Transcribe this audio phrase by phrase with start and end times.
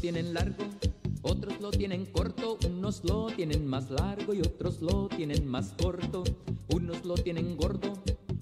[0.00, 0.64] Tienen largo,
[1.22, 6.22] otros lo tienen corto, unos lo tienen más largo y otros lo tienen más corto.
[6.72, 7.94] Unos lo tienen gordo,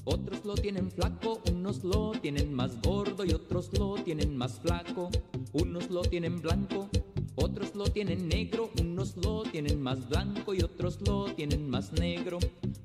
[0.05, 5.11] otros lo tienen flaco, unos lo tienen más gordo y otros lo tienen más flaco.
[5.53, 6.91] Unos lo tienen blanco,
[7.37, 12.39] otros lo tienen negro, unos lo tienen más blanco y otros lo tienen más negro.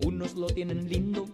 [0.06, 1.28] Unos lo tienen lindo,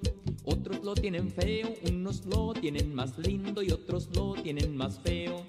[0.44, 5.46] otros lo tienen feo, unos lo tienen más lindo y otros lo tienen más feo.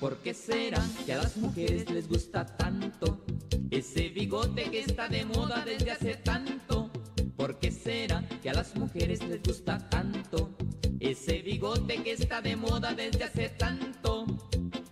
[0.00, 3.22] ¿Por qué será que a las mujeres les gusta tanto
[3.70, 6.90] ese bigote que está de moda desde hace tanto?
[7.36, 10.56] ¿Por qué será que a las mujeres les gusta tanto
[11.00, 14.24] ese bigote que está de moda desde hace tanto?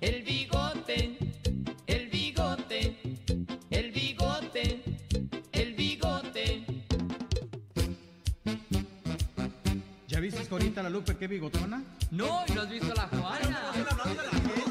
[0.02, 1.16] El bigote,
[1.86, 2.98] el bigote,
[3.70, 4.82] el bigote,
[5.52, 6.66] el bigote.
[10.06, 11.82] ¿Ya viste ahorita la Lupe qué bigotona?
[12.10, 14.67] No, ¿y no has visto a la Juana?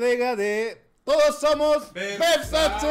[0.00, 2.88] Entrega de Todos somos Versace.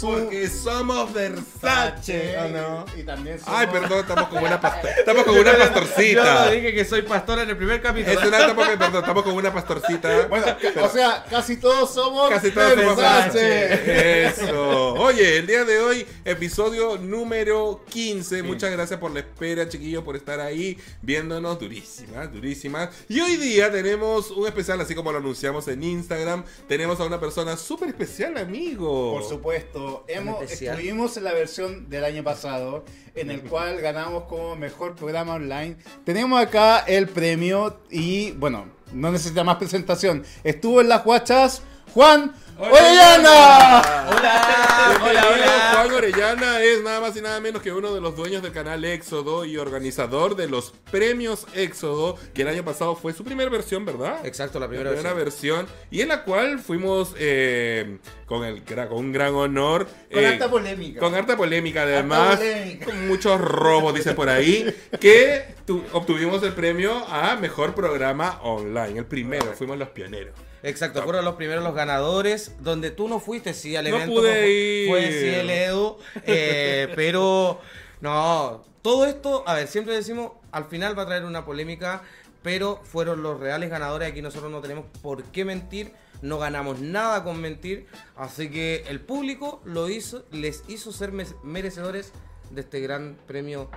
[0.00, 2.38] Porque somos Versace.
[2.38, 2.86] ¿o no?
[2.96, 3.54] Y también somos...
[3.54, 6.46] Ay, perdón, estamos como una pastor, estamos como una pastorcita.
[6.46, 8.18] Yo dije que soy pastor en el primer capítulo.
[8.18, 10.26] Es una, estamos, perdón, estamos como una pastorcita.
[10.26, 10.46] Bueno,
[10.80, 14.24] o sea, casi todos somos Casi todos somos Versace.
[14.28, 14.94] Eso.
[14.94, 18.42] Oye, el día de hoy, episodio número 15.
[18.42, 21.60] Muchas gracias por la espera, chiquillos, por estar ahí viéndonos.
[21.60, 22.88] Durísimas, durísimas.
[23.08, 26.42] Y hoy día tenemos un especial, así como lo anunciamos en Instagram.
[26.68, 29.12] Tenemos a una persona súper especial, amigo.
[29.12, 30.76] Por supuesto, hemos, especial.
[30.76, 32.84] estuvimos en la versión del año pasado,
[33.14, 35.76] en el cual ganamos como mejor programa online.
[36.04, 40.24] Tenemos acá el premio y, bueno, no necesita más presentación.
[40.42, 43.82] Estuvo en las guachas Juan Orellana.
[44.08, 45.72] Hola, hola.
[45.74, 48.84] Juan Orellana es nada más y nada menos que uno de los dueños del canal
[48.84, 53.84] Éxodo y organizador de los premios Éxodo, que el año pasado fue su primera versión,
[53.84, 54.24] ¿verdad?
[54.24, 55.66] Exacto, la La primera primera versión.
[55.66, 55.86] versión.
[55.90, 59.86] Y en la cual fuimos eh, con, el, con un gran honor.
[60.12, 61.00] Con eh, harta polémica.
[61.00, 62.36] Con harta polémica, además.
[62.36, 62.86] polémica.
[62.86, 64.74] Con muchos robos, dice por ahí.
[65.00, 68.98] Que tu- obtuvimos el premio a mejor programa online.
[69.00, 70.34] El primero, fuimos los pioneros.
[70.62, 74.14] Exacto, fueron los primeros los ganadores, donde tú no fuiste, sí, al No evento.
[74.14, 74.88] pude fue, ir.
[74.88, 77.60] Fue sí el Edu, eh, pero
[78.00, 82.02] no, todo esto, a ver, siempre decimos, al final va a traer una polémica,
[82.42, 85.92] pero fueron los reales ganadores, aquí nosotros no tenemos por qué mentir,
[86.22, 87.86] no ganamos nada con mentir,
[88.16, 92.12] así que el público lo hizo, les hizo ser merecedores
[92.50, 93.70] de este gran premio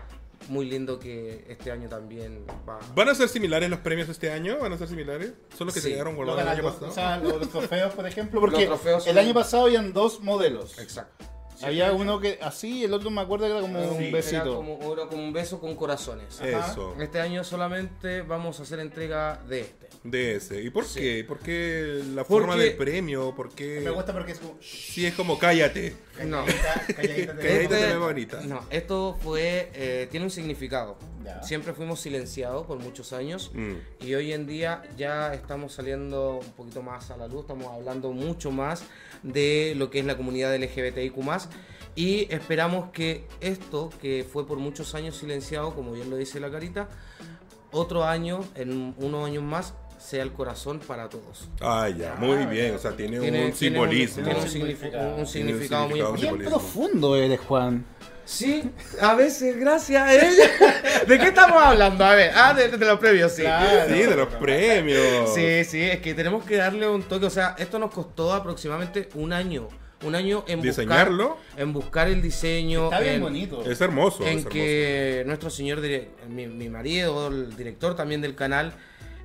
[0.50, 2.80] muy lindo que este año también va.
[2.96, 4.58] ¿Van a ser similares los premios este año?
[4.60, 5.34] ¿Van a ser similares?
[5.58, 5.92] ¿Son los que Sí.
[5.94, 6.88] se Los guardados el año pasado?
[6.88, 10.22] o sea, los trofeos, por ejemplo, porque Los trofeos son- el año pasado habían dos
[10.22, 10.78] modelos.
[10.80, 11.26] Exacto.
[11.64, 14.12] Había uno que así y el otro me acuerdo que era como Sí, un Era
[14.18, 14.56] besito.
[14.58, 16.40] como, era como un beso con corazones.
[16.40, 16.96] Eso.
[17.00, 19.87] Este año solamente vamos a hacer entrega de este.
[20.10, 20.62] De ese.
[20.62, 21.00] ¿Y por Sí.
[21.02, 21.24] qué?
[21.28, 23.36] ¿Por qué la Porque- forma del premio?
[23.36, 23.82] ¿Por qué?
[23.84, 24.56] Me gusta porque es como...
[24.62, 25.96] Sí, es como cállate.
[26.26, 26.46] No.
[26.96, 28.42] Calladita, calladita te bonita.
[28.42, 30.98] No, esto fue, eh, tiene un significado.
[31.26, 31.44] Ya.
[31.44, 33.74] Siempre fuimos silenciados por muchos años Mm.
[34.06, 38.14] y hoy en día ya estamos saliendo un poquito más a la luz, estamos hablando
[38.14, 38.84] mucho más
[39.24, 41.50] de lo que es la comunidad LGBTIQ+,
[41.96, 46.50] y esperamos que esto, que fue por muchos años silenciado, como bien lo dice la
[46.50, 46.88] carita,
[47.72, 51.50] otro año, en unos años más, sea el corazón para todos.
[51.62, 52.76] Ah, ya, muy bien.
[52.76, 54.24] O sea, tiene, un simbolismo.
[54.24, 55.16] tiene un, significado.
[55.16, 56.00] un significado muy.
[56.00, 56.50] Bien simbolismo.
[56.50, 57.86] profundo eres, Juan.
[58.26, 58.62] Sí,
[59.02, 60.50] a veces, gracias a ella.
[61.08, 62.04] ¿De qué estamos hablando?
[62.04, 63.44] A ver, ah, de, de los premios, sí.
[63.44, 63.94] Claro.
[63.94, 65.34] Sí, de los premios.
[65.34, 67.26] Sí, sí, es que tenemos que darle un toque.
[67.26, 69.70] O sea, esto nos costó aproximadamente un año.
[70.04, 71.30] Un año en ¿Diseñarlo?
[71.30, 72.86] buscar, en buscar el diseño.
[72.86, 73.64] Está bien en, bonito.
[73.64, 74.24] Es hermoso.
[74.24, 74.50] es en hermoso.
[74.50, 75.82] que nuestro señor,
[76.28, 78.74] mi, mi marido, el director también del canal,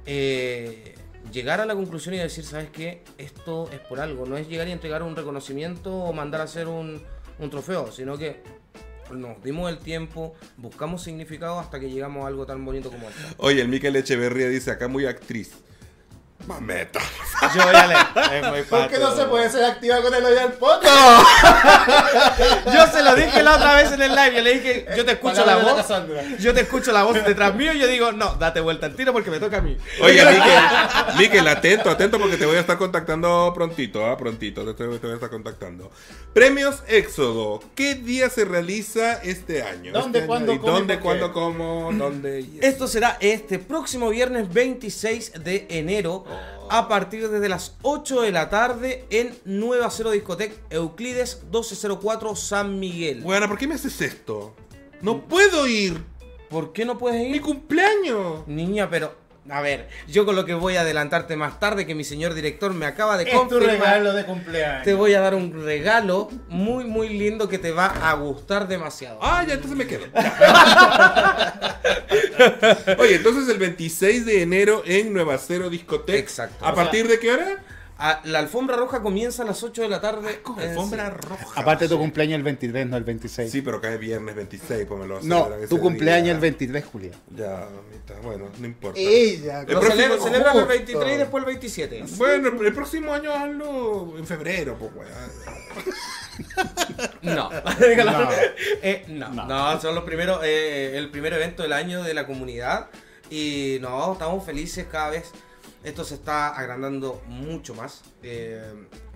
[0.06, 0.94] eh,
[1.32, 3.02] llegar a la conclusión y decir, ¿sabes qué?
[3.18, 4.26] Esto es por algo.
[4.26, 7.02] No es llegar y entregar un reconocimiento o mandar a hacer un,
[7.38, 8.42] un trofeo, sino que
[9.12, 13.20] nos dimos el tiempo, buscamos significado hasta que llegamos a algo tan bonito como esto.
[13.38, 15.52] Oye, el Miquel Echeverría dice acá muy actriz.
[16.46, 17.00] Mameta.
[17.54, 18.38] Yo ya le.
[18.38, 21.26] Es muy ¿Por qué no se puede ser activa con el hoy al podcast?
[22.66, 24.34] Yo se lo dije la otra vez en el live.
[24.36, 26.38] Yo le dije, yo te escucho la Palabra voz.
[26.40, 29.12] Yo te escucho la voz detrás mío y yo digo, no, date vuelta al tiro
[29.12, 29.76] porque me toca a mí.
[30.00, 34.16] Oye, Miquel, Miquel, atento, atento porque te voy a estar contactando prontito, ¿ah?
[34.16, 35.90] Prontito, te, estoy- te voy a estar contactando.
[36.32, 39.92] Premios Éxodo, ¿qué día se realiza este año?
[39.92, 42.46] ¿Dónde, Este cuándo, cómo ¿Dónde, cuándo, cómo, dónde?
[42.60, 46.24] Esto será este próximo viernes 26 de enero
[46.74, 52.80] a partir desde las 8 de la tarde en Nueva Cero Discotec Euclides 1204 San
[52.80, 53.20] Miguel.
[53.20, 54.54] Bueno, ¿por qué me haces esto?
[55.02, 56.02] No puedo ir.
[56.48, 57.42] ¿Por qué no puedes Mi ir?
[57.42, 58.48] cumpleaños.
[58.48, 59.14] Niña, pero...
[59.50, 62.72] A ver, yo con lo que voy a adelantarte más tarde que mi señor director
[62.74, 63.70] me acaba de Es tu confirmar.
[63.70, 64.84] regalo de cumpleaños.
[64.84, 69.18] Te voy a dar un regalo muy muy lindo que te va a gustar demasiado.
[69.20, 70.04] Ah, ya, entonces me quedo.
[72.98, 76.16] Oye, entonces el 26 de enero en Nueva Cero Discotec.
[76.16, 76.64] Exacto.
[76.64, 77.56] ¿A O partir de qué hora?
[77.98, 80.40] Ah, la alfombra roja comienza a las 8 de la tarde.
[80.42, 81.28] Con Eh, alfombra sí.
[81.28, 81.60] roja.
[81.60, 83.50] Aparte tu cumpleaños el 23, no el 26.
[83.52, 86.32] Sí, pero cae viernes 26, pues me lo no, tu cumpleaños día.
[86.32, 87.12] el 23, Julia.
[87.36, 88.98] Ya, mamita, bueno, no importa.
[88.98, 90.68] Ella, El Lo próximo- celebra, celebran el justo.
[90.68, 92.04] 23 y después el 27.
[92.16, 95.12] Bueno, el, el próximo año hazlo en febrero, pues, weón.
[97.22, 97.50] No.
[98.04, 98.28] No.
[98.82, 99.28] Eh, no.
[99.30, 99.46] No.
[99.46, 102.88] no, son los primeros, eh, el primer evento del año de la comunidad.
[103.30, 105.30] Y no, estamos felices cada vez.
[105.84, 108.02] Esto se está agrandando mucho más.
[108.22, 108.62] Eh,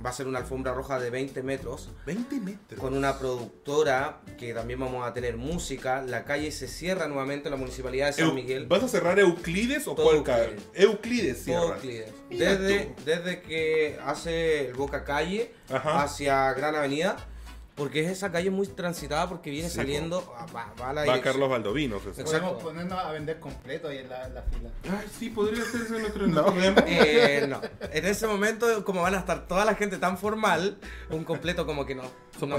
[0.04, 1.90] va a ser una alfombra roja de 20 metros.
[2.06, 2.80] 20 metros.
[2.80, 6.02] con una productora que también vamos a tener música.
[6.02, 8.66] La calle se cierra nuevamente, la municipalidad de San Eu- Miguel.
[8.66, 10.56] ¿Vas a cerrar Euclides o Todo cuál?
[10.74, 11.44] Euclides.
[11.44, 11.62] Cierra.
[11.76, 12.10] Euclides.
[12.30, 16.02] Desde, desde que hace el Boca Calle Ajá.
[16.02, 17.16] hacia Gran Avenida,
[17.76, 21.05] porque es esa calle muy transitada porque viene Sí, saliendo, ah, va, va a la
[21.05, 21.20] Va.
[21.20, 21.49] Carlos.
[21.50, 22.25] Exacto.
[22.25, 24.70] Podemos ponernos a vender completo ahí en la, la fila.
[24.90, 26.55] Ay, sí, podría ser ese nuestro No.
[26.87, 27.61] Eh, no,
[27.93, 30.78] en ese momento, como van a estar toda la gente tan formal,
[31.11, 32.02] un completo como que no.
[32.02, 32.08] No,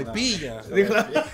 [0.02, 0.60] y pilla.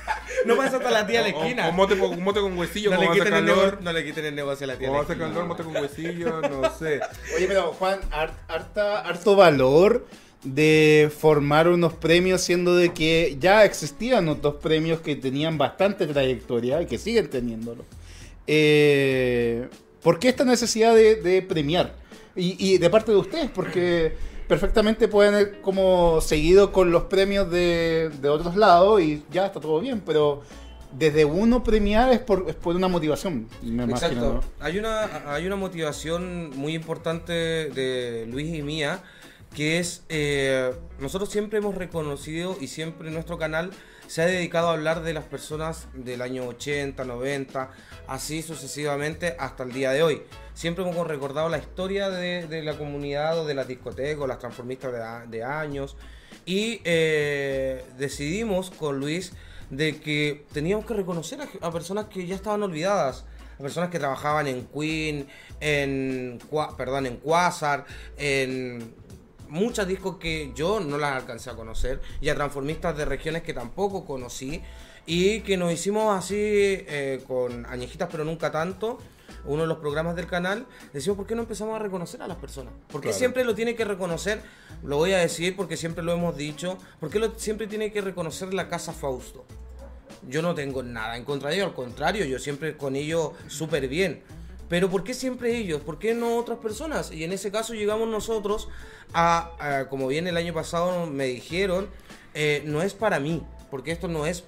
[0.47, 1.69] No pasa hasta la tía de la O- esquina.
[1.69, 3.73] O, mote, con- un mote con huesillo, no, le quiten el calor.
[3.75, 5.29] nego- no le quiten el negocio a la tía Como hace esquina.
[5.31, 7.01] calor, mote con huesillo, no sé.
[7.37, 10.07] Oye, pero Juan, har- harta, harto valor
[10.45, 16.83] de formar unos premios, siendo de que ya existían otros premios que tenían bastante trayectoria
[16.83, 17.85] y que siguen teniéndolo.
[18.47, 19.69] Eh,
[20.03, 21.95] ¿Por qué esta necesidad de, de premiar?
[22.37, 24.13] Y, y de parte de ustedes, porque
[24.47, 29.61] perfectamente pueden ir como seguido con los premios de, de otros lados y ya está
[29.61, 30.43] todo bien, pero
[30.93, 33.95] desde uno premiar es por, es por una motivación, me imagino.
[33.95, 34.35] Exacto.
[34.35, 34.41] ¿no?
[34.61, 39.03] Hay una, hay una motivación muy importante de Luis y mía,
[39.55, 43.71] que es, eh, nosotros siempre hemos reconocido y siempre nuestro canal
[44.07, 47.71] se ha dedicado a hablar de las personas del año 80, 90,
[48.07, 50.23] así sucesivamente hasta el día de hoy.
[50.53, 55.43] Siempre hemos recordado la historia de, la comunidad o de las discotecas las transformistas de,
[55.43, 55.97] años
[56.45, 59.33] y eh, decidimos con Luis
[59.71, 63.25] de que teníamos que reconocer a, personas que ya estaban olvidadas,
[63.59, 65.27] a personas que trabajaban en Queen,
[65.61, 66.39] en,
[66.77, 67.87] perdón, en Quasar,
[68.17, 68.95] en
[69.49, 73.53] muchas discos que yo no las alcancé a conocer y a transformistas de regiones que
[73.55, 74.63] tampoco conocí
[75.07, 78.99] y que nos hicimos así eh, con añejitas pero nunca tanto
[79.47, 82.39] uno de los programas del canal decimos por qué no empezamos a reconocer a las
[82.39, 83.19] personas ¿por qué Claro.
[83.19, 84.41] siempre lo tiene que reconocer
[84.83, 88.01] lo voy a decir porque siempre lo hemos dicho ¿por qué lo, siempre tiene que
[88.01, 89.45] reconocer la casa Fausto?
[90.27, 93.89] yo no tengo nada en contra de ellos, al contrario, yo siempre con ellos súper
[93.89, 94.23] bien.
[94.75, 95.83] Pero ¿por qué siempre ellos?
[95.83, 97.13] ¿Por qué no otras personas?
[97.13, 98.69] Y en ese caso llegamos nosotros
[99.13, 101.87] a, como bien el año pasado me dijeron,
[102.35, 104.43] eh, no es para mí, porque esto no es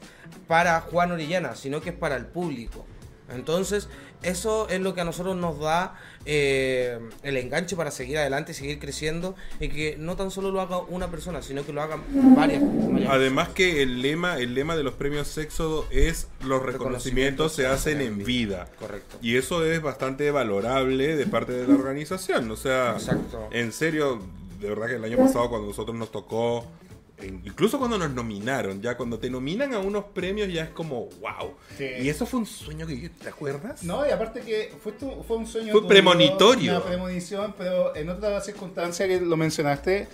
[0.48, 2.84] para Juan Orellana, sino que es para el público.
[3.32, 3.88] Entonces,
[4.22, 5.94] eso es lo que a nosotros nos da
[6.24, 10.78] eh, el enganche para seguir adelante, seguir creciendo y que no tan solo lo haga
[10.78, 12.02] una persona, sino que lo hagan
[12.34, 17.52] varias, varias Además que el lema, el lema de los premios Éxodo es los reconocimientos
[17.52, 18.68] se hacen en vida.
[18.78, 19.18] Correcto.
[19.22, 22.50] Y eso es bastante valorable de parte de la organización.
[22.50, 23.48] O sea, Exacto.
[23.52, 24.20] en serio,
[24.60, 26.66] de verdad que el año pasado cuando nosotros nos tocó,
[27.18, 31.06] en- incluso cuando nos nominaron, ya cuando te nominan a unos premios ya es como,
[31.20, 31.54] wow.
[31.78, 31.86] Sí.
[32.02, 33.82] Y eso fue un sueño que, ¿te acuerdas?
[33.84, 35.72] No, y aparte que fue, tu- fue un sueño.
[35.72, 36.72] Fue tuyo, premonitorio.
[36.76, 40.08] Una premonición, pero en otra circunstancia que lo mencionaste.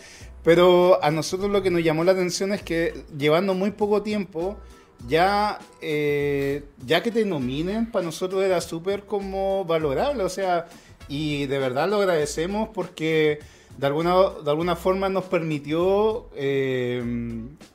[0.44, 4.58] Pero a nosotros lo que nos llamó la atención es que llevando muy poco tiempo,
[5.06, 10.24] ya, eh, ya que te nominen, para nosotros era súper como valorable.
[10.24, 10.66] O sea,
[11.08, 13.38] y de verdad lo agradecemos porque
[13.78, 14.14] de alguna,
[14.44, 17.02] de alguna forma nos permitió eh,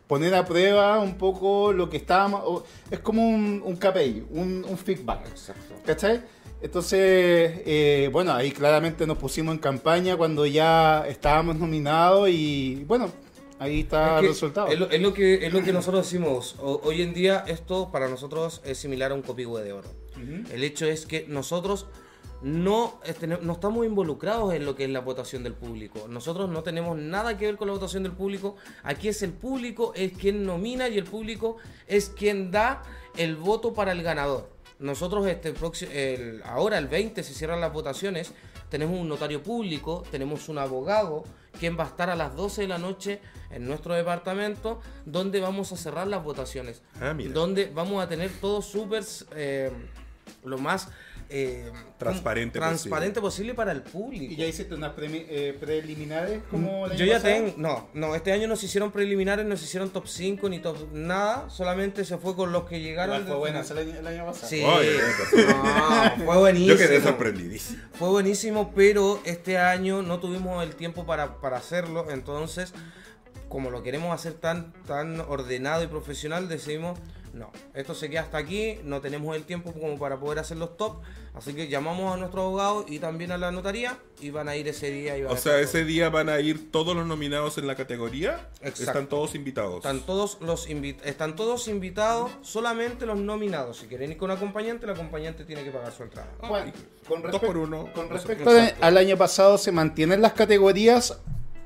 [0.08, 2.64] poner a prueba un poco lo que estábamos.
[2.92, 5.28] Es como un, un KPI, un, un feedback.
[5.28, 5.76] Exacto.
[5.86, 6.24] ¿Cachai?
[6.62, 7.00] Entonces,
[7.66, 13.12] eh, bueno, ahí claramente nos pusimos en campaña cuando ya estábamos nominados y bueno,
[13.60, 14.68] ahí está Es el que resultado.
[14.70, 16.56] Es lo, es lo que, es lo que nosotros decimos.
[16.60, 19.90] O- hoy en día esto para nosotros es similar a un copihue de oro.
[20.52, 21.86] El hecho es que nosotros
[22.42, 26.08] no, este, no no estamos involucrados en lo que es la votación del público.
[26.08, 28.56] Nosotros no tenemos nada que ver con la votación del público.
[28.84, 32.84] Aquí es el público, es quien nomina y el público es quien da
[33.18, 34.50] el voto para el ganador.
[34.80, 38.32] Nosotros este próximo, el- ahora el 20 se cierran las votaciones,
[38.70, 41.24] tenemos un notario público, tenemos un abogado,
[41.60, 45.72] quien va a estar a las 12 de la noche en nuestro departamento, donde vamos
[45.72, 46.84] a cerrar las votaciones.
[47.02, 47.32] Ah, mira.
[47.32, 49.04] Donde vamos a tener todo súper,
[49.36, 49.72] eh,
[50.44, 50.90] lo más
[51.30, 53.54] eh, Transparente transparente posible.
[53.54, 54.26] para el público.
[54.26, 58.48] ¿Y ya hiciste unas eh, preliminares como año Yo ya tengo, no, no, este año
[58.48, 62.36] no se hicieron preliminares, no se hicieron top 5 ni top nada, solamente se fue
[62.36, 63.26] con los que llegaron.
[63.26, 64.48] Fue buena el año, el año pasado.
[64.48, 65.00] Sí, Oye,
[65.48, 66.76] no, fue buenísimo.
[66.76, 67.82] Yo quedé sorprendidísimo.
[67.94, 72.74] Fue buenísimo, pero este año no tuvimos el tiempo para, para hacerlo, entonces,
[73.50, 77.00] como lo queremos hacer tan, tan ordenado y profesional, decidimos,
[77.38, 80.76] no, esto se queda hasta aquí, no tenemos el tiempo como para poder hacer los
[80.76, 81.02] top,
[81.36, 84.68] así que llamamos a nuestro abogado y también a la notaría y van a ir
[84.68, 85.18] ese día.
[85.18, 87.76] Y van O a sea, ese día van a ir todos los nominados en la
[87.76, 88.50] categoría.
[88.62, 88.84] Exacto.
[88.84, 89.78] Están todos invitados.
[89.78, 93.78] Están todos los invi- están todos invitados, solamente los nominados.
[93.78, 96.30] Si quieren ir con acompañante, el acompañante tiene que pagar su entrada.
[96.48, 96.72] Bueno,
[97.08, 97.90] con, Dos respecto- por uno.
[97.94, 98.50] con respecto
[98.82, 101.20] al año pasado, ¿se mantienen las categorías?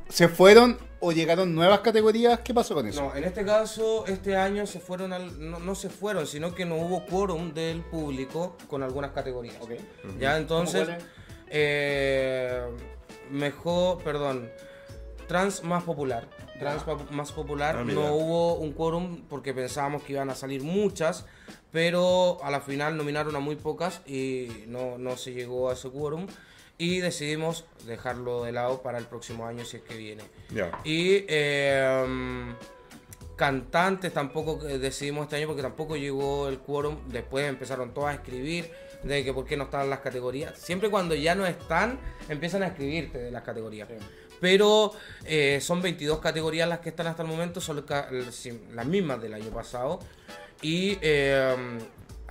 [0.10, 2.40] ¿Se fueron o llegaron nuevas categorías?
[2.40, 3.02] ¿Qué pasó con eso?
[3.02, 6.64] No, en este caso, este año se fueron al, no, no se fueron, sino que
[6.66, 9.56] no hubo quórum del público con algunas categorías.
[9.60, 9.72] Ok.
[10.20, 11.06] Ya entonces, ¿Cómo cuáles?
[11.50, 12.62] eh,
[13.30, 14.50] mejor, perdón,
[15.28, 16.28] trans más popular.
[16.60, 21.26] Trans más popular, Ah, no hubo un quórum porque pensábamos que iban a salir muchas,
[21.72, 25.90] pero a la final nominaron a muy pocas y no, no se llegó a ese
[25.90, 26.28] quórum.
[26.82, 30.24] Y decidimos dejarlo de lado para el próximo año si es que viene.
[30.84, 32.56] Y eh,
[33.36, 36.98] cantantes tampoco eh, decidimos este año porque tampoco llegó el quórum.
[37.06, 38.72] Después empezaron todos a escribir
[39.04, 40.58] de que por qué no estaban las categorías.
[40.58, 43.88] Siempre cuando ya no están, empiezan a escribirte de las categorías.
[44.40, 44.92] Pero
[45.26, 47.86] eh, son 22 categorías las que están hasta el momento, son
[48.74, 50.00] las mismas del año pasado.
[50.64, 51.56] Y eh,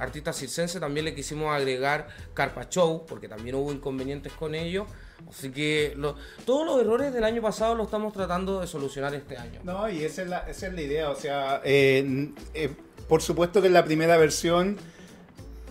[0.00, 4.87] artista circense también le quisimos agregar Carpa Show, porque también hubo inconvenientes con ellos.
[5.28, 6.16] Así que lo-
[6.47, 9.61] todos los errores del año pasado los estamos tratando de solucionar este año.
[9.62, 11.11] No, y esa es la, esa es la idea.
[11.11, 12.71] O sea, eh, eh,
[13.09, 14.78] por supuesto que en la primera versión,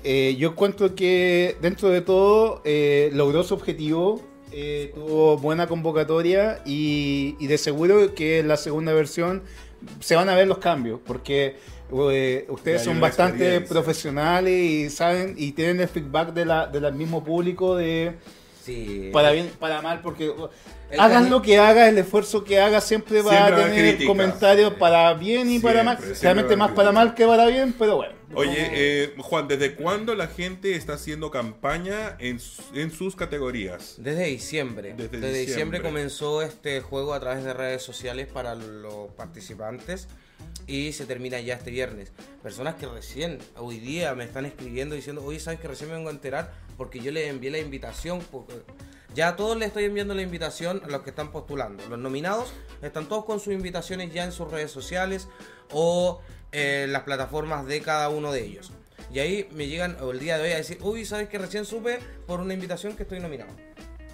[0.03, 4.21] eh, yo encuentro que dentro de todo eh, logró su objetivo,
[4.51, 9.43] eh, tuvo buena convocatoria y, y de seguro que en la segunda versión
[9.99, 11.55] se van a ver los cambios, porque
[12.11, 17.23] eh, ustedes son bastante profesionales y saben y tienen el feedback de la, del mismo
[17.23, 18.13] público de
[18.63, 19.09] Sí.
[19.11, 20.31] para bien, para mal, porque
[20.91, 23.79] El hagas cani- lo que hagas, el esfuerzo que hagas, siempre va Siempre a tener
[23.89, 24.07] críticas.
[24.07, 25.97] comentarios para bien y para mal.
[25.97, 28.13] Siempre, Realmente más para mal que para bien, pero bueno.
[28.35, 32.39] Oye, eh, Juan, ¿desde cuándo la gente está haciendo campaña en,
[32.75, 33.95] en sus categorías?
[33.97, 34.89] Desde diciembre.
[34.95, 35.45] Desde Desde, diciembre.
[35.47, 35.81] diciembre.
[35.81, 40.07] comenzó este juego a través de redes sociales para los participantes
[40.67, 42.11] y se termina ya este viernes.
[42.43, 46.09] Personas que recién, hoy día, me están escribiendo diciendo, oye, ¿sabes que recién me vengo
[46.09, 46.53] a enterar?
[46.77, 48.21] Porque yo les envié la invitación.
[48.31, 48.53] porque-
[49.15, 51.83] Ya a todos les estoy enviando la invitación a los que están postulando.
[51.89, 52.53] Los nominados
[52.83, 55.27] están todos con sus invitaciones ya en sus redes sociales
[55.71, 58.71] o eh, las plataformas de cada uno de ellos.
[59.11, 61.97] Y ahí me llegan el día de hoy a decir, uy, ¿sabes que recién supe
[62.27, 63.49] por una invitación que estoy nominado?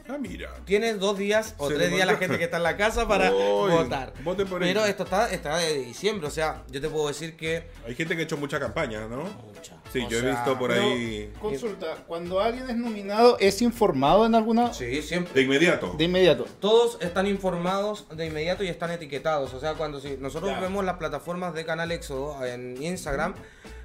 [0.08, 0.52] Ah, mira.
[0.66, 3.32] Tienes dos días o Se tres días la gente que está en la casa para
[3.32, 4.14] votar.
[4.24, 7.68] voten por Pero esto está, está de diciembre, o sea, yo te puedo decir que...
[7.88, 9.24] Hay gente que ha hecho mucha campaña, ¿no?
[9.24, 9.76] Mucha.
[9.92, 14.26] Sí, O yo he visto por Pero, ahí consulta, cuando alguien es nominado, ¿es informado
[14.26, 14.74] en alguna?
[14.74, 15.34] Sí, siempre.
[15.34, 15.94] de inmediato.
[15.98, 16.46] De inmediato.
[16.60, 19.54] Todos están informados de inmediato y están etiquetados.
[19.54, 20.60] O sea, cuando si nosotros Ya.
[20.60, 23.36] vemos las plataformas de Canal Éxodo en Instagram,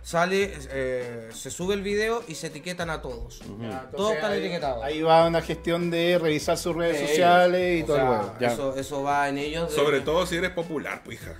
[0.02, 3.40] sale, eh, se sube el video y se etiquetan a todos.
[3.60, 4.82] Ya, Todos están ahí, etiquetados.
[4.84, 7.80] Ahí va una gestión de revisar sus redes De sociales ellos.
[7.80, 8.34] y O todo sea, el huevo.
[8.40, 8.52] Ya.
[8.52, 9.70] Eso, eso va en ellos.
[9.70, 11.36] de- Sobre todo si eres popular, pues hija.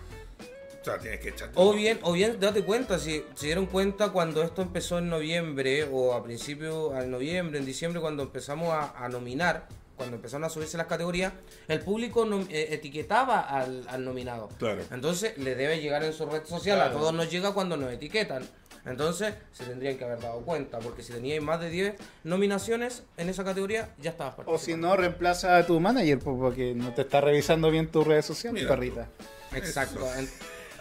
[0.80, 1.52] O sea, tienes que echarte.
[1.56, 5.84] O bien, o bien, date cuenta, si se dieron cuenta cuando esto empezó en noviembre
[5.92, 9.68] o a principio de noviembre, en diciembre, cuando empezamos a, a nominar,
[10.00, 11.34] cuando empezaron a subirse las categorías,
[11.68, 14.48] el público eh, etiquetaba al, al nominado.
[14.58, 14.82] Claro.
[14.90, 18.48] Entonces le debe llegar en su red social, a todos nos llega cuando nos etiquetan.
[18.86, 23.28] Entonces, se tendrían que haber dado cuenta, porque si teníais más de 10 nominaciones en
[23.28, 24.88] esa categoría, ya estabas O si participando.
[24.88, 28.62] no, reemplaza a tu manager po, porque no te está revisando bien tus redes sociales,
[28.62, 29.06] Mira perrita.
[29.54, 30.00] Exacto.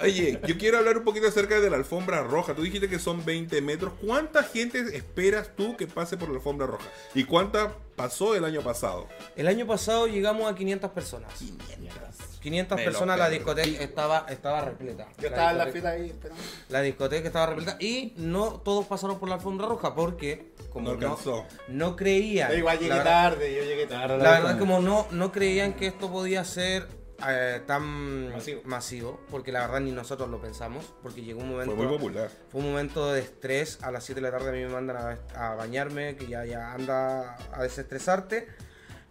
[0.01, 2.53] Oye, yo quiero hablar un poquito acerca de la alfombra roja.
[2.55, 3.93] Tú dijiste que son 20 metros.
[4.05, 6.85] ¿Cuánta gente esperas tú que pase por la alfombra roja?
[7.13, 9.07] ¿Y cuánta pasó el año pasado?
[9.35, 11.31] El año pasado llegamos a 500 personas.
[12.41, 15.07] 500 Me lo personas, la discoteca estaba, estaba repleta.
[15.19, 16.43] Yo estaba en la discoteca- fila ahí esperando.
[16.69, 21.17] La discoteca estaba repleta y no todos pasaron por la alfombra roja porque como No
[21.25, 22.47] no, no creían.
[22.47, 24.17] Pero igual llegué la verdad- tarde, yo llegué tarde.
[24.19, 26.87] La verdad es como no, no creían que esto podía ser
[27.27, 28.61] eh, tan Masivo.
[28.65, 29.19] masivo.
[29.29, 31.75] porque la verdad ni nosotros lo pensamos, porque llegó un momento...
[31.75, 32.29] Fue muy popular.
[32.49, 33.79] Fue un momento de estrés.
[33.81, 36.45] A las 7 de la tarde a mí me mandan a, a bañarme, que ya,
[36.45, 38.47] ya anda a desestresarte.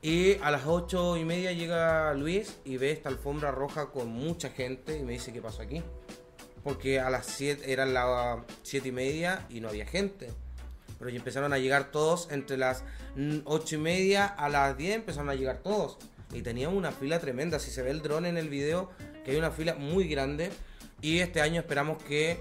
[0.01, 4.51] Y a las 8 y media llega Luis y ve esta alfombra roja con mucha
[4.51, 5.83] gente y me dice qué pasó aquí.
[6.63, 10.31] Porque a las 7 eran las 7 y media y no había gente.
[10.99, 12.85] Pero ya empezaron a llegar todos entre las
[13.45, 15.99] 8 y media a las 10 empezaron a llegar todos.
[16.33, 17.59] Y teníamos una fila tremenda.
[17.59, 18.91] Si se ve el dron en el video,
[19.25, 20.51] que hay una fila muy grande.
[21.01, 22.39] Y este año esperamos que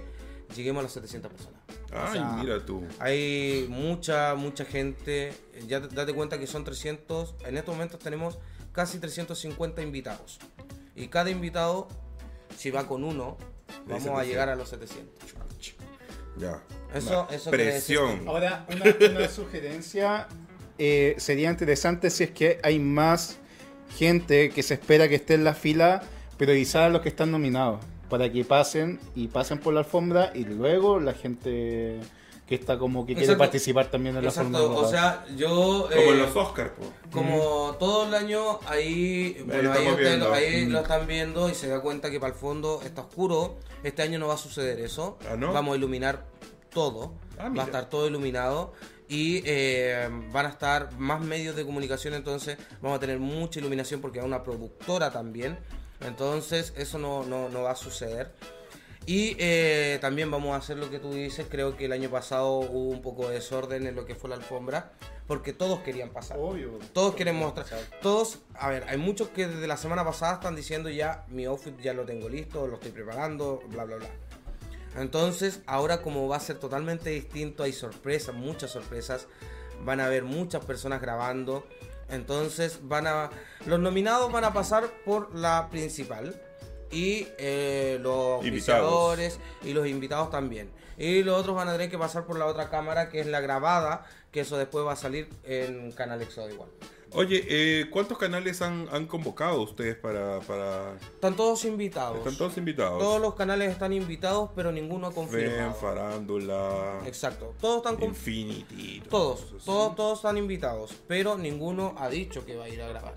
[0.54, 1.60] lleguemos a las 700 personas.
[1.92, 2.84] O Ay, sea, mira tú.
[2.98, 5.32] Hay mucha, mucha gente.
[5.66, 7.34] Ya te- date cuenta que son 300.
[7.46, 8.38] En estos momentos tenemos
[8.72, 10.38] casi 350 invitados.
[10.94, 11.88] Y cada invitado,
[12.56, 13.38] si va con uno,
[13.86, 14.26] vamos a 700.
[14.26, 15.14] llegar a los 700.
[16.38, 16.62] Ya.
[16.94, 18.28] Eso- Una eso Presión.
[18.28, 20.28] Ahora, una, una sugerencia
[20.78, 23.38] eh, sería interesante si es que hay más
[23.96, 26.02] gente que se espera que esté en la fila,
[26.36, 30.44] priorizar a los que están nominados, para que pasen y pasen por la alfombra y
[30.44, 32.00] luego la gente
[32.46, 33.40] que está como que quiere Exacto.
[33.40, 34.60] participar también en la alfombra.
[34.60, 34.90] Exacto, o roja.
[34.90, 35.48] sea, yo.
[35.90, 36.84] Como eh, en los Oscars, po.
[37.12, 40.70] Como todo el año, ahí, bueno, ahí, ustedes lo, ahí Mm.
[40.72, 43.56] lo están viendo y se da cuenta que para el fondo está oscuro.
[43.82, 45.18] Este año no va a suceder eso.
[45.30, 45.52] Ah, ¿no?
[45.52, 46.24] Vamos a iluminar
[46.70, 47.12] todo.
[47.38, 48.72] Ah, va a estar todo iluminado.
[49.08, 54.00] Y eh, van a estar más medios de comunicación, entonces vamos a tener mucha iluminación
[54.00, 55.58] porque hay una productora también.
[56.00, 58.32] Entonces eso no, no, no va a suceder.
[59.08, 61.46] Y eh, también vamos a hacer lo que tú dices.
[61.48, 64.36] Creo que el año pasado hubo un poco de desorden en lo que fue la
[64.36, 64.92] alfombra.
[65.26, 66.36] Porque todos querían pasar.
[66.38, 66.78] Obvio.
[66.92, 67.66] Todos quieren mostrar.
[68.02, 71.78] Todos, a ver, hay muchos que desde la semana pasada están diciendo ya mi outfit
[71.80, 74.08] ya lo tengo listo, lo estoy preparando, bla, bla, bla.
[75.00, 79.26] Entonces, ahora como va a ser totalmente distinto, hay sorpresas, muchas sorpresas.
[79.84, 81.64] Van a haber muchas personas grabando.
[82.10, 83.30] Entonces, van a.
[83.66, 86.40] Los nominados van a pasar por la principal.
[86.90, 88.82] Y eh, los Invitados.
[88.82, 90.70] auspiciadores y los invitados también.
[90.96, 93.40] Y los otros van a tener que pasar por la otra cámara que es la
[93.40, 96.70] grabada, que eso después va a salir en Canal Exodo igual.
[97.12, 100.92] Oye, eh, ¿cuántos canales han, han convocado ustedes para, para...
[101.14, 102.18] Están todos invitados.
[102.18, 102.98] Están todos invitados?
[102.98, 105.74] Todos los canales están invitados, pero ninguno ha Ven, confirmado.
[105.74, 107.54] Farándula, Exacto.
[107.60, 109.02] Todos están con- Infinity.
[109.08, 109.64] todos, cosas así.
[109.66, 113.14] todos, todos están invitados, pero ninguno ha dicho que va a ir a grabar.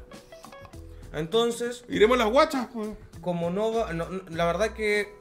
[1.13, 2.89] Entonces, Iremos a las guachas, pues.
[3.19, 5.13] como no va, no- no- la verdad que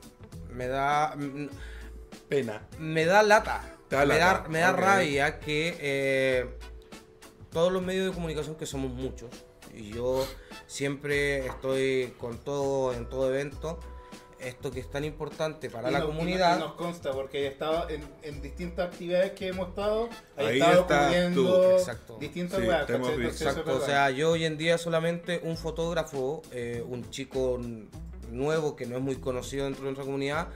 [0.52, 1.46] me da mm,
[2.28, 2.62] Pena.
[2.78, 3.74] me da lata.
[3.90, 6.46] Da me, lata, da, me da rabia que eh,
[7.52, 9.28] todos los medios de comunicación, que somos muchos,
[9.74, 10.26] y yo
[10.66, 13.78] siempre estoy con todo, en todo evento,
[14.38, 16.56] esto que es tan importante para Y la nos- comunidad.
[16.56, 20.08] y nos consta porque he estado en, en distintas actividades que hemos estado,
[20.38, 21.70] he Ahí estado cubriendo tú.
[21.72, 22.16] Exacto.
[22.18, 27.10] distintas Sí, weas, Exacto, o sea, yo hoy en día solamente un fotógrafo, eh, un
[27.10, 27.60] chico
[28.30, 30.48] nuevo que no es muy conocido dentro de nuestra comunidad,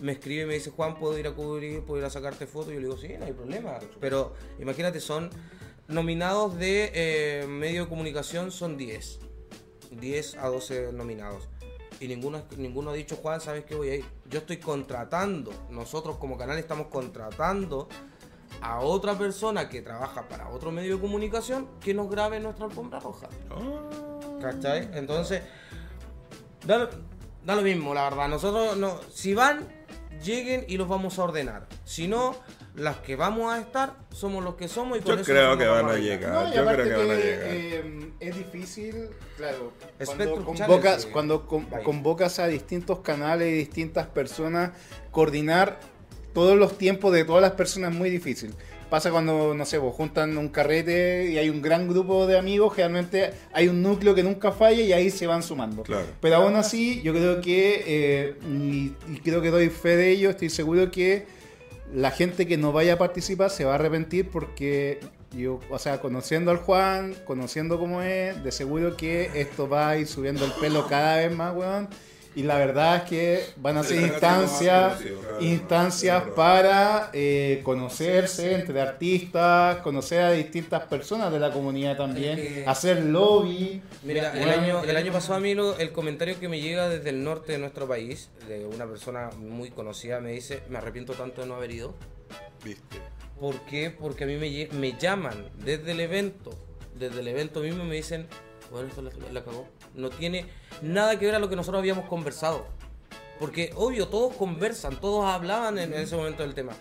[0.00, 2.70] me escribe y me dice, Juan, ¿puedo ir a cubrir, puedo ir a sacarte fotos?
[2.72, 3.78] Y yo le digo, sí, no hay problema.
[4.00, 5.30] Pero imagínate, son
[5.88, 9.18] nominados de eh, medio de comunicación, son 10.
[9.90, 11.48] 10 a 12 nominados.
[12.00, 14.04] Y ninguno, ninguno ha dicho, Juan, ¿sabes qué voy a ir?
[14.30, 17.88] Yo estoy contratando, nosotros como canal estamos contratando
[18.60, 23.00] a otra persona que trabaja para otro medio de comunicación que nos grabe nuestra alfombra
[23.00, 23.28] roja.
[23.50, 24.38] Ah.
[24.40, 24.88] ¿Cachai?
[24.94, 25.42] Entonces,
[26.66, 26.90] da, lo-
[27.44, 28.28] da lo mismo, la verdad.
[28.28, 29.66] Nosotros, no, si van,
[30.22, 31.66] lleguen y los vamos a ordenar.
[31.84, 32.36] Si no,
[32.78, 35.66] las que vamos a estar somos los que somos y con Yo eso creo que
[35.66, 36.32] van a llegar.
[36.32, 37.46] No, y yo aparte creo que van a llegar.
[37.50, 39.72] eh, es difícil, claro,
[40.04, 44.70] cuando convocas, cuando convocas a distintos canales y distintas personas,
[45.10, 45.80] coordinar
[46.32, 48.54] todos los tiempos de todas las personas es muy difícil.
[48.90, 52.74] Pasa cuando, no sé, vos juntan un carrete y hay un gran grupo de amigos,
[52.74, 55.82] generalmente hay un núcleo que nunca falla y ahí se van sumando.
[55.82, 56.06] Claro.
[56.22, 60.30] Pero aún así, yo creo que, eh, y, y creo que doy fe de ello,
[60.30, 61.26] estoy seguro que
[61.94, 65.00] la gente que no vaya a participar se va a arrepentir porque
[65.36, 69.98] yo, o sea, conociendo al Juan, conociendo cómo es, de seguro que esto va a
[69.98, 71.88] ir subiendo el pelo cada vez más, weón.
[72.34, 75.00] Y la verdad es que van a ser instancias,
[75.40, 83.02] instancias para eh, conocerse entre artistas, conocer a distintas personas de la comunidad también, hacer
[83.04, 83.82] lobby.
[84.04, 87.10] Mira, el año, el año pasado a mí lo- el comentario que me llega desde
[87.10, 91.40] el norte de nuestro país, de una persona muy conocida, me dice, me arrepiento tanto
[91.40, 91.94] de no haber ido.
[92.64, 92.98] ¿Viste?
[93.40, 93.90] ¿Por qué?
[93.90, 96.50] Porque a mí me, me llaman desde el evento,
[96.94, 98.26] desde el evento mismo me dicen,
[98.70, 99.66] bueno, esto la, la cagó.
[99.98, 100.46] No tiene
[100.80, 102.66] nada que ver a lo que nosotros habíamos conversado.
[103.38, 106.72] Porque, obvio, todos conversan, todos hablaban en, en ese momento del tema.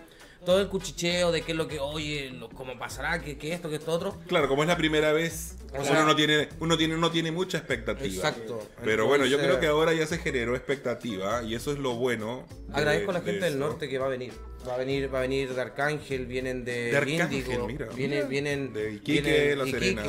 [0.45, 3.69] Todo el cuchicheo de qué es lo que, oye, lo- cómo pasará, que, que esto,
[3.69, 4.17] que esto otro.
[4.27, 7.31] Claro, como es la primera vez, O uno sea- no tiene, uno tiene, no tiene
[7.31, 8.05] mucha expectativa.
[8.29, 8.59] Exacto.
[8.83, 11.95] Pero bueno, yo Entonces, creo que ahora ya se generó expectativa y eso es lo
[11.95, 12.45] bueno.
[12.69, 13.67] de- Agradezco a la de gente del eso.
[13.67, 14.33] norte que va a venir.
[14.67, 17.85] Va a venir, va a venir de Arcángel, vienen de, De Arcángel, Índigo, mira.
[17.93, 20.03] vienen, vienen De Iquique, vienen La Serena.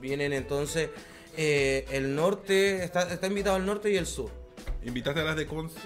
[0.00, 0.90] vienen entonces
[1.36, 4.30] eh, el norte, está, está invitado el norte y el sur.
[4.84, 5.78] ¿Invitaste a las de Conce?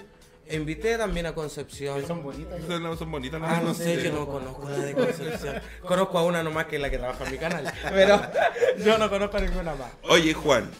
[0.51, 2.05] Invité también a Concepción.
[2.07, 2.59] Son bonitas.
[2.67, 5.61] Son, no- son bonitas las Ah, no sé, yo no conozco la de Concepción.
[5.81, 7.71] Conozco a una nomás que es la que trabaja en mi canal.
[7.89, 8.19] Pero
[8.83, 9.91] yo no conozco a ninguna más.
[10.09, 10.71] Oye, Juan,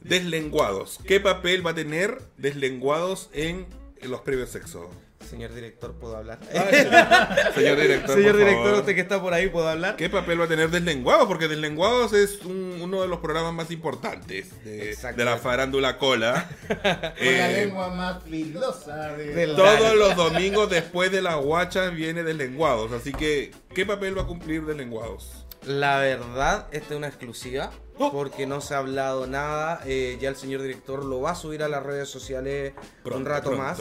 [0.00, 0.98] deslenguados.
[1.06, 3.66] ¿Qué papel va a tener deslenguados en
[4.02, 4.90] los premios sexo?
[5.26, 6.38] Señor director, ¿puedo hablar?
[7.54, 8.78] Señor director, Señor por director, favor.
[8.80, 9.96] usted que está por ahí, ¿puedo hablar?
[9.96, 11.26] ¿Qué papel va a tener Deslenguados?
[11.26, 16.48] Porque Deslenguados es un- uno de los programas más importantes de, la farándula cola.
[16.68, 19.46] Con la Eh, lengua más filosa de...
[19.48, 22.92] Todos los domingos después de las guachas viene Deslenguados.
[22.92, 25.44] Así que, ¿qué papel va a cumplir Deslenguados?
[25.64, 27.70] La verdad, esta es una exclusiva.
[28.12, 29.80] Porque no se ha hablado nada.
[29.86, 33.52] eh, ya el señor director lo va a subir a las redes sociales un rato
[33.52, 33.62] pronto.
[33.62, 33.78] más.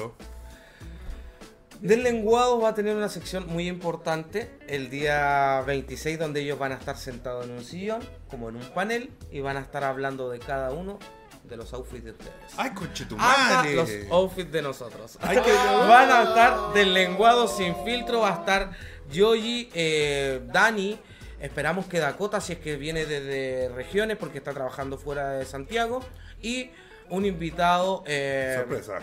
[1.82, 6.72] Del lenguado va a tener una sección muy importante el día 26 donde ellos van
[6.72, 10.30] a estar sentados en un sillón, como en un panel, y van a estar hablando
[10.30, 10.98] de cada uno
[11.44, 12.34] de los outfits de ustedes.
[12.58, 13.76] ¡Ay, conchetumare!
[13.76, 15.18] los outfits de nosotros.
[15.22, 15.54] Ay, qué
[15.88, 18.72] Van a estar del lenguado sin filtro, va a estar
[19.12, 21.00] Yoyi, eh, Dani.
[21.40, 26.00] Esperamos que Dakota, si es que viene desde regiones, porque está trabajando fuera de Santiago.
[26.42, 26.72] Y
[27.10, 28.04] un invitado.
[28.08, 29.00] eh, Sorpresa.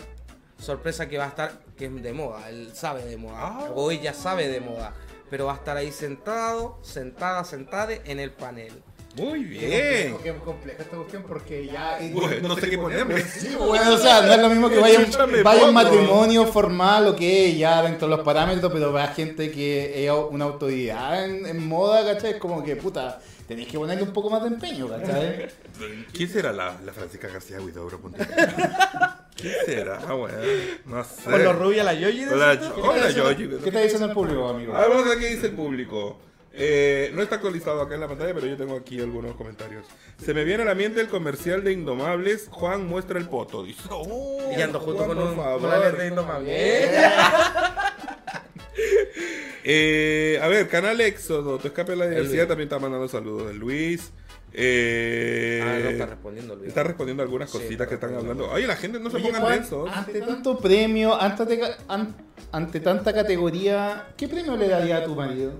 [0.57, 3.69] Sorpresa que va a estar, que es de moda, él sabe de moda, Ah.
[3.75, 4.93] o ella sabe de moda,
[5.29, 8.81] pero va a estar ahí sentado, sentada, sentada en el panel.
[9.15, 10.17] Muy bien.
[10.23, 11.99] Qué compleja esta cuestión porque ya...
[12.01, 13.21] Uy, no sé qué ponerme.
[13.21, 17.07] Sí, bueno, o sea, no es lo mismo que vaya, un- vaya un matrimonio formal
[17.07, 21.45] o que ya dentro de los parámetros, pero va gente que es una autoridad en,
[21.45, 22.31] en moda, ¿cachai?
[22.31, 25.47] Es como que, puta, tenéis que ponerle un poco más de empeño, ¿cachai?
[26.13, 27.99] ¿Quién será la, la Francisca García Huidobro?
[27.99, 28.25] Ponte.
[29.35, 29.99] ¿Quién será?
[30.07, 30.37] Ah, bueno,
[30.85, 31.23] no sé.
[31.29, 33.49] Con los rubios la Yoyi de Hola, Yoyi.
[33.63, 34.75] ¿Qué te dicen el público, amigo?
[34.75, 36.19] A ver, vamos a ver qué dice el público.
[36.55, 39.85] Eh, no está actualizado acá en la pantalla, pero yo tengo aquí algunos comentarios.
[40.23, 42.47] Se me viene a la mente el comercial de Indomables.
[42.51, 43.63] Juan muestra el poto.
[43.63, 46.91] Dice, oh, Y ando Juan, con un lente de Indomable.
[49.65, 53.51] Eh, a ver, Canal Éxodo, tu escape de la diversidad también está mandando saludos.
[53.51, 54.11] El Luis.
[54.51, 56.67] Eh, Ah, no está respondiendo, Luis.
[56.67, 58.49] está respondiendo algunas Sí, cositas que está están hablando.
[58.51, 59.89] Oye, la gente no se pongan Juan, densos.
[59.91, 62.15] ante tanto premio, ante, te- an-
[62.51, 65.53] ante tanta categoría, ¿qué premio le daría a tu marido?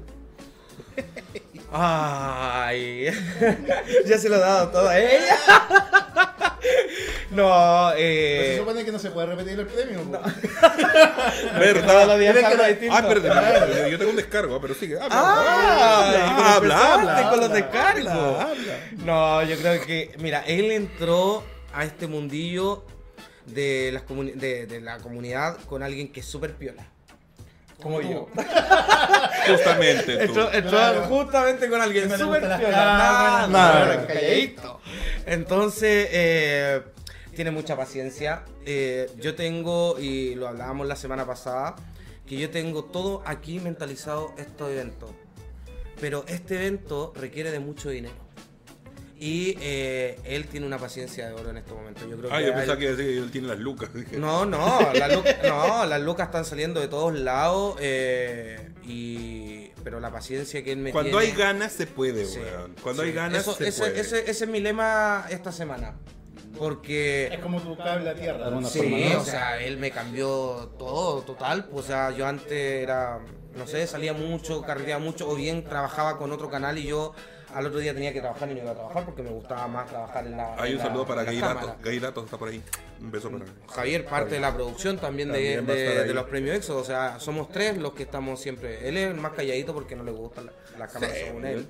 [1.75, 3.05] Ay,
[4.05, 5.37] ya se lo he dado todo a ella.
[7.31, 8.57] no, Pues se eh.
[8.59, 9.99] supone que no se puede repetir el premio.
[12.19, 12.95] días Tienes que- distinto.
[12.95, 14.99] Ah, perdón, yo- tengo un descargo, pero sigue.
[14.99, 18.07] Habla, Ah, habla, habla, habla, con los habla, descargos.
[18.07, 18.77] habla, habla.
[19.03, 22.85] No, yo creo que, mira, él entró a este mundillo
[23.47, 26.85] de, las comuni- de, de la comunidad con alguien que es súper piola.
[27.81, 28.27] Como yo.
[29.47, 30.21] Justamente tú.
[30.23, 31.01] Entró, entró Claro.
[31.03, 34.79] justamente con alguien súper nada, calladito.
[35.25, 36.81] Entonces, eh,
[37.35, 38.43] tiene mucha paciencia.
[38.65, 41.75] Eh, yo tengo, y lo hablábamos la semana pasada,
[42.25, 45.11] que yo tengo todo aquí mentalizado estos eventos.
[45.99, 48.15] Pero este evento requiere de mucho dinero.
[49.25, 52.03] Y eh, él tiene una paciencia de oro en estos momentos.
[52.09, 53.47] Yo creo Ah, que yo a pensaba él- que iba a decir que él tiene
[53.47, 53.93] las lucas.
[53.93, 57.77] Dije, no, no, las lucas, no, las lucas están saliendo de todos lados.
[57.79, 62.75] eh, y, pero la paciencia que él me Cuando hay ganas se puede, Sí, weón.
[62.83, 63.09] Cuando sí.
[63.09, 63.99] hay ganas Eso- se ese, puede.
[64.01, 65.93] ese- ese es mi lema esta semana.
[66.57, 67.29] Porque.
[67.31, 69.21] Es como tu cable a tierra, de Sí, forma, ¿no?
[69.21, 71.67] o sea, él me cambió todo, total.
[71.73, 73.19] O sea, yo antes era
[73.55, 77.13] no sé, salía mucho, carreteaba mucho, o bien trabajaba con otro canal y yo
[77.53, 79.87] al otro día tenía que trabajar y no iba a trabajar porque me gustaba más
[79.89, 80.55] trabajar en la.
[80.57, 81.75] Hay en un la- saludo para la cámara.
[81.83, 82.61] Gay Datos está por ahí.
[83.01, 83.43] Un beso para
[83.75, 86.77] Javier, parte de la producción también, de- También de, los premios EXO.
[86.77, 88.87] O sea, somos tres los que estamos siempre.
[88.87, 91.67] Él es el más calladito porque no le gustan la- las cámaras según él.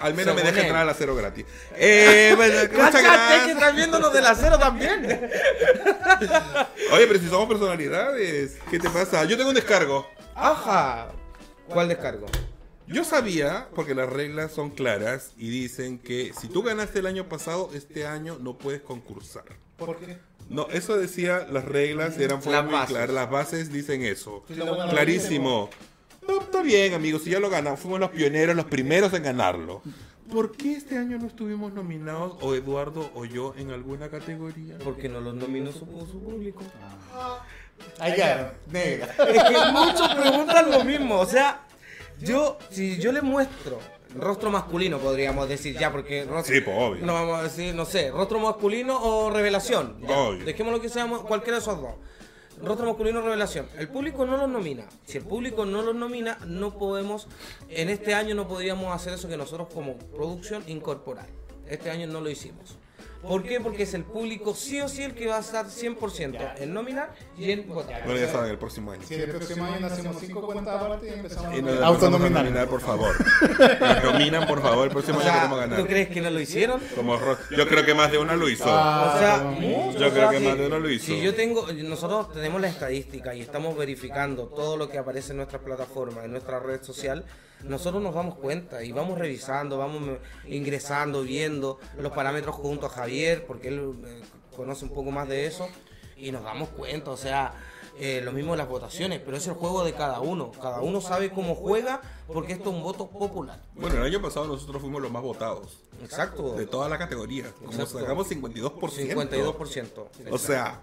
[0.00, 0.66] Al menos me deja él.
[0.66, 1.44] entrar al acero gratis.
[1.76, 3.48] Eh, bueno, muchas ¡Cáchate que gracias.
[3.48, 5.04] están viéndonos del acero también!
[6.92, 9.24] Oye, pero si somos personalidades, ¿qué te pasa?
[9.24, 10.06] Yo tengo un descargo.
[10.34, 11.08] ¡Ajá!
[11.68, 12.26] ¿Cuál descargo?
[12.88, 17.28] Yo sabía, porque las reglas son claras y dicen que si tú ganaste el año
[17.28, 19.44] pasado, este año no puedes concursar.
[19.76, 20.18] ¿Por qué?
[20.48, 22.90] No, eso decía las reglas, eran Las muy bases.
[22.90, 23.10] claras.
[23.14, 24.44] Las bases dicen eso.
[24.46, 25.68] Sí, Clarísimo.
[26.28, 29.82] No, está bien, amigos, si ya lo ganamos, fuimos los pioneros, los primeros en ganarlo.
[30.30, 34.76] ¿Por qué este año no estuvimos nominados, o Eduardo o yo, en alguna categoría?
[34.82, 36.62] Porque no los nominó su, su público.
[38.00, 39.06] Allá, negra.
[39.28, 41.20] Es que muchos preguntan lo mismo.
[41.20, 41.65] O sea,
[42.20, 43.78] yo, si yo le muestro
[44.18, 47.06] rostro masculino, podríamos decir ya, porque rostro, Sí, pues, obvio.
[47.06, 49.96] No vamos a decir, no sé, rostro masculino o revelación.
[50.04, 50.44] Obvio.
[50.44, 51.94] Dejémoslo que seamos cualquiera de esos dos.
[52.62, 53.66] Rostro masculino o revelación.
[53.78, 54.84] El público no los nomina.
[55.04, 57.28] Si el público no los nomina, no podemos,
[57.68, 61.26] en este año no podríamos hacer eso que nosotros como producción incorporar.
[61.68, 62.78] Este año no lo hicimos.
[63.26, 63.60] ¿Por qué?
[63.60, 67.14] Porque es el público sí o sí el que va a estar 100% en nominar
[67.36, 68.04] y en votar.
[68.04, 69.02] Bueno, ya saben, el próximo año.
[69.06, 72.44] Si el próximo año hacemos cinco cuentas aparte y empezamos Y nos a autonominar.
[72.44, 73.14] nominar, por favor.
[73.80, 75.78] Nos nominan, por favor, el próximo O año sea, queremos ganar.
[75.78, 76.80] ¿tú crees que no lo hicieron?
[76.94, 77.18] Como
[77.56, 78.64] yo creo que más de una lo hizo.
[78.68, 79.60] Ah, O sea,
[79.98, 81.06] yo o creo sea, que más de uno lo hizo.
[81.06, 85.38] Si yo tengo, nosotros tenemos la estadística y estamos verificando todo lo que aparece en
[85.38, 87.24] nuestras plataformas, en nuestra red social,
[87.64, 90.02] nosotros nos damos cuenta y vamos revisando, vamos
[90.46, 94.22] ingresando, viendo los parámetros junto a Javier, porque él eh,
[94.54, 95.68] conoce un poco más de eso,
[96.16, 97.54] y nos damos cuenta, o sea,
[97.98, 101.30] eh, lo mismo las votaciones, pero es el juego de cada uno, cada uno sabe
[101.30, 103.62] cómo juega, porque esto es un voto popular.
[103.74, 105.78] Bueno, el año pasado nosotros fuimos los más votados.
[106.02, 106.54] Exacto.
[106.54, 107.52] De todas las categorías.
[107.52, 108.00] Como Exacto.
[108.00, 108.72] sacamos 52%.
[108.78, 110.08] 52%.
[110.30, 110.82] O sea,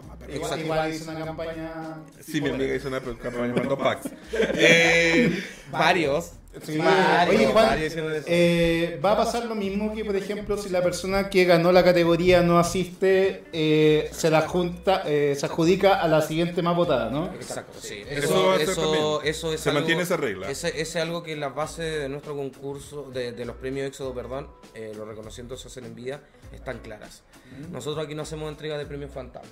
[0.00, 1.96] toma, pero- Igual, igual hizo una campaña.
[2.20, 4.10] Sí, mi amiga hizo una campaña mandó packs.
[4.32, 6.32] Eh, Varios.
[6.64, 6.78] Sí.
[6.78, 7.92] Varios, Oye, Juan, varios
[8.26, 11.84] eh, va a pasar lo mismo que, por ejemplo, si la persona que ganó la
[11.84, 17.10] categoría no asiste, eh, se la junta, eh, se adjudica a la siguiente más votada,
[17.10, 17.26] ¿no?
[17.34, 18.02] Exacto, sí.
[18.08, 20.50] Eso Eso, eso, es Se algo- mantiene esa regla.
[20.50, 23.86] Ese, ese es algo que en las bases de nuestro concurso, de, de los premios
[23.88, 26.22] Éxodo, perdón, eh, los reconocimientos se hacen en vida,
[26.54, 27.22] están claras.
[27.70, 29.50] Nosotros aquí no hacemos entrega de premios fantasma.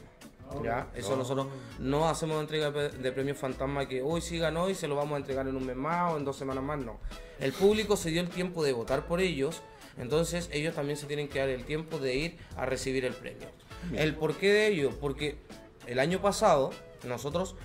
[0.62, 0.88] ¿Ya?
[0.94, 4.94] Eso nosotros no hacemos entrega de premios fantasma que hoy sí ganó y se lo
[4.96, 7.00] vamos a entregar en un mes más o en dos semanas más, no.
[7.40, 9.62] El público se dio el tiempo de votar por ellos,
[9.98, 13.48] entonces ellos también se tienen que dar el tiempo de ir a recibir el premio.
[13.94, 14.90] ¿El porqué de ello?
[15.00, 15.38] Porque
[15.86, 16.70] el año pasado
[17.04, 17.56] nosotros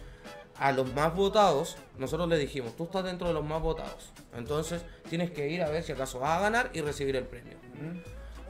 [0.57, 4.11] a los más votados, nosotros le dijimos, tú estás dentro de los más votados.
[4.35, 7.57] Entonces tienes que ir a ver si acaso vas a ganar y recibir el premio.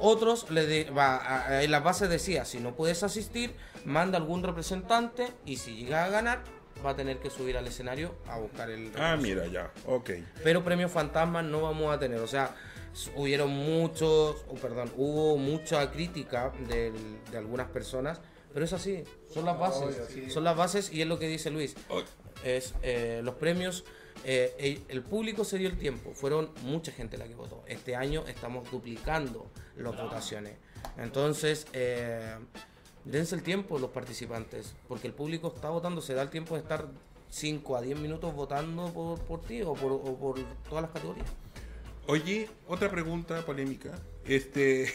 [0.01, 3.53] Otros, le de- va, a- a- en las bases decía, si no puedes asistir,
[3.85, 6.43] manda algún representante y si llega a ganar,
[6.85, 8.91] va a tener que subir al escenario a buscar el...
[8.97, 9.71] ah, mira, ya.
[9.85, 10.11] Ok.
[10.43, 12.19] Pero premios fantasmas no vamos a tener.
[12.19, 12.55] O sea,
[13.15, 16.93] hubieron muchos, oh, perdón, hubo mucha crítica de
[17.37, 18.21] algunas personas,
[18.53, 20.31] pero es así, son las bases.
[20.33, 21.75] Son las bases y es lo que dice Luis.
[22.43, 23.83] Es eh, los premios,
[24.23, 27.63] eh, el, el público se dio el tiempo, fueron mucha gente la que votó.
[27.67, 30.53] Este año estamos duplicando las votaciones.
[30.97, 32.37] Entonces, eh,
[33.09, 36.61] dense el tiempo los participantes, porque el público está votando, se da el tiempo de
[36.61, 36.87] estar
[37.29, 41.27] 5 a 10 minutos votando por, por ti o por, o por todas las categorías.
[42.07, 43.99] Oye, otra pregunta polémica.
[44.25, 44.91] Este,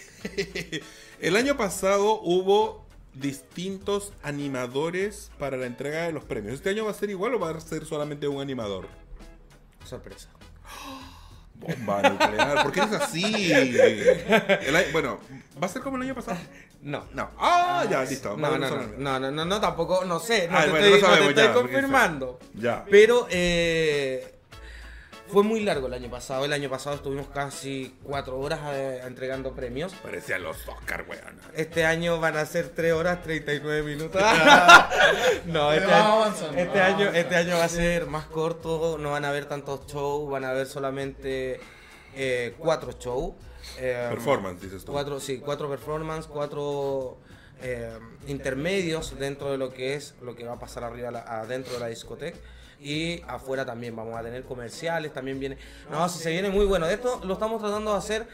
[1.21, 6.55] el año pasado hubo distintos animadores para la entrega de los premios.
[6.55, 8.89] ¿Este año va a ser igual o va a ser solamente un animador?
[9.85, 10.29] Sorpresa.
[11.55, 12.63] Bomba nuclear.
[12.63, 13.53] ¿Por qué eres así?
[13.53, 15.19] El bueno,
[15.63, 16.39] ¿va a ser como el año pasado?
[16.85, 17.03] No.
[17.15, 17.31] No.
[17.39, 18.37] Ah, ya, listo.
[18.37, 20.91] No, no, no, no, no, no, no, tampoco, no sé, no te bueno, estoy, no
[20.91, 22.39] no te sabemos estoy ya, confirmando.
[22.53, 22.85] Ya.
[22.91, 24.34] Pero eh,
[25.29, 26.45] fue muy largo el año pasado.
[26.45, 29.93] El año pasado estuvimos casi cuatro horas eh, entregando premios.
[29.95, 31.41] Parecían los Oscar, weón.
[31.55, 34.23] Este año van a ser 3 horas 39 minutos.
[35.47, 38.99] no, este vamos año, este, año, este año va a ser más corto.
[38.99, 40.31] No van a haber tantos shows.
[40.31, 41.59] Van a haber solamente
[42.15, 43.35] eh, cuatro shows.
[43.79, 44.93] Eh, Performance, dices tú.
[44.93, 47.19] Cuatro, sí, cuatro performance, cuatro
[47.63, 51.73] eh, intermedios dentro de lo que es lo que va a pasar arriba la- adentro
[51.73, 52.39] de la discoteca.
[52.85, 55.57] Y afuera también vamos a tener comerciales, también viene...
[55.91, 56.87] No, si se viene muy bueno.
[56.87, 58.27] Esto lo estamos tratando de hacer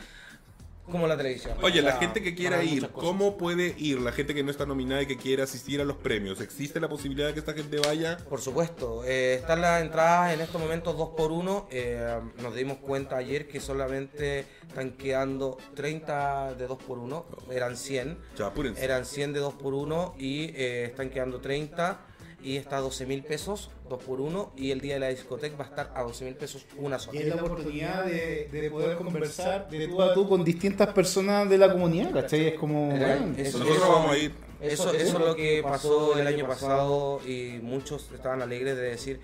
[0.90, 1.56] como la televisión.
[1.62, 2.88] Oye, O la sea, gente que quiera ir.
[2.90, 4.00] ¿cómo puede ir?
[4.00, 6.40] La gente que no está nominada y que quiera asistir a los premios.
[6.40, 8.16] ¿Existe la posibilidad de que esta gente vaya?
[8.28, 11.68] Por supuesto, eh, están las entradas en estos momentos 2 por 1
[12.42, 18.18] nos dimos cuenta ayer que solamente están quedando 30 de 2 por 1 eran 100.
[18.36, 18.84] Ya, apúrense.
[18.84, 22.00] Eran 100 de 2 por 1 y eh, están quedando 30
[22.42, 25.57] y está a 12 mil pesos 2 por 1 y el día de la discoteca
[25.57, 27.20] va a estar a 12 mil pesos una Y sola.
[27.20, 31.59] es la oportunidad de, de poder conversar de tú a tú con distintas personas de
[31.59, 32.48] la comunidad, ¿cachai?
[32.48, 34.33] Es como, Era- bueno, eso- Nosotros vamos a ir.
[34.61, 39.20] Eso, eso es lo que pasó el año pasado y muchos estaban alegres de decir,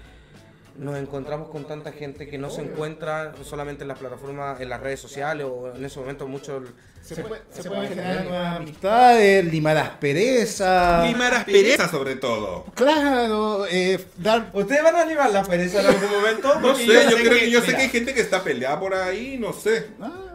[0.79, 4.81] nos encontramos con tanta gente que no se encuentra solamente en las plataformas, en las
[4.81, 6.63] redes sociales o en ese momento muchos...
[7.03, 11.07] se, puede- se pueden generar nuevas amistades, limar asperezas.
[11.09, 12.65] Limar aspereza sobre todo.
[12.75, 16.61] Claro, eh, dar ¿Ustedes van a animar la pereza en algún momento?
[16.61, 19.39] No sé, yo creo que yo sé que hay gente que está peleada por ahí,
[19.39, 19.89] no sé.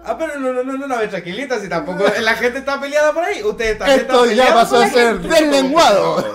[0.03, 3.23] Ah, pero no, no, no, no, no, tranquilita, si tampoco la gente está peleada por
[3.23, 3.43] ahí.
[3.43, 5.27] Ustedes también Esto están ya pasó a ser gente.
[5.27, 6.25] deslenguado.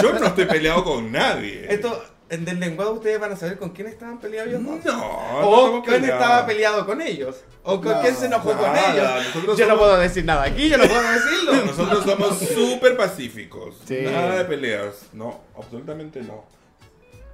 [0.00, 1.66] Yo no estoy peleado con nadie.
[1.68, 4.84] Esto, en del lenguado ustedes van a saber con quién estaban peleados ellos No, dos.
[4.84, 5.00] no
[5.40, 7.36] O estamos quién estaba peleado con ellos.
[7.62, 9.26] O con No, quién se enojó con ellos.
[9.26, 11.52] nosotros Yo no puedo decir nada aquí, yo no puedo decirlo.
[11.66, 13.76] Nosotros somos súper pacíficos.
[13.86, 13.98] Sí.
[14.02, 15.06] Nada de peleas.
[15.12, 16.44] No, absolutamente no.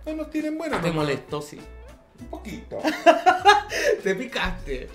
[0.05, 0.83] No nos tienen buenas.
[0.83, 1.59] Te molestó, sí.
[2.21, 2.79] Un poquito.
[4.03, 4.89] Te picaste.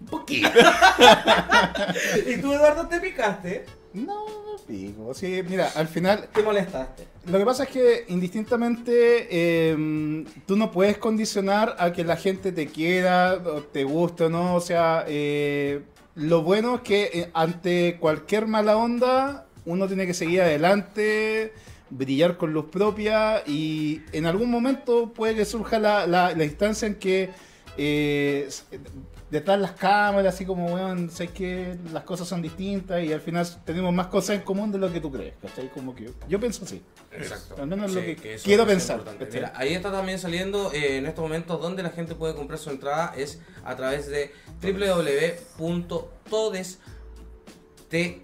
[0.00, 0.48] Un poquito.
[2.26, 3.64] ¿Y tú, Eduardo, te picaste?
[3.94, 5.14] No, no pico.
[5.14, 7.06] Sí, mira, al final Te molestaste.
[7.28, 12.52] Lo que pasa es que indistintamente eh, tú no puedes condicionar a que la gente
[12.52, 13.40] te quiera,
[13.72, 14.54] te guste o no.
[14.54, 15.82] O sea, eh,
[16.14, 21.52] lo bueno es que eh, ante cualquier mala onda uno tiene que seguir adelante,
[21.90, 26.94] brillar con luz propia y en algún momento puede que surja la, la- instancia en
[26.94, 27.30] que
[27.76, 28.48] eh,
[29.30, 33.20] detrás de las cámaras, así como, weón, sé que las cosas son distintas y al
[33.20, 35.68] final tenemos más cosas en común de lo que tú crees, ¿cachai?
[35.70, 36.82] Como que yo pienso así.
[37.10, 37.56] Exacto.
[37.60, 39.02] Al menos lo que eso quiero pensar.
[39.32, 42.70] Mira, ahí está también saliendo eh, en estos momentos donde la gente puede comprar su
[42.70, 44.32] entrada es a través de
[45.58, 46.78] www.todes
[47.88, 48.20] t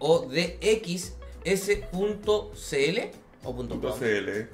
[3.45, 3.99] o punto Punto com.
[3.99, 4.49] CL.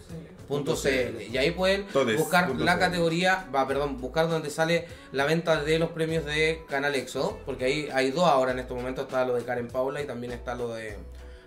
[0.49, 2.81] Punto .cl y ahí pueden Todes buscar punto la CL.
[2.81, 7.67] categoría, va, perdón, buscar donde sale la venta de los premios de Canal Éxodo, porque
[7.67, 10.55] ahí hay dos ahora en este momento, está lo de Karen Paula y también está
[10.55, 10.97] lo de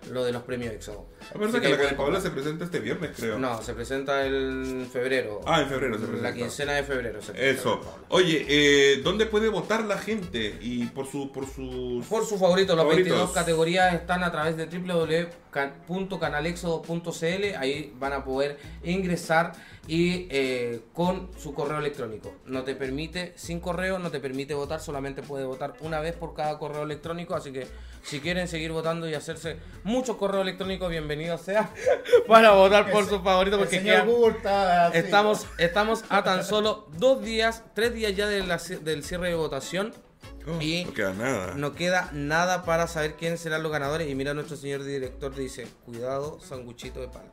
[0.10, 1.06] lo de los premios Éxodo.
[1.34, 3.38] A ver, que la Karen pueden Paola se presenta este viernes, creo.
[3.38, 5.42] No, se presenta el febrero.
[5.46, 6.34] Ah, en febrero se La presenta.
[6.34, 7.22] quincena de febrero.
[7.22, 7.82] se presenta Eso.
[8.10, 10.58] Oye, eh, ¿dónde puede votar la gente?
[10.62, 13.12] Y por su por sus Por su favorito, los Favoritos.
[13.12, 17.56] 22 categorías están a través de www.canalexodo.cl.
[17.58, 19.54] Ahí van a poder ingresar
[19.88, 22.34] y eh, con su correo electrónico.
[22.46, 26.34] No te permite, sin correo, no te permite votar, solamente puede votar una vez por
[26.36, 27.36] cada correo electrónico.
[27.36, 27.68] Así que
[28.04, 31.72] si quieren seguir votando y hacerse muchos correos electrónicos, bienvenidos sea
[32.28, 33.58] para votar por su favorito.
[33.58, 34.06] El Porque.
[34.94, 39.36] Estamos, estamos a tan solo dos días, tres días ya de la del cierre de
[39.36, 39.94] votación.
[40.47, 41.54] Oh, y no queda nada.
[41.56, 44.10] no queda nada para saber quiénes serán los ganadores.
[44.10, 47.30] Y mira, nuestro señor director dice: Cuidado, sanguchito de palta.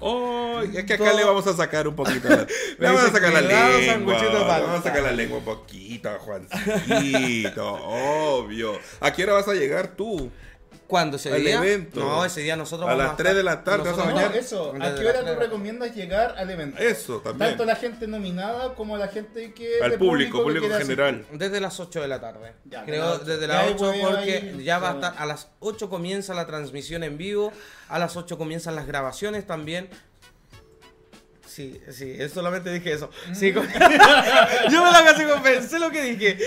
[0.00, 2.28] Oh, es que acá Todo- le vamos a sacar un poquito.
[2.28, 2.46] la-
[2.78, 4.14] le vamos a sacar la "Cuidado, lengua.
[4.22, 4.60] Le palta".
[4.66, 7.74] vamos a sacar la lengua un poquito, Juancito.
[7.84, 8.78] obvio.
[9.00, 10.30] ¿A qué hora vas a llegar tú?
[10.92, 11.56] ¿Cuándo ese Al día?
[11.56, 12.00] evento.
[12.00, 14.36] No, ese día nosotros A vamos las 3 de la tarde vas a No, nosotros-
[14.44, 14.74] eso.
[14.78, 16.78] ¿A qué hora tú recomiendas llegar al evento?
[16.82, 17.48] Eso también.
[17.52, 19.80] Tanto la gente nominada como la gente que.
[19.82, 21.24] Al público, público en general.
[21.32, 22.52] Desde las 8 de la tarde.
[22.66, 23.24] Ya, Creo a las ocho.
[23.24, 25.14] desde las ahí 8 voy porque ahí, ya va a estar.
[25.16, 27.54] A las 8 comienza la transmisión en vivo.
[27.88, 29.88] A las 8 comienzan las grabaciones también.
[31.54, 33.10] Sí, sí, solamente dije eso.
[33.34, 33.66] Sí, com-
[34.70, 36.38] yo me la casi convencé lo que dije.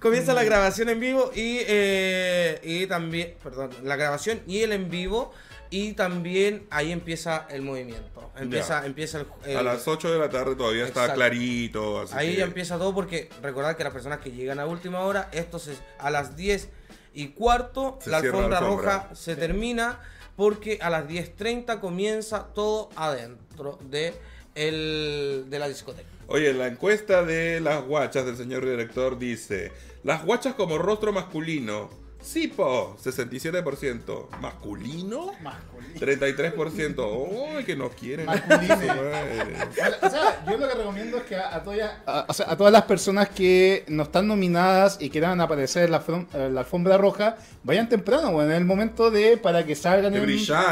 [0.00, 4.90] Comienza la grabación en vivo y, eh, y también, perdón, la grabación y el en
[4.90, 5.32] vivo
[5.70, 8.32] y también ahí empieza el movimiento.
[8.36, 8.86] Empieza, Ya.
[8.86, 12.00] empieza el, el- A las 8 de la tarde todavía está clarito.
[12.00, 15.00] así Ahí que- ya empieza todo porque recordad que las personas que llegan a última
[15.00, 16.68] hora, esto es a las 10
[17.14, 18.58] y cuarto, Se la alfombra.
[18.60, 20.00] roja se termina
[20.36, 24.14] porque a las 10.30 comienza todo adentro de,
[24.60, 26.08] el, de la discoteca.
[26.28, 29.72] Oye, la encuesta de las guachas del señor director dice:
[30.04, 31.90] Las guachas como rostro masculino.
[32.22, 34.28] Sí, po, 67%.
[34.40, 35.32] ¿Masculino?
[35.42, 36.00] Masculino.
[36.00, 37.56] 33%.
[37.56, 38.26] ¡Uy, que nos quieren!
[38.26, 38.76] Masculino.
[40.02, 42.56] O sea, yo lo que recomiendo es que a, a todas, a- o sea, a
[42.56, 46.02] todas las personas que no están nominadas y quieran aparecer en la,
[46.34, 50.18] en la alfombra roja, vayan temprano, bueno, en el momento de para que salgan De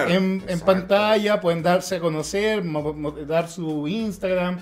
[0.09, 2.63] en, en- pantalla, pueden darse a conocer,
[3.27, 4.61] dar su Instagram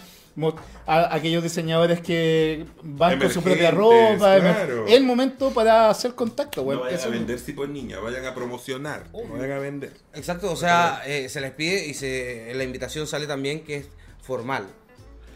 [0.86, 4.38] a- aquellos diseñadores que van con su propia ropa.
[4.38, 4.86] claro.
[4.86, 6.80] El momento para hacer contacto, No weón.
[6.82, 9.92] vayan Eso- a vender si pues niña, vayan a promocionar, no vayan a vender.
[10.14, 13.88] Exacto, o sea, eh, se les pide y se, la invitación sale también que es
[14.22, 14.66] formal.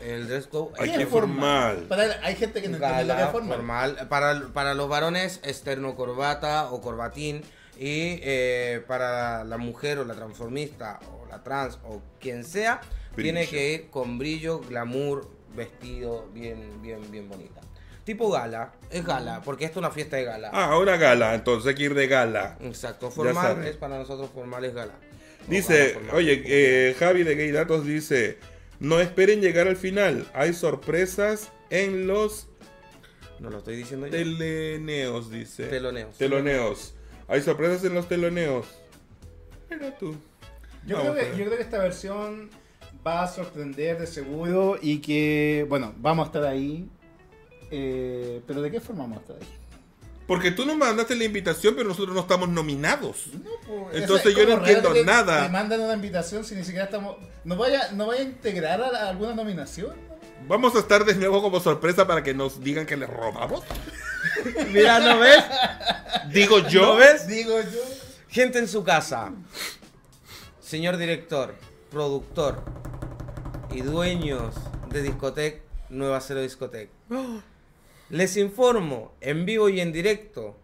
[0.07, 1.77] El dress code Hay ¿Qué que es formal?
[1.81, 1.87] formal.
[1.89, 3.57] Para- hay gente que no entiende lo que es formal.
[3.57, 4.09] formal.
[4.09, 7.43] Para, para los varones, externo corbata o corbatín.
[7.79, 12.81] Y eh, para la mujer o la transformista o la trans o quien sea,
[13.23, 17.61] tiene que ir con brillo, glamour, vestido bien, bien, bien bonita.
[18.05, 20.51] Tipo gala, es gala, porque esto es una fiesta de gala.
[20.53, 22.57] Ah, una gala, entonces hay que ir de gala.
[22.61, 24.95] Exacto, formal es para nosotros formal es gala.
[25.47, 28.39] Dice, gala oye, eh, Javi de Gay Datos dice,
[28.79, 32.49] no esperen llegar al final, hay sorpresas en los
[33.39, 34.13] No lo estoy diciendo yo.
[34.13, 35.67] teleneos, dice.
[35.67, 36.17] Teloneos.
[36.17, 36.95] Teloneos.
[37.29, 38.67] Hay sorpresas en los teloneos.
[39.71, 40.17] Mira tú.
[40.87, 41.39] Yo, Vamos creo que, ver.
[41.39, 42.51] yo creo que esta versión
[43.07, 46.89] va a sorprender de seguro y que, bueno, vamos a estar ahí.
[47.71, 49.49] eh, pero ¿de qué forma vamos a estar ahí?
[50.27, 53.25] Porque tú nos mandaste la invitación, pero nosotros no estamos nominados.
[53.67, 55.43] pues, Entonces es yo no entiendo que nada.
[55.43, 57.17] Me mandan una invitación si ni siquiera estamos.
[57.45, 59.97] ¿No vaya, no vaya a integrar a, la- alguna nominación?
[60.47, 63.63] Vamos a estar de nuevo como sorpresa para que nos digan que les robamos.
[64.73, 65.45] Mira, ¿no ves?
[66.33, 66.83] Digo yo.
[66.83, 67.27] ¿No ves?
[67.27, 67.81] Digo yo.
[68.29, 69.33] Gente en su casa,
[70.61, 71.55] señor director,
[71.91, 72.63] productor
[73.71, 74.55] y dueños
[74.91, 76.91] de discotec Nueva Cero Discotec.
[78.11, 80.57] Les informo en vivo y en directo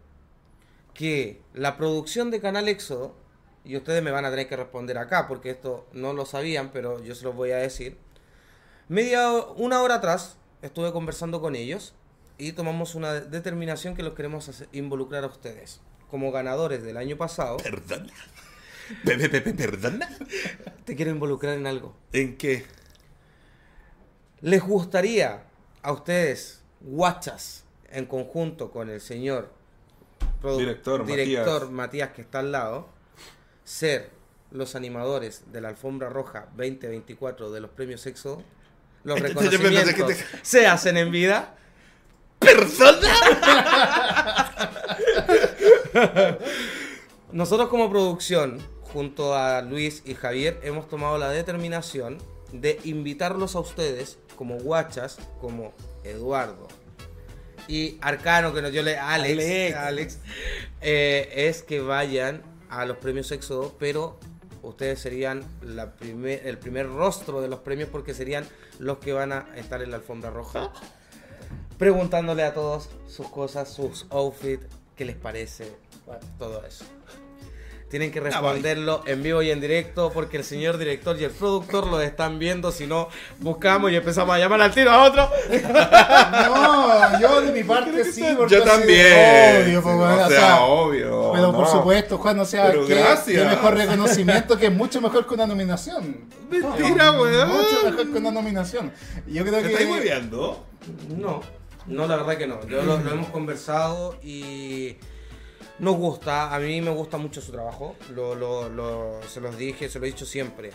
[0.93, 3.15] que la producción de Canal Éxodo,
[3.63, 7.01] y ustedes me van a tener que responder acá porque esto no lo sabían, pero
[7.03, 7.97] yo se los voy a decir.
[8.89, 11.93] Media una hora atrás estuve conversando con ellos
[12.37, 16.97] y tomamos una de- determinación que los queremos hacer- involucrar a ustedes como ganadores del
[16.97, 17.57] año pasado.
[17.57, 18.13] Perdona.
[19.03, 20.09] Pe- pe- pe- pe- Perdona.
[20.85, 21.95] Te quiero involucrar en algo.
[22.13, 22.65] ¿En qué?
[24.41, 25.43] ¿Les gustaría
[25.81, 29.51] a ustedes, guachas, en conjunto con el señor
[30.41, 32.11] Director, director Matías.
[32.11, 32.89] que está al lado,
[33.63, 34.11] ser
[34.51, 38.43] los animadores de la alfombra roja 2024 de los premios Éxodo?
[39.03, 41.55] Los reconocimientos se hacen en vida.
[42.39, 43.07] ¿Persona?
[47.31, 48.59] Nosotros como producción,
[48.93, 52.17] junto a Luis y Javier, hemos tomado la determinación
[52.51, 55.73] de invitarlos a ustedes como guachas, como
[56.03, 56.67] Eduardo
[57.67, 59.75] y Arcano, que nos dio le- Alex, Alex.
[59.77, 60.19] Alex,
[60.81, 64.17] eh, es que vayan a los premios Éxodo, pero
[64.63, 68.47] ustedes serían la primer, el primer rostro de los premios porque serían
[68.79, 70.71] los que van a estar en la alfombra roja.
[71.77, 74.65] Preguntándole a todos sus cosas, sus outfits,
[74.95, 75.71] qué les parece,
[76.39, 76.85] todo eso.
[77.89, 81.87] Tienen que responderlo en vivo y en directo porque el señor director y el productor
[81.87, 82.71] lo están viendo.
[82.73, 83.07] Si no,
[83.39, 85.29] buscamos y empezamos a llamar al tiro a otro.
[85.51, 88.23] No, yo de mi parte sí.
[88.37, 89.63] porque Yo también.
[89.63, 91.31] Obvio, pues, o bueno, o sea, sea, obvio.
[91.33, 91.71] Pero por no.
[91.71, 93.41] supuesto, Juan, o sea, Pero gracias.
[93.43, 96.25] qué mejor reconocimiento que es mucho mejor que una nominación.
[96.49, 97.47] Mentira, weón.
[97.49, 98.91] Mucho mejor que una nominación.
[99.27, 99.67] Yo creo ¿Me que.
[99.71, 100.65] estáis hueveando?
[101.17, 101.41] No,
[101.85, 102.59] no, la verdad que no.
[102.67, 104.97] Yo lo, lo hemos conversado y
[105.79, 106.53] nos gusta.
[106.53, 107.95] A mí me gusta mucho su trabajo.
[108.13, 110.71] Lo, lo- lo- se los dije, se lo he dicho siempre.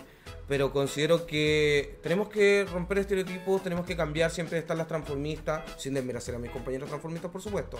[0.48, 4.30] Pero considero que tenemos que romper estereotipos, tenemos que cambiar.
[4.30, 7.78] Siempre están las transformistas, sin desmerecer a mis compañeros transformistas, por supuesto.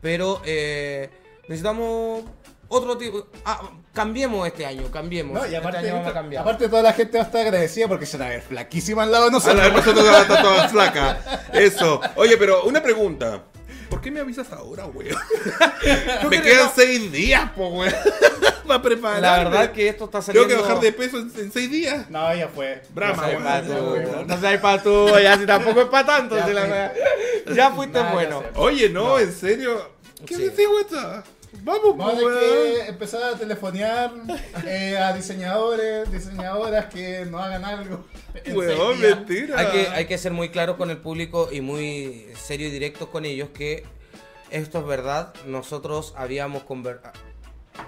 [0.00, 1.08] Pero eh,
[1.48, 2.24] necesitamos
[2.68, 3.26] otro tipo.
[3.44, 5.34] Ah, cambiemos este año, cambiemos.
[5.40, 6.42] No, y aparte, este año vamos a cambiar.
[6.42, 9.24] aparte toda la gente va a estar agradecida porque se la ve flaquísima al lado
[9.24, 9.56] de A nosotros.
[9.58, 11.48] la vez nosotros está toda flaca.
[11.54, 12.00] Eso.
[12.16, 13.44] Oye, pero una pregunta.
[13.90, 15.16] ¿Por qué me avisas ahora, weón?
[16.30, 17.92] me quedan seis días, po, weón.
[18.66, 19.20] Para preparar.
[19.20, 20.48] La verdad que esto está Tengo saliendo.
[20.56, 22.08] que bajar de peso en, en seis días.
[22.08, 22.82] No, ya fue.
[22.94, 23.34] Ya Pa' fue,
[23.66, 24.24] tú.
[24.26, 26.36] No seas pa' tú, ya si tampoco es para tanto.
[26.36, 26.70] Ya si la fue.
[26.70, 26.94] wea-
[27.56, 28.42] ya fuiste bueno.
[28.54, 29.90] Oye, no, en serio.
[30.24, 30.42] ¿Qué Sí.
[30.44, 31.24] decís, weón?
[31.62, 32.40] Vamos, po, tener weón.
[32.74, 34.12] que empezar a telefonear
[34.66, 38.04] eh, a diseñadores, diseñadoras que nos hagan algo.
[38.54, 39.58] Weón, mentira.
[39.58, 43.08] Hay que, hay que ser muy claros con el público y muy serio y directos
[43.08, 43.84] con ellos que
[44.50, 45.34] esto es verdad.
[45.46, 47.00] Nosotros habíamos conver-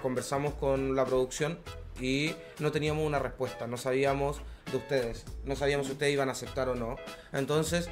[0.02, 1.58] conversamos con la producción
[2.00, 3.66] y no teníamos una respuesta.
[3.66, 4.40] No sabíamos
[4.70, 5.24] de ustedes.
[5.44, 6.96] No sabíamos si ustedes iban a aceptar o no.
[7.32, 7.88] Entonces,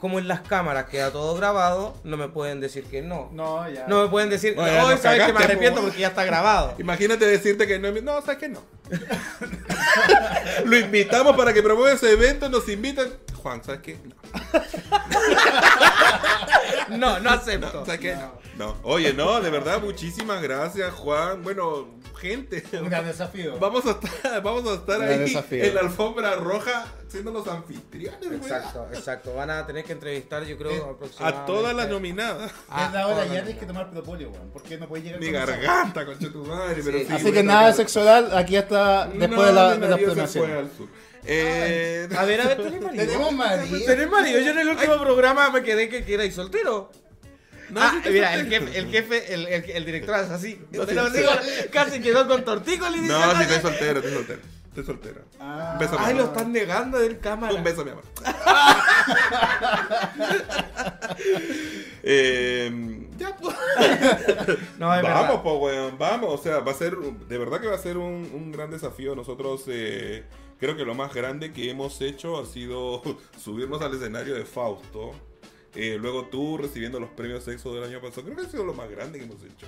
[0.00, 3.28] como en las cámaras queda todo grabado, no me pueden decir que no.
[3.32, 3.86] No, ya.
[3.86, 5.86] No me pueden decir, No, ya hoy nos sabes que me cagaste, arrepiento po.
[5.86, 6.74] porque ya está grabado.
[6.78, 7.92] Imagínate decirte que no.
[8.00, 8.60] No, sabes que no.
[10.64, 12.48] Lo invitamos para que promueva ese evento.
[12.48, 13.08] Nos invitan.
[13.42, 13.98] Juan, ¿sabes qué?
[16.88, 16.96] No.
[16.98, 17.72] No, no acepto.
[17.72, 18.14] No, ¿sabes qué?
[18.16, 18.40] No.
[18.58, 21.42] No, oye, no, de verdad, muchísimas gracias, Juan.
[21.42, 21.88] Bueno,
[22.20, 22.62] gente.
[22.78, 23.58] Un gran desafío.
[23.58, 25.64] Vamos a estar, vamos a estar ahí desafío.
[25.64, 28.20] en la alfombra roja siendo los anfitriones.
[28.30, 29.34] Exacto, exacto.
[29.34, 31.46] Van a tener que entrevistar, yo creo, A aproximadamente.
[31.52, 32.50] todas las nominadas.
[32.68, 34.50] Ah, es la hora ya tienes que tomar propóleo, weón.
[34.50, 36.82] ¿Por qué no puedes llegar Mi con garganta, concha tu madre.
[36.84, 37.04] Pero Sí.
[37.06, 40.28] sí, Así bueno, que nada pero- oral, aquí hasta después No, de, la, de al
[40.70, 40.88] sur.
[41.26, 43.04] Eh, A ver, a ver, ¿tenés marido?
[43.04, 43.78] Tenemos marido.
[43.86, 44.40] ¿Tenés marido?
[44.40, 46.90] Yo en el último programa me quedé que, que erais soltero.
[47.68, 50.60] no, ah, mira, el jefe, el jefe, el, el, el director es así.
[50.72, 51.30] No, Pero sí, digo,
[51.70, 53.02] casi quedó con tortícolis.
[53.02, 54.40] No, sí, "Ay, estoy soltero, estoy soltero.
[54.70, 55.22] Estoy soltero.
[55.40, 55.70] Ah.
[55.72, 56.22] Un beso, mi Ay, amor.
[56.22, 57.52] lo están negando del cámara.
[57.54, 58.04] Un beso, mi amor.
[62.04, 63.56] eh, ya, pues.
[64.78, 66.40] No, es vamos, pues, weón, vamos.
[66.40, 69.16] O sea, va a ser, de verdad que va a ser un, un gran desafío.
[69.16, 70.24] Nosotros, eh,
[70.60, 73.02] creo que lo más grande que hemos hecho ha sido
[73.38, 75.10] subirnos al escenario de Fausto.
[75.74, 78.22] Eh, luego tú recibiendo los premios sexo del año pasado.
[78.22, 79.66] Creo que ha sido lo más grande que hemos hecho.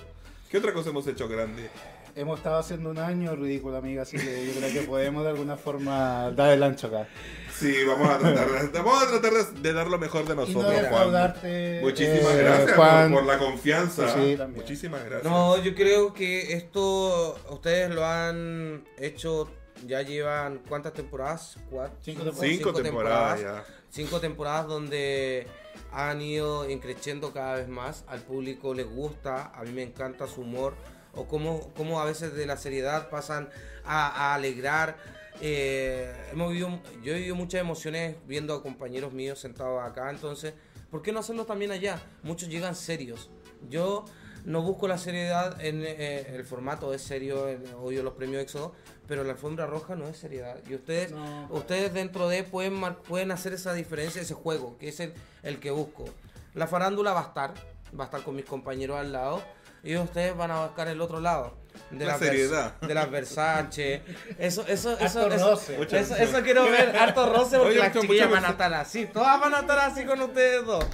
[0.49, 1.69] ¿Qué otra cosa hemos hecho grande?
[2.15, 5.57] Hemos estado haciendo un año ridículo, amiga, así que yo creo que podemos de alguna
[5.57, 7.07] forma dar el ancho acá.
[7.51, 10.35] Sí, vamos a tratar, de- vamos a tratar de, de dar lo mejor de Y
[10.35, 11.81] no nosotros, Juan.
[11.81, 13.11] Muchísimas eh, gracias Juan.
[13.11, 14.07] por, por la confianza.
[14.13, 14.61] Sí, también.
[14.61, 15.23] Muchísimas gracias.
[15.23, 19.49] No, yo creo que esto ustedes lo han hecho,
[19.87, 21.57] ya llevan cuántas temporadas?
[21.71, 21.97] ¿Cuatro?
[22.01, 22.49] Cinco temporadas.
[22.51, 23.63] Cinco, temporadas ya.
[23.89, 25.47] Cinco temporadas donde
[25.91, 30.41] han ido creciendo cada vez más, al público le gusta, a mí me encanta su
[30.41, 30.73] humor,
[31.13, 33.49] o cómo, cómo a veces de la seriedad pasan
[33.85, 34.97] a, a alegrar.
[35.41, 40.53] Eh, hemos vivido, yo he vivido muchas emociones viendo a compañeros míos sentados acá, entonces,
[40.91, 42.01] ¿por qué no hacerlo también allá?
[42.21, 43.29] Muchos llegan serios.
[43.69, 44.05] Yo
[44.45, 48.73] no busco la seriedad en eh, el formato, es serio, en, obvio los premios Éxodo,
[49.07, 50.57] pero la alfombra roja no es seriedad.
[50.69, 51.47] Y ustedes, No.
[51.49, 55.71] ustedes dentro de pueden, pueden hacer esa diferencia, ese juego, que es el, el que
[55.71, 56.05] busco.
[56.53, 57.53] La farándula va a estar,
[57.97, 59.41] va a estar con mis compañeros al lado,
[59.83, 61.61] y ustedes van a buscar el otro lado.
[61.89, 62.79] De La Vers- seriedad.
[62.81, 64.03] De las Versace.
[64.39, 65.75] Eso, eso, eso, eso, roce.
[65.81, 69.05] eso, eso, eso quiero ver, harto roce, porque Oye, las chiquillas van a estar así.
[69.07, 70.85] Todas van a estar así con ustedes dos.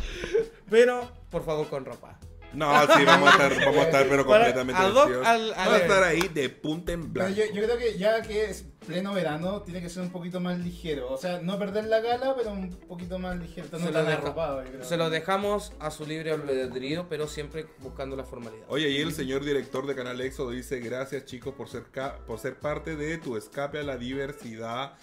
[0.69, 2.17] Pero, por favor, con ropa.
[2.53, 6.03] No, sí, vamos a estar, vamos a estar pero completamente al- al- Vamos a estar
[6.03, 7.31] ahí de punta en blanco.
[7.35, 10.59] yo, yo creo que ya que es pleno verano, tiene que ser un poquito más
[10.59, 11.11] ligero.
[11.11, 13.67] O sea, no perder la gala, pero un poquito más ligero.
[13.71, 18.15] No Se lo, deja- arropado, se lo dejamos a su libre albedrío, pero siempre buscando
[18.15, 18.65] la formalidad.
[18.67, 22.39] Oye, y el señor director de Canal Éxodo dice, gracias chicos por ser, ca- por
[22.39, 24.93] ser parte de tu escape a la diversidad.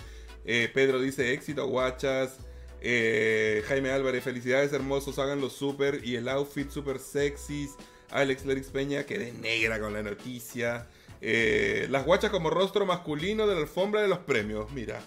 [0.45, 2.39] Eh, Pedro dice, éxito, guachas.
[2.81, 6.01] Eh, Jaime Álvarez, felicidades hermosos, háganlo súper.
[6.05, 7.71] Y el outfit súper sexys.
[8.11, 10.87] Alex Lerix Peña, quedé negra con la noticia.
[11.29, 15.01] Eh, las guachas como rostro masculino de la alfombra de los premios, mira.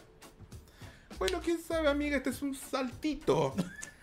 [1.18, 3.56] Bueno, quién sabe, amiga, este es un saltito.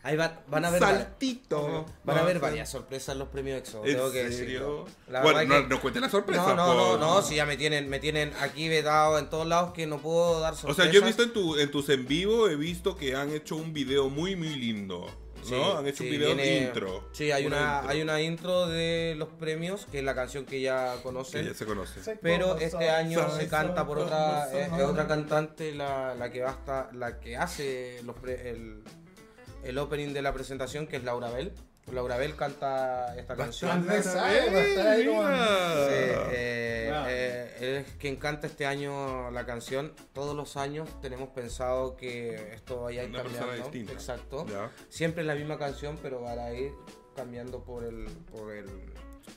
[0.02, 1.84] Ahí va- van a ver, saltito.
[2.04, 3.84] van a ver No, varias sorpresas en los premios EXO.
[3.84, 4.86] ¿En tengo que serio?
[5.08, 6.42] La bueno, no, que- no la sorpresa.
[6.42, 9.46] No, no, no, por- no, si ya me tienen, me tienen aquí vedado en todos
[9.46, 10.84] lados que no puedo dar O sorpresas.
[10.84, 13.56] sea, yo he visto en, tu, en tus en vivo, he visto que han hecho
[13.56, 15.06] un video muy, muy lindo.
[15.50, 15.72] ¿No?
[15.72, 17.08] Sí, han hecho sí, un video de intro.
[17.12, 20.60] Sí, hay una, intro hay una intro de los premios, que es la canción que
[20.60, 21.46] ya Que conocen.
[21.46, 22.16] ya se conoce.
[22.22, 26.90] Pero este año se canta por otra, soy, es, otra cantante la, la que basta,
[26.92, 28.82] la que hace los pre- el,
[29.64, 31.52] el opening de la presentación, que es Laura Bell.
[31.92, 33.70] Laura Bell canta esta canción.
[33.70, 35.36] Andrés sabe, va a estar ahí como- Mira.
[35.36, 35.92] Sí,
[36.32, 39.92] eh, eh, él es quien canta este año la canción.
[40.12, 43.52] Todos los años tenemos pensado que esto vaya a ir Una cambiando.
[43.54, 43.92] distinta.
[43.92, 44.46] Exacto.
[44.48, 44.70] Ya.
[44.88, 46.72] Siempre la misma canción, pero para ir
[47.14, 48.66] cambiando por el, por el,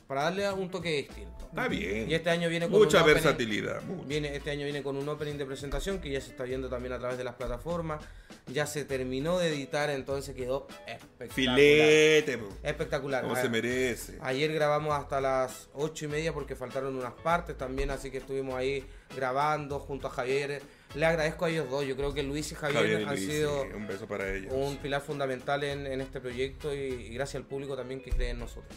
[0.07, 1.45] para darle un toque distinto.
[1.49, 2.09] Está bien.
[2.09, 3.81] Y este año viene con Mucha un opening- versatilidad.
[3.81, 4.05] mucha.
[4.07, 6.93] Viene, este año viene con un opening de presentación que ya se está viendo también
[6.93, 8.03] a través de las plataformas.
[8.47, 11.29] Ya se terminó de editar, entonces quedó espectacular.
[11.35, 13.23] Filete, po, Espectacular.
[13.23, 14.17] como Ah, se merece.
[14.21, 18.55] Ayer grabamos hasta las ocho y media porque faltaron unas partes también, así que estuvimos
[18.55, 18.85] ahí
[19.15, 20.61] grabando junto a Javier.
[20.95, 23.25] Le agradezco a ellos dos, yo creo que Luis y Javier, Javier y han Luis,
[23.27, 24.51] sido un beso para ellos.
[24.55, 28.29] un pilar fundamental en, en este proyecto y, y gracias al público también que cree
[28.31, 28.73] en nosotros.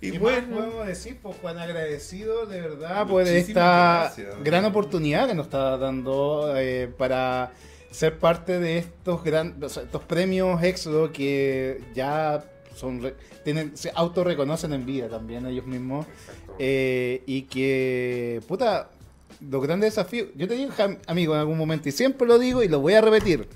[0.00, 4.42] Y Y bueno, podemos decir, pues Juan, agradecido de verdad por esta gracias.
[4.42, 7.52] gran oportunidad que nos está dando eh, para
[7.90, 12.44] ser parte de estos gran, estos premios Éxodo que ya
[12.74, 13.12] son
[13.44, 16.06] tienen, se autorreconocen en vida también ellos mismos.
[16.58, 18.90] Eh, y que puta
[19.40, 20.70] los grandes desafíos yo te digo
[21.06, 23.48] amigo en algún momento y siempre lo digo y lo voy a repetir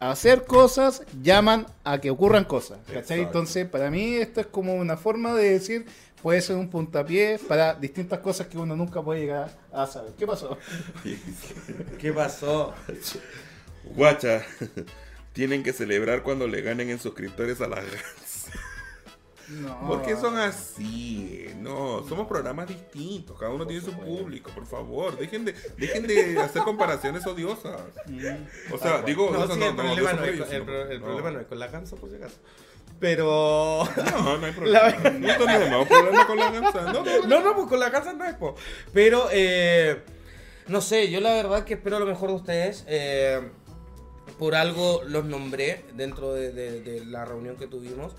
[0.00, 3.20] hacer cosas llaman a que ocurran cosas ¿cachai?
[3.20, 5.86] Entonces para mí esto es como una forma de decir
[6.22, 10.26] puede ser un puntapié para distintas cosas que uno nunca puede llegar a saber ¿qué
[10.26, 10.58] pasó?
[11.98, 12.74] ¿Qué pasó?
[13.94, 14.44] guacha,
[15.32, 18.25] tienen que celebrar cuando le ganen en suscriptores a las GANs.
[19.48, 19.86] No.
[19.86, 21.46] ¿Por qué son así?
[21.58, 26.38] No, somos programas distintos, cada uno tiene su público, por favor, dejen de, dejen de
[26.40, 27.80] hacer comparaciones odiosas.
[28.72, 30.62] O sea, digo, No, odiosas sí, no, el no, problema, no es, con- ellos, el,
[30.64, 31.04] pro- el no.
[31.06, 32.36] problema no es con la gansa, por si acaso.
[32.98, 33.82] Pero.
[34.12, 34.90] No, no hay problema.
[34.90, 36.92] No tenemos problema con la gansa.
[36.92, 38.54] No, no, No, no, pues con la gansa no es, po.
[38.92, 40.02] Pero, eh,
[40.66, 42.84] no sé, yo la verdad que espero lo mejor de ustedes.
[42.88, 43.40] eh,
[44.40, 48.12] por algo los nombré dentro de, de- de la reunión que tuvimos.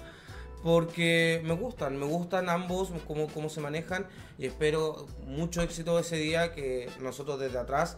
[0.63, 4.07] Porque me gustan, me gustan ambos, cómo, cómo se manejan.
[4.37, 7.97] Y espero mucho éxito ese día que nosotros desde atrás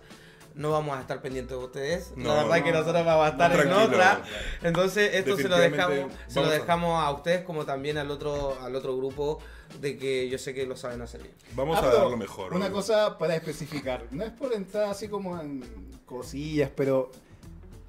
[0.55, 2.11] no vamos a estar pendientes de ustedes.
[2.17, 2.63] No, la verdad no.
[2.65, 4.23] que nosotros vamos a estar en otra.
[4.61, 8.11] Entonces esto se lo dejamos, se lo vamos a- dejamos a ustedes como también al
[8.11, 9.39] otro, al otro grupo
[9.79, 11.33] de que yo sé que lo saben hacer bien.
[11.55, 12.53] Vamos Ah, a dar lo mejor.
[12.53, 12.75] Una obvio.
[12.75, 14.05] cosa para especificar.
[14.11, 15.63] No es por entrar así como en
[16.05, 17.09] cosillas, pero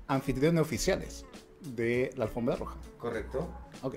[0.06, 1.24] anfitriones oficiales
[1.60, 2.76] de la alfombra roja.
[2.98, 3.48] Correcto.
[3.82, 3.96] Ok.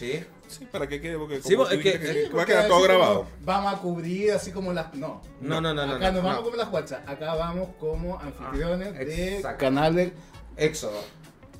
[0.00, 0.24] Sí.
[0.48, 3.26] Sí, para que quede, porque Sí, que- sí, va a quedar todo grabado.
[3.44, 4.92] Vamos a cubrir así como las.
[4.94, 5.20] No.
[5.40, 5.94] No, no, no, no.
[5.94, 7.00] Acá no, no, vamos como las guachas.
[7.06, 9.04] Acá vamos como anfitriones Ah,
[9.52, 10.12] de canales.
[10.56, 11.00] Éxodo.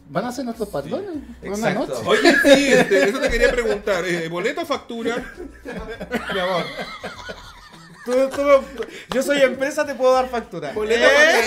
[0.08, 1.22] Van a ser nuestros patrones.
[1.42, 1.92] Una noche.
[2.04, 4.04] Oye, sí, este, eso te quería preguntar.
[4.06, 5.22] Eh, ¿Boleto factura?
[6.34, 6.64] Mi amor.
[8.04, 10.72] Tú- tú me- yo soy empresa, te puedo dar factura.
[10.72, 11.42] Boleto ¿Eh?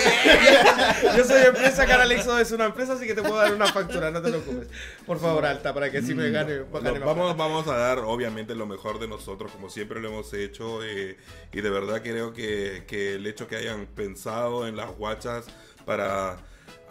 [1.16, 4.10] Yo soy empresa, Canal Éxodo es una empresa, así que te puedo dar una factura,
[4.10, 4.68] no te preocupes.
[5.06, 6.58] Por favor, alta, para que así me gane.
[6.60, 10.08] No, gane más vamos, vamos a dar obviamente lo mejor de nosotros, como siempre lo
[10.08, 10.84] hemos hecho.
[10.84, 11.16] eh,
[11.52, 15.46] y de verdad creo que, que el hecho que hayan pensado en las guachas
[15.84, 16.36] para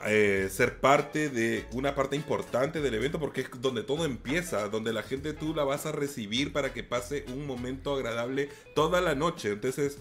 [0.07, 4.93] eh, ser parte de una parte importante del evento, porque es donde todo empieza, donde
[4.93, 9.15] la gente tú la vas a recibir para que pase un momento agradable toda la
[9.15, 9.51] noche.
[9.51, 9.97] Entonces,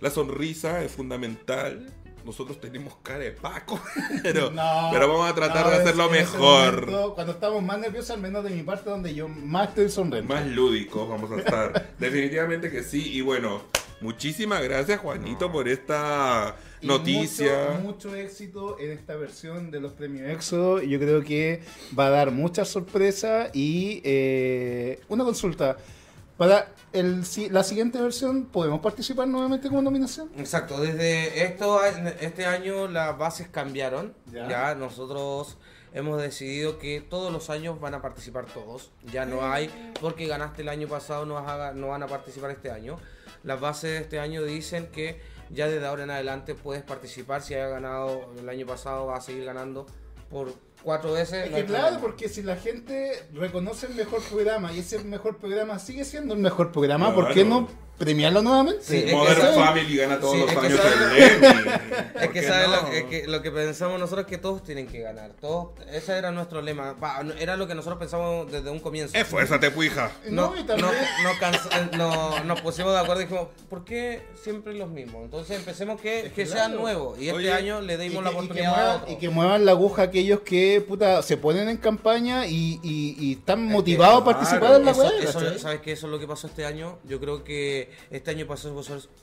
[0.00, 1.92] la sonrisa es fundamental.
[2.24, 3.78] Nosotros tenemos cara de Paco,
[4.22, 6.74] pero, No, pero vamos a tratar no, de es- hacerlo mejor.
[6.86, 10.32] momento, cuando estamos más nerviosos, al menos de mi parte, donde yo más estoy sonriendo.
[10.34, 11.92] más lúdicos vamos a estar.
[11.98, 13.12] Definitivamente que sí.
[13.12, 13.60] Y bueno,
[14.00, 17.70] muchísimas gracias Juanito por esta Y noticia.
[17.80, 20.80] Mucho, mucho éxito en esta versión de los premios Éxodo.
[20.82, 21.62] Yo creo que
[21.98, 25.76] va a dar mucha sorpresa y eh, una consulta.
[26.36, 30.30] Para el, si- la siguiente versión, ¿podemos participar nuevamente como nominación?
[30.36, 34.14] Exacto, desde esto, este año las bases cambiaron.
[34.32, 34.48] Ya.
[34.48, 34.74] Ya.
[34.74, 35.56] nosotros
[35.92, 38.90] hemos decidido que todos los años van a participar todos.
[39.12, 39.70] Ya no hay,
[40.00, 42.98] porque ganaste el año pasado, no, vas a- no van a participar este año.
[43.44, 45.20] Las bases de este año dicen que
[45.54, 47.42] ya desde ahora en adelante puedes participar.
[47.42, 49.86] Si hayas ganado el año pasado, vas a seguir ganando
[50.30, 50.52] por
[50.82, 51.44] cuatro veces.
[51.44, 52.00] Es no que hay claro, problema.
[52.02, 56.40] porque si la gente reconoce el mejor programa y ese mejor programa sigue siendo el
[56.40, 57.22] mejor programa, Claro.
[57.22, 57.68] ¿por qué no
[57.98, 58.82] premiarlo nuevamente?
[58.82, 61.44] Sí, es que Modern sabe- Family gana todos Sí, los es que años sabe- el
[61.44, 61.70] Emmy.
[62.14, 62.82] Es ¿Por que, qué ¿sabes no?
[62.82, 65.30] lo, es que lo que pensamos nosotros es que todos tienen que ganar.
[65.40, 66.96] Todos, ese era nuestro lema.
[66.98, 69.16] Pa, era lo que nosotros pensamos desde un comienzo.
[69.16, 70.10] Esfuérzate, puija.
[70.28, 70.90] No, No, no, también-
[71.22, 75.24] no cansa- eh, no- nos pusimos de acuerdo y dijimos, ¿por qué siempre los mismos?
[75.24, 76.80] Entonces empecemos que, Es que que sean claro.
[76.82, 77.18] nuevos.
[77.18, 79.10] Y este Oye, año le dimos que, la oportunidad a otros.
[79.12, 83.32] y que muevan la aguja aquellos que puta, se ponen en campaña y, y- y
[83.34, 85.58] están motivados a claro, participar en la ¿cachai?
[85.58, 85.92] ¿Sabes qué?
[85.92, 86.98] Eso es lo que pasó este año.
[87.04, 88.74] Yo creo que este año pasó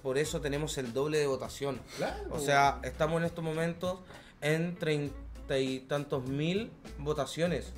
[0.01, 1.81] por eso- tenemos el doble de votación.
[1.97, 2.23] Claro.
[2.31, 3.99] O sea, estamos en estos momentos
[4.41, 7.73] en treinta y tantos mil votaciones.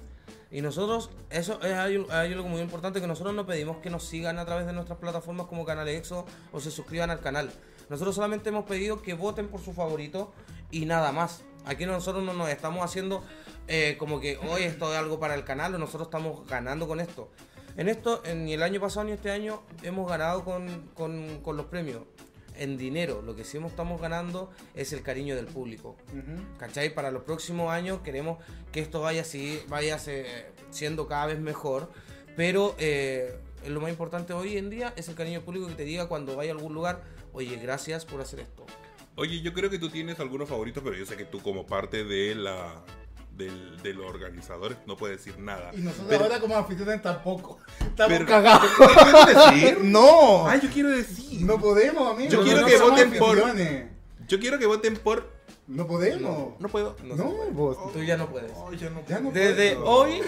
[0.51, 4.45] Y nosotros, eso es algo muy importante, que nosotros no pedimos que nos sigan a
[4.45, 7.51] través de nuestras plataformas como Canal Exo o se suscriban al canal.
[7.89, 10.31] Nosotros solamente hemos pedido que voten por su favorito
[10.69, 11.43] y nada más.
[11.65, 13.23] Aquí nosotros no nos estamos haciendo
[13.67, 16.99] eh, como que hoy esto es algo para el canal o nosotros estamos ganando con
[16.99, 17.29] esto.
[17.77, 21.57] En esto, en- ni el año pasado ni este año hemos ganado con, con- con
[21.57, 22.03] los premios.
[22.55, 25.95] En dinero, lo que sí hemos- estamos ganando es el cariño del público.
[26.09, 26.57] Ujú.
[26.59, 26.93] ¿Cachai?
[26.93, 28.37] Para los próximos años queremos
[28.71, 31.89] que esto vaya así, vaya se- siendo cada vez mejor.
[32.35, 33.35] Pero eh,
[33.67, 36.35] lo más importante hoy en día es el cariño del público que te diga cuando
[36.35, 37.01] vaya a algún lugar,
[37.33, 38.65] oye, gracias por hacer esto.
[39.15, 42.03] Oye, yo creo que tú tienes algunos favoritos, pero yo sé que tú como parte
[42.03, 42.83] de la
[43.37, 45.71] del, de los organizadores no puedes decir nada.
[45.73, 47.59] Y nosotros Pero- ahora como anfitriones tampoco.
[47.79, 48.69] Estamos Pero- cagados.
[48.77, 49.77] ¿Qué decir?
[49.83, 50.47] no.
[50.47, 51.41] Ah, yo quiero decir.
[51.41, 52.31] No podemos, amigo.
[52.31, 53.43] Yo quiero no que voten por-.
[54.27, 55.31] Yo quiero que voten por.
[55.67, 56.59] No podemos.
[56.59, 56.95] No puedo.
[57.03, 57.51] No, puede.
[57.51, 57.93] vos.
[57.93, 58.51] Tú ya no puedes.
[58.79, 59.89] Ya no Ya no Desde puedo.
[59.89, 60.21] hoy,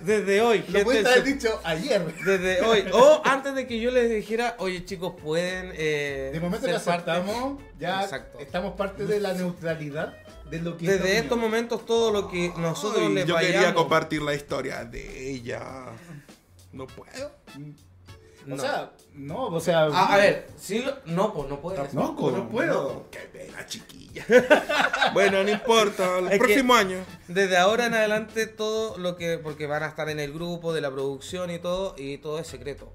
[0.00, 2.14] desde hoy, Lo gente, puedes haber dicho ayer.
[2.24, 5.72] desde hoy, o antes de que yo les dijera, oye chicos, pueden...
[5.74, 8.38] eh, De momento que aceptamos, ya Exacto.
[8.38, 10.14] estamos parte de la neutralidad
[10.50, 13.56] de lo que Desde es estos momentos, todo lo que nosotros Ay, les yo vayamos...
[13.56, 15.62] quería compartir la historia de ella.
[16.72, 17.32] No puedo.
[17.56, 18.58] O No.
[18.58, 19.82] sea, no, o sea.
[19.84, 21.80] A, a ver, sí, lo- no, pues no puedes.
[21.90, 23.06] Tampoco, no puedo.
[23.10, 24.24] Qué pena, chiquilla.
[25.12, 26.18] bueno, no importa.
[26.18, 26.98] El Es próximo año.
[27.28, 30.80] Desde ahora en adelante todo lo que, porque van a estar en el grupo de
[30.80, 32.92] la producción y todo, y todo es secreto.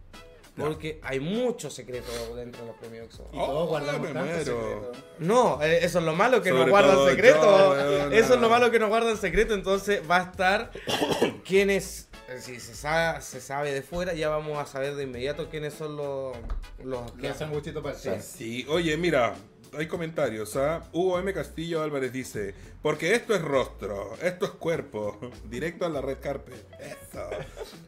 [0.55, 3.07] Porque hay mucho secreto dentro de los premios.
[3.13, 4.91] Y todos Oh, guardamos tanto.
[5.19, 7.75] No, eh, eso es lo malo que Sobre nos guardan secreto.
[7.75, 8.41] yo, eso es no.
[8.43, 9.53] lo malo que nos guardan secreto.
[9.53, 10.71] Entonces va a estar
[11.45, 15.49] quienes, eh, si se sabe, se sabe de fuera, ya vamos a saber de inmediato
[15.49, 16.37] quiénes son los,
[16.83, 17.51] los Que hacen
[17.83, 18.09] para Sí.
[18.21, 19.33] Sí, oye, mira,
[19.77, 20.89] hay comentarios, ¿ah?
[20.93, 21.33] Hugo M.
[21.33, 25.19] Castillo Álvarez dice, porque esto es rostro, esto es cuerpo,
[25.49, 26.65] directo a la red carpet.
[26.79, 27.29] Eso.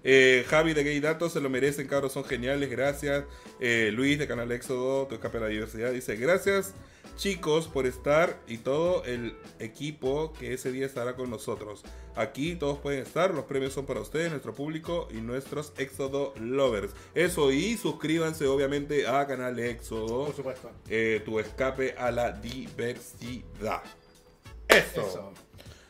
[0.09, 3.25] Eh, Javi de Gay Datos se lo merecen, cabros, son geniales, gracias.
[3.59, 6.73] Eh, Luis de Canal Éxodo, tu escape a la diversidad, dice, gracias
[7.17, 11.83] chicos por estar y todo el equipo que ese día estará con nosotros.
[12.17, 16.91] Aquí todos pueden estar, los premios son para ustedes, nuestro público y nuestros Éxodo lovers.
[17.13, 20.71] Eso y suscríbanse obviamente a Canal Éxodo Por supuesto.
[20.89, 23.83] eh, tu escape a la diversidad.
[24.67, 25.01] Eso.
[25.07, 25.33] Eso.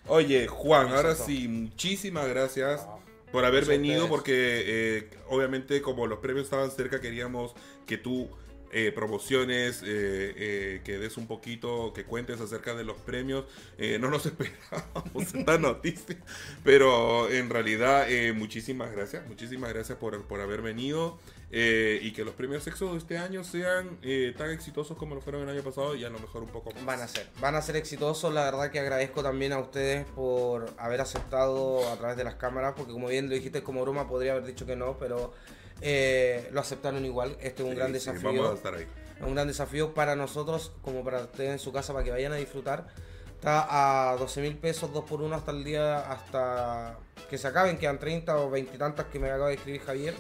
[0.07, 2.86] Oye, Juan, ahora sí, muchísimas gracias
[3.32, 4.09] por haber venido ustedes.
[4.09, 7.53] porque eh, obviamente como los premios estaban cerca queríamos
[7.86, 8.30] que tú
[8.72, 13.45] eh, promociones, eh, eh, que des un poquito, que cuentes acerca de los premios.
[13.78, 16.18] Eh, no nos esperábamos esta noticia,
[16.63, 21.18] pero en realidad eh, muchísimas gracias, muchísimas gracias por, por haber venido
[21.49, 25.22] eh, y que los premios Éxodo de este año sean eh, tan exitosos como lo
[25.22, 26.86] fueron el año pasado y a lo mejor un poco más.
[26.86, 28.34] Van a ser, van a ser exitosos.
[28.34, 32.74] La verdad que agradezco también a ustedes por haber aceptado a través de las cámaras,
[32.76, 35.34] porque como bien lo dijiste como broma, podría haber dicho que no, pero
[35.82, 37.38] eh, lo aceptaron igual.
[37.41, 38.23] Este es un Sí, gran sí, desafío.
[38.34, 38.88] vamos a estar ahí.
[39.17, 42.34] Es un gran desafío para nosotros, como para ustedes en su casa, para que vayan
[42.34, 42.88] a disfrutar.
[43.36, 46.97] Está a 12 mil pesos, 2 por 1 hasta el día, hasta
[47.30, 50.13] que se acaben, quedan 30 o 20 y tantas que me acaba de escribir Javier.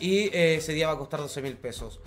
[0.00, 2.00] Y eh, ese día va a costar 12 mil pesos.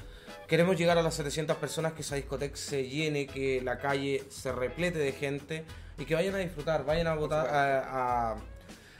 [0.47, 4.51] Queremos llegar a las 700 personas, que esa discoteca se llene, que la calle se
[4.51, 5.63] replete de gente
[5.99, 8.35] y que vayan a disfrutar, vayan a votar, a, a- a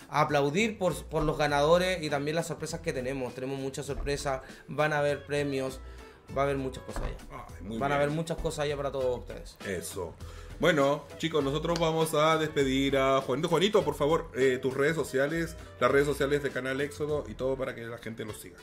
[0.10, 3.34] aplaudir por, por los ganadores y también las sorpresas que tenemos.
[3.34, 5.80] Tenemos muchas sorpresas, van a haber premios,
[6.36, 7.18] va a haber muchas cosas allá.
[7.32, 9.58] Ay, muy Van a haber muchas cosas allá para todos ustedes.
[9.66, 10.14] Eso.
[10.60, 13.48] Bueno, chicos, nosotros vamos a despedir a Juanito.
[13.48, 17.56] Juanito, por favor, eh, tus redes sociales, las redes sociales de Canal Éxodo y todo
[17.56, 18.58] para que la gente los siga.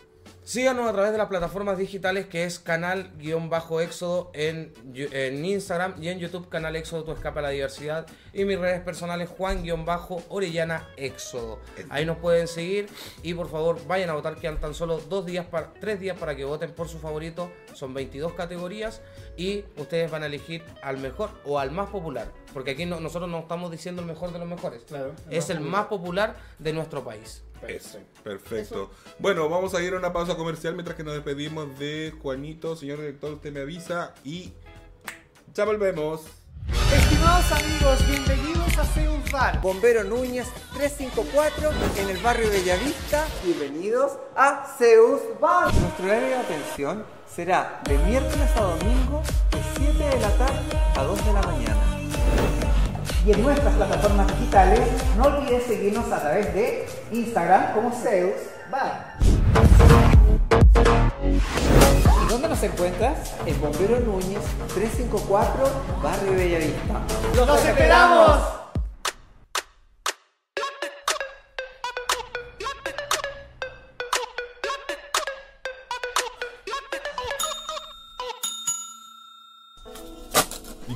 [0.47, 6.21] Síganos a través de las plataformas digitales que es canal-éxodo en, en Instagram y en
[6.21, 11.59] YouTube canal éxodo tu escapa a la diversidad y mis redes personales Juan-Orellana Éxodo.
[11.89, 12.87] Ahí nos pueden seguir
[13.25, 16.37] y por favor vayan a votar, quedan tan solo dos días para, tres días para
[16.37, 17.51] que voten por su favorito.
[17.75, 19.03] Son 22 categorías
[19.37, 22.31] y ustedes van a elegir al mejor o al más popular.
[22.55, 24.85] Porque aquí no- nosotros no estamos diciendo el mejor de los mejores.
[24.85, 25.71] Claro, el es más el popular.
[25.81, 27.43] más popular de nuestro país.
[27.67, 28.91] Eso, perfecto.
[29.19, 32.77] Bueno, vamos a ir a una pausa comercial mientras que nos despedimos de Juanito.
[32.77, 34.53] Señor director, usted me avisa y
[35.55, 36.23] ya volvemos.
[36.93, 39.61] Estimados amigos, bienvenidos a Zeus Bar.
[39.61, 43.27] Bombero Núñez 354 en el barrio Bellavista.
[43.45, 45.73] Bienvenidos a Zeus Bar.
[45.75, 51.03] Nuestro horario de atención será de miércoles a domingo de 7 de la tarde a
[51.03, 51.96] 2 de la mañana.
[53.27, 54.81] Y en nuestras plataformas digitales
[55.19, 58.37] no olvides seguirnos a través de Instagram como Zeus
[58.71, 59.17] Bar.
[61.25, 63.35] ¿Y dónde nos encuentras?
[63.45, 64.43] En Bombero Núñez
[64.75, 65.69] 354,
[66.01, 67.01] Barrio Bellavista.
[67.35, 68.66] ¡Los, esperamos!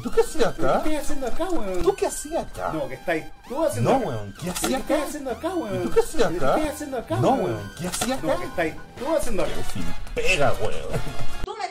[0.03, 0.77] Tú qué hacías ¿Qué acá?
[0.79, 1.83] estoy haciendo acá, weón?
[1.83, 2.73] ¿Tú qué hacías acá?
[2.73, 4.07] No, que estáis tú haciendo No, acá.
[4.09, 5.09] weón, ¿qué ¿Qué hacías estás acá?
[5.09, 5.75] haciendo acá, weón?
[5.75, 6.57] ¿Y tú qué hacías ¿Qué acá?
[6.59, 7.73] estás haciendo acá, No, weón?
[7.79, 8.41] ¿qué hacías No, acá?
[8.41, 9.53] que estáis tú haciendo acá.
[9.73, 9.85] Sin
[10.15, 11.01] pega, weón.
[11.45, 11.69] Tú me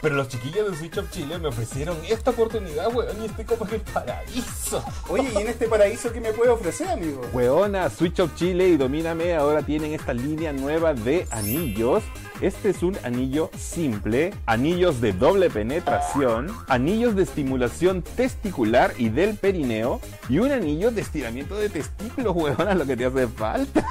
[0.00, 3.66] Pero los chiquillos de Switch Up Chile me ofrecieron esta oportunidad, weón, y estoy como
[3.66, 4.84] en el paraíso.
[5.08, 7.22] Oye, ¿y en este paraíso qué me puede ofrecer, amigo?
[7.32, 12.04] Weona, Switch Up Chile y Domíname ahora tienen esta línea nueva de anillos.
[12.40, 19.36] Este es un anillo simple, anillos de doble penetración, anillos de estimulación testicular y del
[19.36, 23.84] perineo y un anillo de estiramiento de testículos, weona, lo que te hace falta.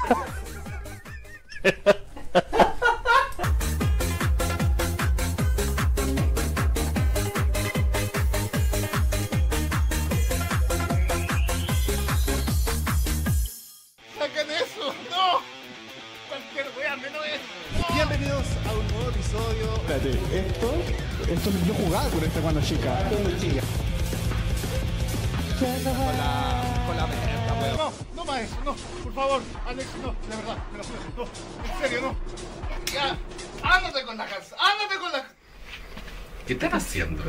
[21.30, 23.04] esto yo jugaba con este cuando chica.
[23.08, 23.62] Cuando chica.
[27.76, 28.74] No, no más eso, no.
[29.02, 30.12] Por favor, Alex, no.
[30.12, 31.00] De verdad, me lo juro.
[31.16, 32.16] No, en serio, no.
[32.92, 33.18] Ya.
[33.62, 35.28] ándate con la canción, ándate con la...
[36.46, 37.22] ¿Qué están haciendo?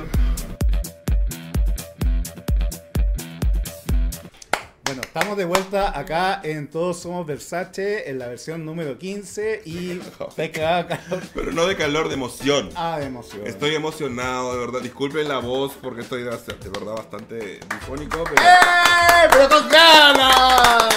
[4.89, 9.99] Bueno, estamos de vuelta acá en Todos Somos Versace, en la versión número 15 y
[10.35, 11.21] PK calor.
[11.35, 12.71] Pero no de calor, de emoción.
[12.75, 13.45] Ah, de emoción.
[13.45, 14.81] Estoy emocionado, de verdad.
[14.81, 19.29] Disculpen la voz porque estoy de verdad bastante difónico, pero ¡Eh!
[19.31, 20.93] ¡Pero con ganas!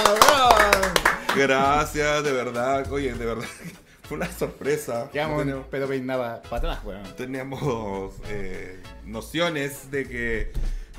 [1.37, 2.91] Gracias, de verdad.
[2.91, 3.45] Oye, de verdad.
[4.05, 5.11] Fue una sorpresa.
[5.13, 7.03] Quedamos No pero peinaba para atrás, weón.
[7.15, 10.53] teníamos eh, nociones de que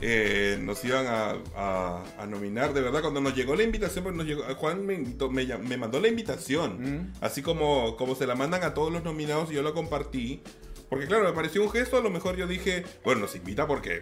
[0.05, 2.73] eh, nos iban a, a- a nominar.
[2.73, 5.77] De verdad, cuando nos llegó la invitación, pues nos llegó, Juan me, invitó- me, me
[5.77, 6.81] mandó la invitación.
[6.81, 7.13] Mm.
[7.21, 10.41] Así como, como se la mandan a todos los nominados y yo lo compartí.
[10.89, 14.01] Porque claro, me pareció un gesto, a lo mejor yo dije, bueno, nos invita porque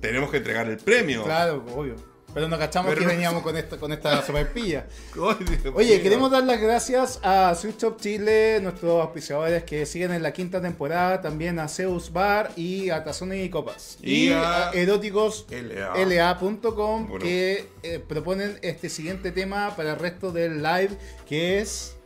[0.00, 1.24] tenemos que entregar el premio.
[1.24, 1.96] Claro, obvio.
[2.36, 4.22] Pero no cachamos Pero que veníamos con esta, con esta
[5.14, 10.34] Dios Oye, queremos dar las gracias a Switch Chile, nuestros auspiciadores que siguen en la
[10.34, 13.96] quinta temporada, también a Zeus Bar y a Tazones y Copas.
[14.02, 16.04] Y Y, a a eróticos LA.
[16.04, 17.24] la.com Bueno.
[17.24, 20.90] que eh, proponen este siguiente tema para el resto del live
[21.26, 21.96] que es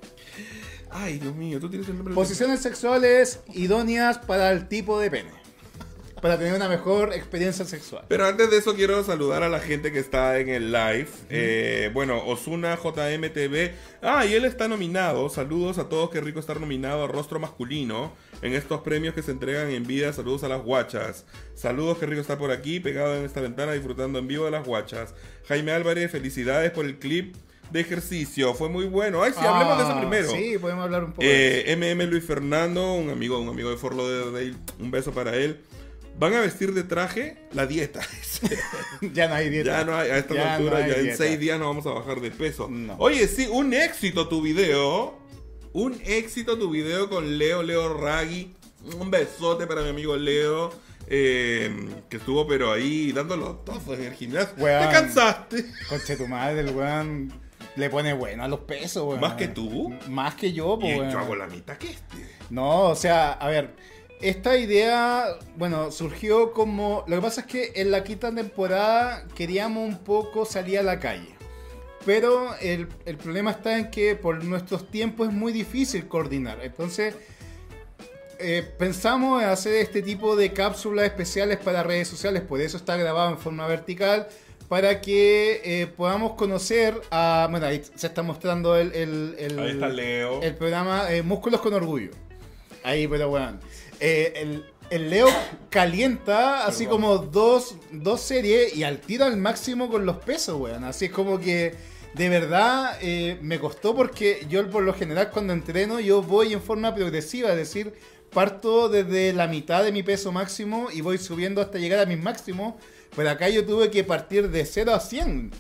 [0.93, 2.15] Ay, Dios mío, tú tienes el nombre.
[2.15, 5.40] posiciones sexuales idóneas para el tipo de pene.
[6.21, 8.05] Para tener una mejor experiencia sexual.
[8.09, 11.09] Pero antes de eso quiero saludar a la gente que está en el live.
[11.31, 13.71] Eh, bueno, Osuna JMTV.
[14.03, 15.29] Ah, y él está nominado.
[15.31, 16.11] Saludos a todos.
[16.11, 18.13] Qué rico estar nominado a Rostro Masculino
[18.43, 20.13] en estos premios que se entregan en vida.
[20.13, 21.25] Saludos a las guachas.
[21.55, 24.67] Saludos, qué rico estar por aquí, pegado en esta ventana, disfrutando en vivo de las
[24.67, 25.15] guachas.
[25.49, 27.35] Jaime Álvarez, felicidades por el clip
[27.71, 28.55] de ejercicio.
[28.55, 29.23] Fue muy bueno.
[29.23, 30.31] Ay, sí, hablemos de eso Ah, primero.
[30.31, 34.33] Sí, podemos hablar un poco de MM Luis Fernando, un amigo, un amigo de Forlo
[34.33, 35.61] de un beso para él.
[36.21, 38.01] Van a vestir de traje la dieta.
[39.15, 39.79] Ya no hay dieta.
[39.79, 41.91] ya no hay, a esta Ya altura, no ya en seis días no vamos a
[41.91, 42.69] bajar de peso.
[42.69, 42.95] No.
[42.99, 45.19] Oye, sí, un éxito tu video.
[45.73, 48.55] Un éxito tu video con Leo, Leo Raggi.
[48.99, 50.71] Un besote para mi amigo Leo.
[51.07, 54.55] eh, que estuvo pero ahí dándolo todo en el gimnasio.
[54.57, 55.65] ¿Te cansaste?
[55.89, 57.33] Conche tu madre, el weón
[57.77, 59.21] le pone bueno a los pesos, weón.
[59.21, 59.93] ¿Más que tú?
[60.09, 62.17] Más que yo, Y pues, yo hago la mitad que este.
[62.51, 63.75] No, o sea, a ver,
[64.21, 67.05] esta idea, bueno, surgió como...
[67.07, 70.99] Lo que pasa es que en la quinta temporada queríamos un poco salir a la
[71.01, 71.35] calle.
[72.05, 76.59] Pero el, el problema está en que por nuestros tiempos es muy difícil coordinar.
[76.63, 77.15] Entonces,
[78.39, 82.43] eh, pensamos en hacer este tipo de cápsulas especiales para redes sociales.
[82.43, 84.29] Por eso está grabado en forma vertical.
[84.69, 87.49] Para que eh, podamos conocer a...
[87.51, 88.93] Bueno, ahí se está mostrando el...
[88.95, 90.41] el- el- Ahí está Leo.
[90.43, 92.13] el programa eh, Músculos con Orgullo.
[92.85, 93.59] Ahí, pero bueno.
[94.01, 95.29] Eh, el, el Leo
[95.69, 97.01] calienta así Perdón.
[97.03, 100.85] como dos, dos series y al tiro al máximo con los pesos, weón.
[100.85, 101.75] Así es como que
[102.15, 106.61] de verdad eh, me costó porque yo por lo general cuando entreno yo voy en
[106.63, 107.95] forma progresiva, es decir,
[108.33, 112.21] parto desde la mitad de mi peso máximo y voy subiendo hasta llegar a mis
[112.21, 112.75] máximos.
[113.15, 115.51] Pero acá yo tuve que partir de 0 a 100.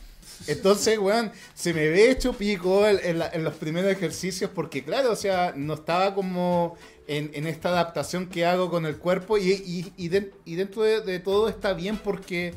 [0.47, 4.82] Entonces, weón, se me ve hecho pico en, en la- en los primeros ejercicios porque,
[4.84, 6.76] claro, o sea, no estaba como
[7.17, 10.83] en, en esta adaptación que hago con el cuerpo y, y- y de- y dentro
[10.83, 12.55] de, de todo está bien porque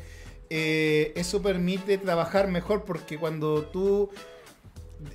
[0.50, 4.10] eh, eso permite trabajar mejor porque cuando tú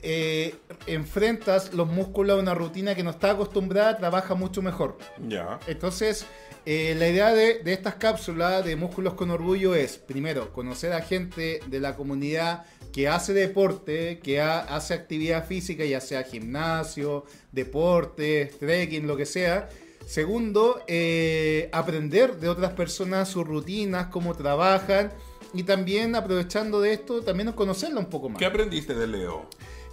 [0.04, 0.56] eh,
[0.88, 4.98] enfrentas los músculos a una rutina que no está acostumbrada, trabaja mucho mejor.
[5.28, 5.60] Ya.
[5.68, 6.26] Entonces,
[6.66, 11.02] eh, la idea de, de estas cápsulas de Músculos con Orgullo es, primero, conocer a
[11.02, 17.26] gente de la comunidad que hace deporte, que ha- hace actividad física, ya sea gimnasio,
[17.52, 19.70] deporte, trekking, lo que sea.
[20.06, 25.12] Segundo, eh, aprender de otras personas sus rutinas, cómo trabajan.
[25.54, 28.40] Y también, aprovechando de esto, también conocerla un poco más.
[28.40, 29.48] ¿Qué aprendiste de Leo?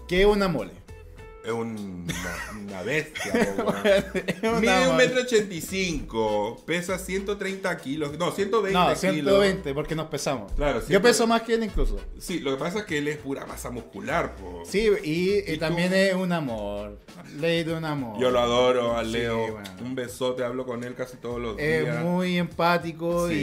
[0.09, 0.73] Que es una mole.
[1.47, 3.73] Es un- una, una bestia, po.
[3.85, 9.01] Es Mide un metro ochenta y cinco, pesa 130 kilos, no, 120 No, kilos.
[9.01, 10.53] 120, porque nos pesamos.
[10.55, 11.09] Claro, Yo 120.
[11.09, 11.99] peso más que él incluso.
[12.19, 14.63] Sí, lo que pasa es que él es pura masa muscular, po.
[14.67, 16.99] Sí, y, ¿Y también es un amor.
[17.39, 18.21] Ley de un amor.
[18.21, 19.53] Yo lo adoro a Sí, Leo.
[19.53, 19.71] bueno.
[19.83, 22.03] Un besote, hablo con él casi todos los Es días.
[22.03, 23.35] muy empático Sí.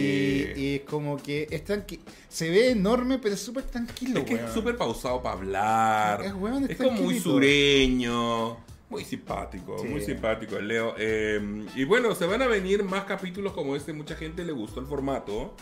[0.56, 1.99] y, y es como que es tranqui-
[2.34, 4.47] Se ve enorme, pero es súper tranquilo, Es que weón.
[4.47, 6.23] es súper pausado para hablar.
[6.23, 8.57] Es, weón, es Es como muy sureño.
[8.89, 9.88] Muy simpático, Sí.
[9.88, 10.95] muy simpático el Leo.
[10.97, 13.93] Eh, y bueno, se van a venir más capítulos como este.
[13.93, 15.53] Mucha gente le gustó el formato.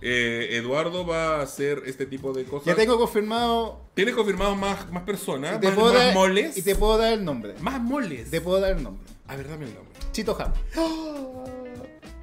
[0.00, 2.66] Eh, Eduardo va a hacer este tipo de cosas.
[2.66, 3.80] Ya tengo confirmado.
[3.94, 6.56] Tienes confirmado más, más personas, te más, puedo más dar- moles.
[6.56, 7.54] Y te puedo dar el nombre.
[7.60, 8.30] Más moles.
[8.30, 9.04] Te puedo dar el nombre.
[9.28, 9.92] A ver, dame el nombre.
[10.12, 10.52] Chito Jam.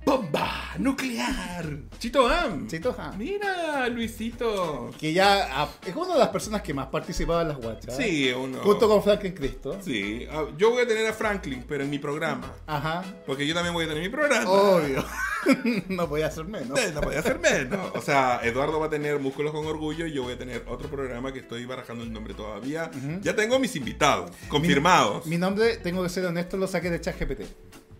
[0.05, 0.73] ¡Bomba!
[0.79, 1.65] ¡Nuclear!
[1.99, 2.67] Chito Am.
[2.67, 3.17] Chito Ham.
[3.17, 4.91] Mira, Luisito.
[4.97, 7.95] Que ya ah, es una de las personas que más participaba en las guachas.
[7.97, 8.59] Sí, uno.
[8.59, 9.77] Junto con Franklin Cristo.
[9.81, 12.53] Sí, ah, yo voy a tener a Franklin, pero en mi programa.
[12.65, 13.03] Ajá.
[13.25, 14.49] Porque yo también voy a tener mi programa.
[14.49, 15.03] Obvio.
[15.89, 16.79] no podía ser menos.
[16.79, 17.91] Eh, No podía ser menos.
[17.99, 20.89] O sea, Eduardo va a tener Músculos con Orgullo y yo voy a tener otro
[20.89, 22.89] programa que estoy barajando el nombre todavía.
[23.21, 25.25] Ya tengo mis invitados, confirmados.
[25.25, 27.41] Mi nombre, tengo que ser honesto, lo saqué de ChatGPT.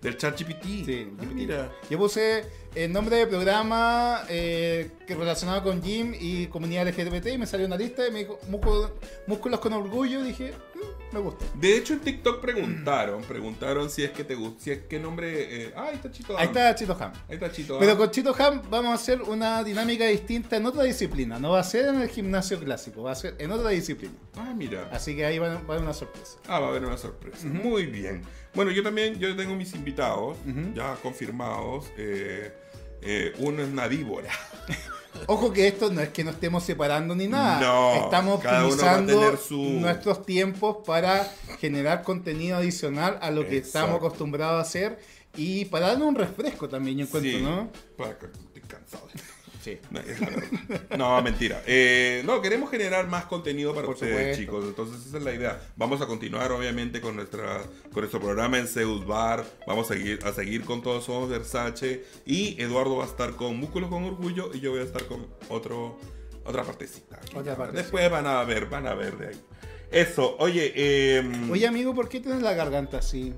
[0.02, 0.64] Del ChatGPT.
[0.86, 1.72] Sí, Ah, mira.
[1.90, 2.46] Yo puse
[2.76, 7.66] el nombre de programa eh, que relacionado con Jim y comunidad LGBT y me salió
[7.66, 8.92] una lista y me dijo músculos,
[9.28, 10.20] músculos con orgullo.
[10.22, 11.46] Y dije, "Mm, me gusta.
[11.56, 15.64] De hecho, en TikTok preguntaron, preguntaron si es que te gusta, si es que nombre.
[15.66, 16.38] eh, ah, ahí está Chito.
[16.38, 16.50] Ahí Am.
[16.58, 17.12] está Chito Ham.
[17.28, 17.80] Ahí está Chito.
[17.80, 17.98] Pero Am.
[17.98, 21.40] con Chito Ham vamos a hacer una dinámica distinta en otra disciplina.
[21.40, 24.14] No va a ser en el gimnasio clásico, va a ser en otra disciplina.
[24.36, 24.90] Ah, mira.
[24.92, 26.38] Así que ahí va, va a haber una sorpresa.
[26.48, 27.48] Ah, va a haber una sorpresa.
[27.48, 28.22] Muy bien.
[28.54, 30.38] Bueno, yo también, yo tengo mis invitados
[30.76, 31.86] ya confirmados.
[31.98, 32.52] Eh,
[33.02, 34.30] eh, uno es una víbora.
[35.28, 37.60] Ojo que esto no es que nos estemos separando ni nada.
[37.60, 38.42] No, Estamos
[39.38, 41.24] su- nuestros tiempos para
[41.60, 43.80] generar contenido adicional a lo que Exacto.
[43.80, 45.00] estamos acostumbrados a hacer
[45.36, 47.70] y para darnos un refresco también, yo encuentro, Sí, ¿no?
[47.98, 49.34] para que- estoy cansado de esto.
[49.62, 49.78] Sí.
[49.92, 50.98] No, es la verdad.
[50.98, 51.62] No, mentira.
[51.68, 54.42] Eh, no, queremos generar más contenido para Por ustedes, supuesto.
[54.42, 54.66] chicos.
[54.66, 55.62] Entonces esa es la idea.
[55.76, 59.46] Vamos a continuar, obviamente, con nuestra con nuestro programa en Zeus Bar.
[59.68, 62.06] Vamos a seguir, a seguir con Todos Somos Versace.
[62.26, 65.28] Y Eduardo va a estar con Músculos con Orgullo y yo voy a estar con
[65.50, 66.00] otro
[66.46, 67.20] otra partecita.
[67.36, 67.82] Otra partecita.
[67.82, 69.42] Después van a ver, van a ver de ahí.
[69.92, 73.34] Eso, oye, eh, Oye, amigo, ¿por qué tienes la garganta así?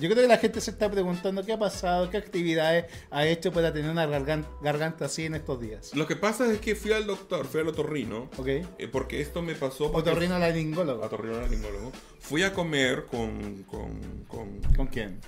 [0.00, 3.52] Yo creo que la gente se está preguntando qué ha pasado, qué actividades ha hecho
[3.52, 5.94] para tener una gargan- garganta así en estos días.
[5.94, 8.30] lo que pasa es que fui al doctor, fui al otorrino.
[8.38, 8.46] ¿Ok?
[8.48, 9.92] eh, porque esto me pasó.
[9.92, 11.04] porque- Otorrinolaringólogo.
[11.04, 11.92] Otorrinolaringólogo.
[12.18, 15.20] Fui a comer con, con, con ¿Con quién?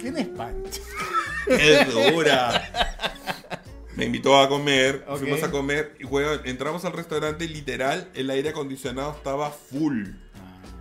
[0.00, 0.80] ¿Quién es Pancho?
[1.48, 2.70] Es dura.
[3.96, 8.30] Me invitó a comer, fuimos a comer y weón, entramos al restaurante y literal el
[8.30, 10.06] aire acondicionado estaba full.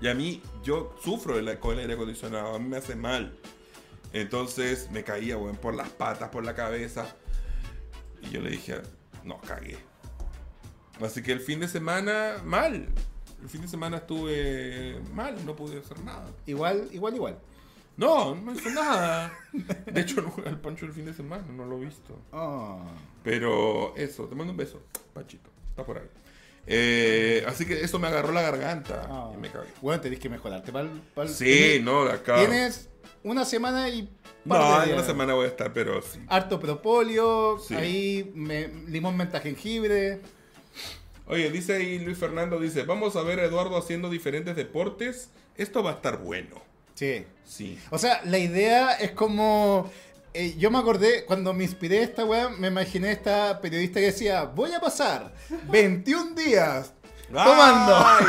[0.01, 3.37] Y a mí, yo sufro con el aire acondicionado, a mí me hace mal.
[4.13, 7.15] Entonces me caía, weón, por las patas, por la cabeza.
[8.21, 8.81] Y yo le dije,
[9.23, 9.77] no, cagué.
[11.01, 12.87] Así que el fin de semana, mal.
[13.41, 16.27] El fin de semana estuve mal, no pude hacer nada.
[16.45, 17.39] Igual, igual, igual.
[17.95, 19.33] No, no hizo nada.
[19.85, 22.17] De hecho, no juega al Pancho el fin de semana, no lo he visto.
[22.31, 22.81] Oh.
[23.23, 24.81] Pero eso, te mando un beso,
[25.13, 25.49] Panchito.
[25.69, 26.07] Está por ahí.
[26.71, 29.31] Eh, así que eso me agarró la garganta Ah.
[29.33, 29.69] y me cagué.
[29.81, 30.71] Bueno, tenés que mejorarte.
[30.71, 32.35] pa'l- pa'l- Sí, tienes- no, de acá.
[32.37, 32.89] Tienes
[33.23, 34.07] una semana y.
[34.45, 36.19] No, en una semana voy a estar, pero sí.
[36.27, 37.73] Harto propóleo, Sí.
[37.73, 40.19] ahí me- limón, menta, jengibre.
[41.27, 45.29] Oye, dice ahí Luis Fernando, dice, vamos a ver a Eduardo haciendo diferentes deportes.
[45.57, 46.61] Esto va a estar bueno.
[46.95, 47.25] Sí.
[47.45, 47.79] Sí.
[47.91, 49.91] O sea, la idea es como.
[50.33, 54.43] Eh, yo me acordé, cuando me inspiré esta weá, me imaginé esta periodista que decía:
[54.43, 55.33] Voy a pasar
[55.71, 56.93] 21 días
[57.31, 57.95] tomando.
[57.97, 58.25] Ay,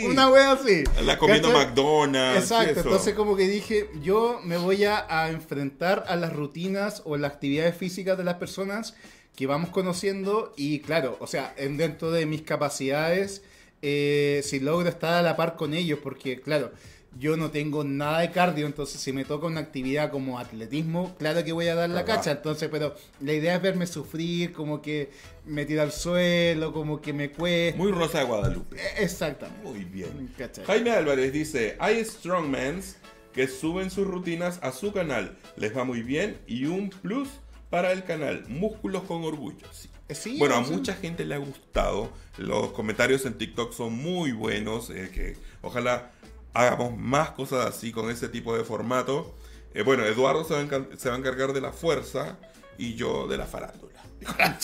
[0.00, 0.06] sí.
[0.10, 0.84] Una weá así.
[1.04, 1.66] La comiendo ¿Cachai?
[1.66, 2.42] McDonald's.
[2.42, 2.80] Exacto, eso.
[2.80, 7.32] entonces como que dije, yo me voy a, a enfrentar a las rutinas o las
[7.32, 8.94] actividades físicas de las personas
[9.36, 13.42] que vamos conociendo y claro, o sea, en- dentro de mis capacidades,
[13.82, 16.72] eh, si logro estar a la par con ellos, porque claro,
[17.16, 21.42] yo no tengo nada de cardio, entonces si me toca una actividad como atletismo, claro
[21.44, 25.10] que voy a dar la cacha, entonces, pero la idea es verme sufrir, como que
[25.46, 27.78] me tiro al suelo, como que me cuesta.
[27.78, 28.76] Muy rosa de Guadalupe.
[28.76, 29.66] Eh, Exactamente.
[29.66, 30.32] Muy bien.
[30.36, 30.64] ¿Cachai?
[30.66, 32.96] Jaime Álvarez dice, hay strongmans
[33.32, 35.36] que suben sus rutinas a su canal.
[35.56, 37.28] Les va muy bien y un plus
[37.70, 38.44] para el canal.
[38.48, 39.66] Músculos con orgullo.
[39.72, 39.88] Sí.
[40.08, 42.10] Eh, sí, bueno, a mucha gente le ha gustado.
[42.38, 44.88] Los comentarios en TikTok son muy buenos.
[44.90, 46.10] eh, que ojalá
[46.54, 49.34] hagamos más cosas así con ese tipo de formato.
[49.74, 52.36] Eh, bueno, Eduardo se va, a encan- se va a encargar de la fuerza
[52.78, 54.02] y yo de la farándula.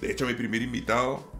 [0.00, 1.30] De hecho, mi primer invitado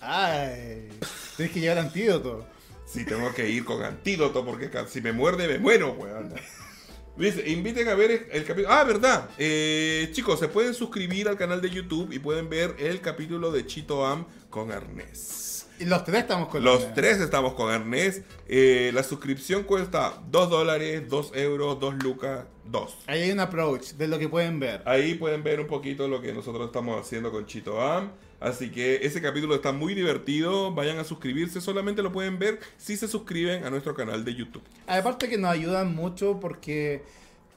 [0.00, 0.88] Ay,
[1.36, 2.46] tienes que llevar antídoto.
[2.86, 6.34] Sí, tengo que ir con antídoto porque si me muerde me muero, weón.
[7.16, 8.74] Dice, inviten a ver el, el capítulo.
[8.74, 9.30] Ah, verdad.
[9.38, 13.64] Eh, chicos, se pueden suscribir al canal de YouTube y pueden ver el capítulo de
[13.66, 15.53] Chito Am con Ernest.
[15.78, 18.24] Y los tres estamos con Los tres estamos con Ernest.
[18.46, 22.98] Eh, la suscripción cuesta 2 dólares, 2 euros, 2 lucas, 2.
[23.08, 24.82] Ahí hay un approach de lo que pueden ver.
[24.86, 28.12] Ahí pueden ver un poquito lo que nosotros estamos haciendo con Chito Am.
[28.38, 30.72] Así que ese capítulo está muy divertido.
[30.72, 31.60] Vayan a suscribirse.
[31.60, 34.62] Solamente lo pueden ver si se suscriben a nuestro canal de YouTube.
[34.86, 37.02] Aparte que nos ayudan mucho porque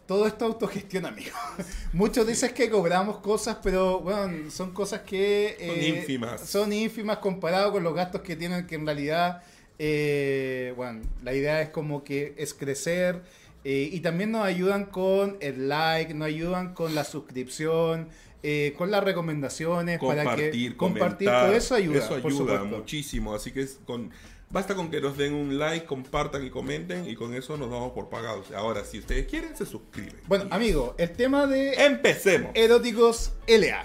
[0.08, 1.36] todo esto autogestiona, amigo.
[1.94, 5.58] Muchos dicen que cobramos cosas, pero bueno, son cosas que...
[5.60, 6.42] Son ínfimas.
[6.42, 9.44] Son ínfimas comparado con los gastos que tienen que en realidad...
[9.80, 13.22] eh, bueno, la idea es como que es crecer
[13.64, 18.08] Eh, y también nos ayudan con el like, nos ayudan con la suscripción,
[18.42, 23.36] eh, con las recomendaciones para compartir, que compartir todo eso ayuda, Eso ayuda muchísimo.
[23.36, 24.12] Así que es con
[24.50, 27.92] basta con que nos den un like, compartan y comenten y con eso nos damos
[27.92, 28.52] por pagados.
[28.52, 30.22] Ahora, si ustedes quieren, se suscriben.
[30.28, 32.52] Bueno, amigo, el tema de empecemos.
[32.54, 33.84] eróticos LA.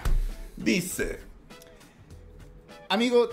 [0.55, 1.19] Dice,
[2.93, 3.27] Amigo,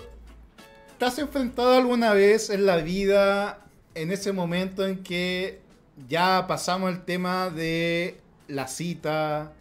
[0.97, 5.61] ¿te has enfrentado alguna vez en la vida en ese momento en que
[6.09, 8.17] ya pasamos el tema de
[8.47, 9.53] la cita,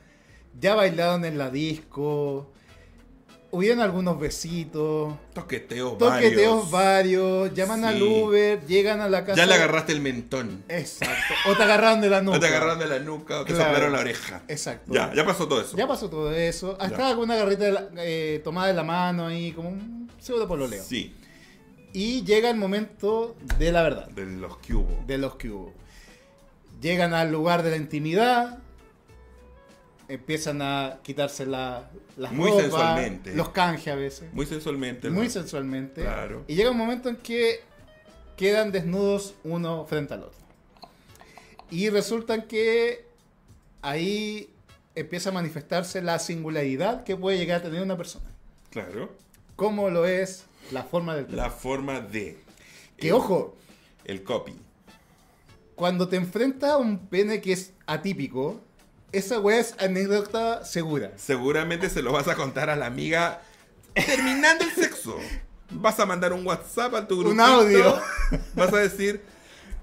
[0.58, 2.49] ya bailaron en la disco,
[3.52, 6.70] hubieron algunos besitos, toqueteos, toqueteos varios.
[6.70, 7.86] varios, llaman Sí.
[7.86, 9.36] al Uber, llegan a la casa.
[9.36, 10.62] Ya le agarraste el mentón.
[10.68, 11.34] Exacto.
[11.48, 12.36] O te agarraron de la nuca.
[12.38, 13.64] O te agarraron de la nuca o te Claro.
[13.70, 14.42] soplaron la oreja.
[14.48, 14.92] Exacto.
[14.94, 15.76] Ya, ya pasó todo eso.
[15.76, 16.76] Ya pasó todo eso.
[16.80, 17.08] Hasta Ya.
[17.08, 20.82] alguna garrita de la- eh, tomada de la mano ahí, como un pseudo pololeo.
[20.82, 21.14] Sí,
[21.92, 25.02] Y llega el momento de la verdad, de los que hubo.
[25.08, 25.74] de los que hubo.
[26.80, 28.58] Llegan al lugar de la intimidad,
[30.12, 33.34] empiezan a quitarse la, las Muy sensualmente.
[33.34, 35.08] los canjes a veces, Muy sensualmente.
[35.10, 35.30] muy ¿no?
[35.30, 36.02] sensualmente.
[36.02, 36.44] Claro.
[36.48, 37.60] Y llega un momento en que
[38.36, 40.38] quedan desnudos uno frente al otro.
[41.70, 43.04] Y resulta que
[43.82, 44.50] ahí
[44.94, 48.26] empieza a manifestarse la singularidad que puede llegar a tener una persona.
[48.70, 49.10] Claro.
[49.56, 51.36] Como lo es la forma del pene.
[51.36, 52.38] La forma de.
[52.96, 53.56] Que el- ojo,
[54.04, 54.56] El copy.
[55.76, 58.60] cuando te enfrentas a un pene que es atípico,
[59.12, 61.12] esa weá es anécdota segura.
[61.16, 63.42] Seguramente se lo vas a contar a la amiga
[63.94, 65.18] terminando el sexo.
[65.70, 67.32] Vas a mandar un WhatsApp a tu grupo.
[67.32, 68.00] Un audio.
[68.54, 69.22] Vas a decir,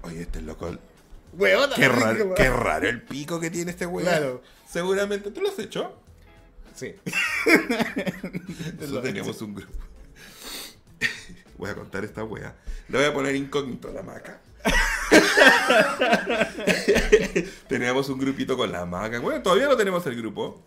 [0.02, 0.76] oye, este loco,
[1.32, 1.74] Weona.
[1.74, 4.08] qué raro, qué raro el pico que tiene este weón.
[4.08, 4.42] Claro.
[4.68, 5.94] Seguramente, ¿tú lo has hecho?
[6.74, 6.94] Sí.
[8.78, 9.72] Nosotros teníamos un grupo.
[11.56, 12.54] Voy a contar esta wea.
[12.88, 14.40] Le voy a poner incógnito a la maca.
[17.68, 19.20] teníamos un grupito con la maca.
[19.20, 20.62] Bueno, todavía no tenemos el grupo.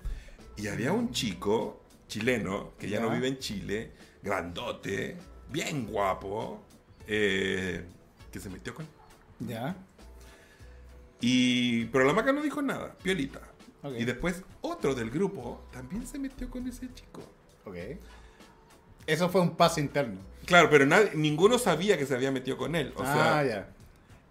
[0.57, 5.17] Y había un chico chileno que ya, no vive en Chile, grandote,
[5.49, 6.61] bien guapo,
[7.07, 7.85] eh,
[8.31, 8.85] que se metió con.
[9.39, 9.75] Ya.
[11.21, 13.39] Y, pero la maca no dijo nada, piolita.
[13.97, 17.21] Y después otro del grupo también se metió con ese chico.
[17.65, 17.75] Ok.
[19.07, 20.19] Eso fue un paso interno.
[20.45, 22.93] Claro, pero nadie- ninguno sabía que se había metido con él.
[22.95, 23.69] O sea, ah, ya.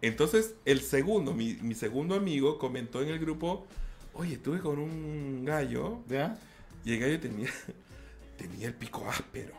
[0.02, 3.66] Entonces el segundo, mi, mi segundo amigo comentó en el grupo,
[4.14, 6.38] oye, estuve con un gallo ¿Ya?
[6.84, 7.50] y el gallo tenía,
[8.36, 9.54] tenía el pico áspero.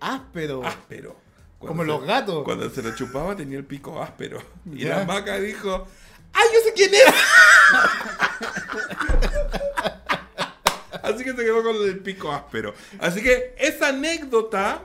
[0.00, 0.64] Áspero.
[0.64, 1.16] Áspero.
[1.58, 2.44] Como se- los gatos.
[2.44, 4.40] Cuando se lo chupaba tenía el pico áspero.
[4.70, 4.98] Y Ya.
[4.98, 5.86] la maca dijo,
[6.32, 7.04] ¡ay, yo sé quién es!
[11.02, 12.74] Así que se quedó con el pico áspero.
[12.98, 14.82] Así que esa anécdota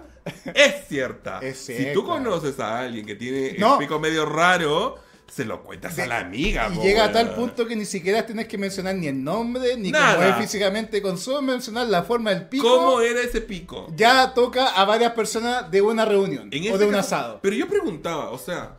[0.54, 1.40] es cierta.
[1.42, 3.74] Es Si tú conoces a alguien que tiene No.
[3.74, 4.98] el pico medio raro,
[5.30, 6.70] se lo cuentas a la amiga.
[6.74, 9.90] Y llega a tal punto que ni siquiera tienes que mencionar ni el nombre, ni
[9.92, 10.16] Nada.
[10.16, 12.64] cómo es físicamente, con solo mencionar la forma del pico.
[12.68, 13.88] ¿Cómo era ese pico?
[13.96, 17.40] Ya toca a varias personas de una reunión En o de un asado.
[17.42, 18.76] Pero yo preguntaba, o sea,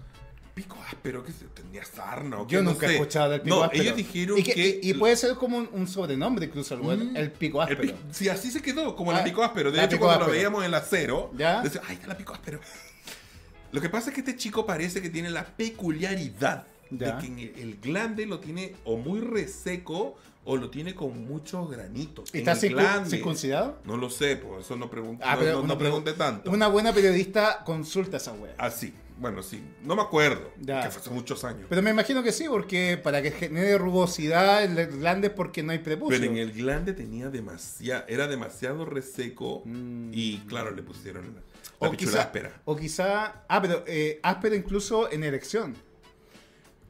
[0.54, 1.53] pico áspero, que tenía
[2.48, 2.94] Yo nunca he sé.
[2.96, 3.82] escuchado del pico No, áspero.
[3.82, 4.80] ellos dijeron y que- que...
[4.82, 7.16] y, y puede ser como un, un sobrenombre incluso el, Mm.
[7.16, 7.94] el pico El áspero.
[7.94, 9.70] pi- sí, así se quedó, como Ah, la pico áspero.
[9.70, 10.32] De la hecho, cuando lo áspero.
[10.36, 11.62] veíamos en el acero, ¿Ya?
[11.62, 12.60] decía, ay, está la pico áspero.
[13.72, 17.16] Lo que pasa es que este chico parece que tiene la peculiaridad Ya.
[17.16, 20.16] de que en el, el glande lo tiene o muy reseco
[20.46, 22.28] o lo tiene con muchos granitos.
[22.34, 23.78] ¿Está el circuncidado?
[23.84, 26.50] No lo sé, pues eso no, pregun- Ah, no, pregunté tanto.
[26.50, 28.54] Una buena periodista consulta esa wea.
[28.58, 30.82] Así, bueno, sí, no me acuerdo, Ya.
[30.82, 31.66] que fue hace muchos años.
[31.68, 35.62] Pero me imagino que sí, porque para que genere rugosidad en el glande es porque
[35.62, 36.18] no hay prepucio.
[36.18, 39.62] Pero en el glande tenía demasiado, era demasiado reseco
[40.12, 42.60] y claro, le pusieron la, o quizá, áspera.
[42.64, 45.74] o quizá, ah, pero eh, áspero incluso en erección.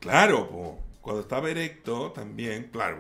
[0.01, 2.99] Claro, po, cuando estaba erecto también, claro,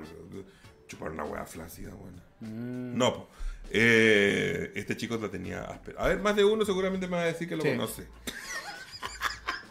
[0.86, 2.22] chupar una hueá flácida, buena.
[2.40, 2.96] Mm.
[2.96, 3.28] No, po.
[3.70, 6.02] Eh, este chico la tenía áspera.
[6.02, 7.70] A ver, más de uno seguramente me va a decir que lo Sí.
[7.70, 8.06] conoce.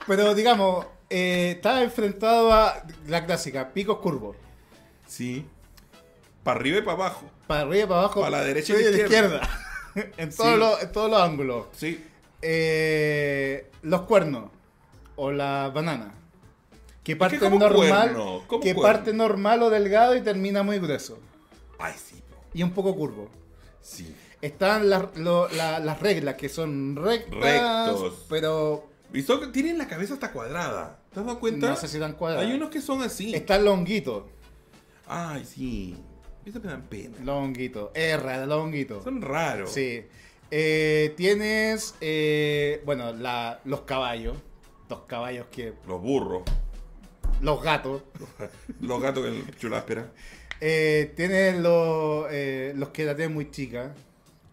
[0.08, 4.36] Pero digamos, eh, estaba enfrentado a la clásica, picos curvos.
[5.08, 5.46] Sí.
[6.44, 7.30] Para arriba y para abajo.
[7.48, 8.20] Para arriba y para abajo.
[8.22, 9.36] Para la derecha y la la izquierda.
[9.96, 10.12] izquierda.
[10.18, 10.58] en, todos Sí.
[10.60, 11.66] los, en todos los ángulos.
[11.74, 12.04] Sí.
[12.42, 14.50] Eh, los cuernos.
[15.16, 16.14] O la banana.
[17.04, 18.10] Que parte ¿cómo normal.
[18.62, 18.82] que cuerno?
[18.82, 21.20] parte normal o delgado y termina muy grueso.
[21.80, 22.22] Ay, sí.
[22.54, 23.30] Y un poco curvo.
[23.82, 24.16] Sí.
[24.42, 27.40] Están las, lo- la- las reglas que son rectas.
[27.40, 28.26] Rectos.
[28.30, 30.99] Pero Y son- tienen la cabeza hasta cuadrada.
[31.14, 31.70] ¿Te has dado cuenta?
[31.70, 32.47] no sé si tan cuadradas.
[32.47, 33.33] Hay unos que son así.
[33.36, 34.28] Está longuito.
[35.08, 35.96] Ay, sí.
[36.46, 37.16] Eso me dan pena.
[37.24, 37.92] Longuito.
[37.93, 39.01] R, longuito.
[39.04, 39.71] Son raros.
[39.71, 40.04] Sí.
[40.51, 44.36] Eh, tienes, eh, bueno, la- los caballos.
[44.89, 45.74] Los caballos que...
[45.88, 46.43] Los burros.
[47.42, 48.04] los gatos.
[48.82, 50.12] Los gatos que el chuláspera.
[50.62, 52.28] Eh, tiene los,
[52.75, 53.92] los que la tienen muy chicas,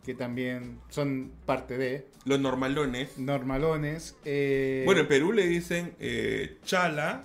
[0.04, 3.18] que también son parte de Los normalones.
[3.18, 4.16] normalones.
[4.24, 7.24] eh, Bueno, en Perú le dicen eh, chala,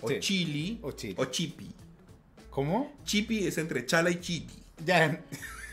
[0.00, 0.20] o Sí.
[0.20, 1.14] chili, O chili.
[1.18, 1.70] o chipi.
[2.50, 2.92] ¿Cómo?
[3.04, 4.54] Chipi es entre chala y chiti.
[4.84, 5.20] Ya,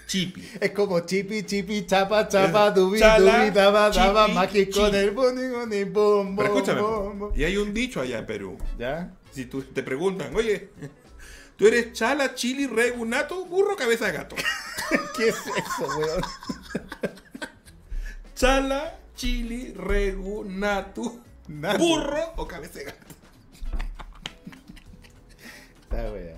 [0.05, 0.43] Chipi.
[0.61, 6.47] es como chipi, chipi, chapa, chapa, dubi, dubi, daba, daba, mágico del boni, bom, Pero
[6.53, 7.31] escúchame, bom, bom.
[7.35, 8.57] y hay un dicho allá en Perú.
[8.77, 9.13] ¿Ya?
[9.31, 10.69] Si tú te preguntan, oye,
[11.57, 14.35] ¿tú eres chala, chili, regu, nato, burro, cabeza de gato?
[15.17, 16.21] ¿Qué es eso, weón?
[18.35, 21.77] Chala, chili, regu, natu, Natu.
[21.79, 22.97] burro o cabeza de gato.
[25.83, 26.35] Está weá.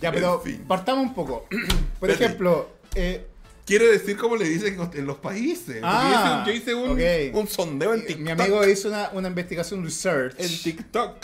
[0.00, 0.64] Ya, pero En fin.
[0.68, 1.46] partamos un poco.
[1.98, 2.24] Por Espérate.
[2.24, 3.26] ejemplo, eh,
[3.64, 5.80] Quiero decir cómo le dicen en los países.
[5.84, 7.36] Ah, yo hice, un, yo hice un, ok.
[7.40, 8.24] un sondeo en TikTok.
[8.24, 11.16] mi amigo hizo una, una investigación research En TikTok.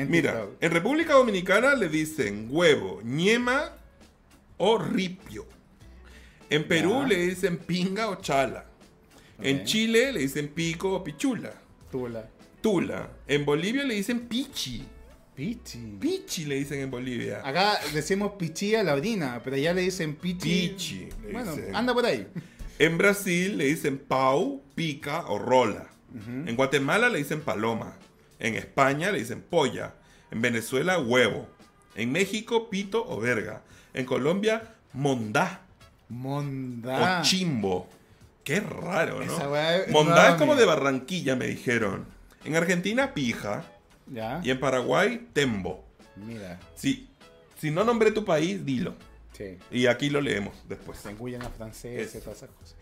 [0.00, 0.62] En Mira, TikTok.
[0.62, 3.72] en República Dominicana le dicen huevo, ñema
[4.56, 5.46] o ripio.
[6.50, 7.08] En Perú Ya.
[7.08, 8.64] le dicen pinga o chala.
[9.42, 9.64] En Ok.
[9.64, 11.52] Chile le dicen pico o pichula.
[11.90, 12.28] Tula.
[12.60, 13.08] Tula.
[13.26, 14.84] En Bolivia le dicen pichi.
[15.34, 15.78] Pichi.
[16.00, 17.40] Pichi le dicen en Bolivia.
[17.44, 20.68] Acá decimos pichi a la orina, pero allá le dicen pichi.
[20.70, 21.76] Pichi, le Bueno, dicen.
[21.76, 22.26] anda por ahí.
[22.80, 25.88] En Brasil le dicen pau, pica o rola.
[26.46, 27.96] En Guatemala le dicen paloma.
[28.38, 29.94] En España le dicen polla.
[30.30, 31.48] En Venezuela huevo.
[31.94, 33.62] En México pito o verga.
[33.94, 35.62] En Colombia mondá
[36.08, 37.20] Mondá.
[37.20, 37.88] o chimbo.
[38.44, 39.56] Qué raro, ¿no?
[39.56, 42.06] Es mondá es como de Barranquilla, me dijeron.
[42.44, 43.64] En Argentina pija.
[44.06, 44.40] Ya.
[44.42, 45.84] Y en Paraguay tembo.
[46.16, 46.58] Mira.
[46.74, 47.10] Sí.
[47.58, 48.94] Si no nombré tu país, dilo.
[49.36, 49.58] Sí.
[49.70, 50.98] Y aquí lo leemos después.
[50.98, 52.76] Se engullen a franceses todas esas cosas.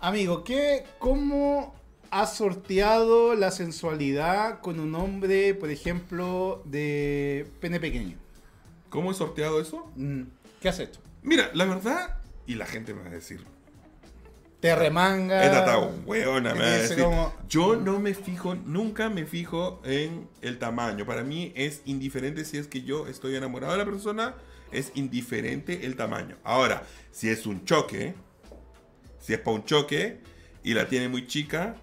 [0.00, 1.74] Amigo, ¿qué, ¿cómo
[2.12, 8.16] ha sorteado la sensualidad con un hombre, por ejemplo, de pene pequeño?
[8.90, 9.90] ¿Cómo he sorteado eso?
[9.96, 10.24] Mm,
[10.60, 11.00] ¿Qué has hecho?
[11.22, 13.40] Mira, la verdad, y la gente me va a decir,
[14.60, 15.44] Te remanga.
[15.44, 17.04] he tratado hueona, me va a dice decir.
[17.04, 21.06] como- Yo no me fijo, nunca me fijo en el tamaño.
[21.06, 24.34] Para mí es indiferente si es que yo estoy enamorado de la persona,
[24.70, 26.36] es indiferente el tamaño.
[26.44, 28.14] Ahora, si es un choque,
[29.18, 30.20] si es para un choque
[30.62, 31.76] y la tiene muy chica.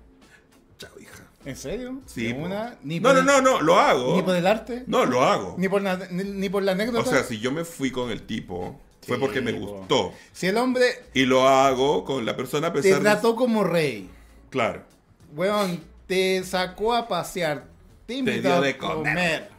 [1.45, 2.01] ¿En serio?
[2.05, 2.41] Sí, ¿De po.
[2.45, 2.77] una?
[2.83, 4.15] ¿Ni no, por no, el- no, no, lo hago.
[4.15, 4.83] ¿Ni por el arte?
[4.87, 5.55] No, lo hago.
[5.57, 7.09] ¿Ni por la, ni, ni por la O anécdota?
[7.09, 9.59] sea, si yo me fui con el tipo, fue Sí, porque me po.
[9.67, 10.13] gustó.
[10.33, 13.03] Si el hombre Y lo hago con la persona a te pesar de...
[13.09, 14.09] trató como rey,
[14.49, 14.83] Claro.
[15.35, 17.65] weón, te sacó a pasear,
[18.05, 18.95] te invitó dio a de comer.
[18.97, 19.49] comer.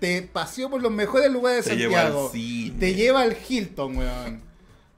[0.00, 2.76] te paseó por los mejores lugares de Te Santiago, al cine.
[2.80, 4.42] te lleva al Hilton, weón.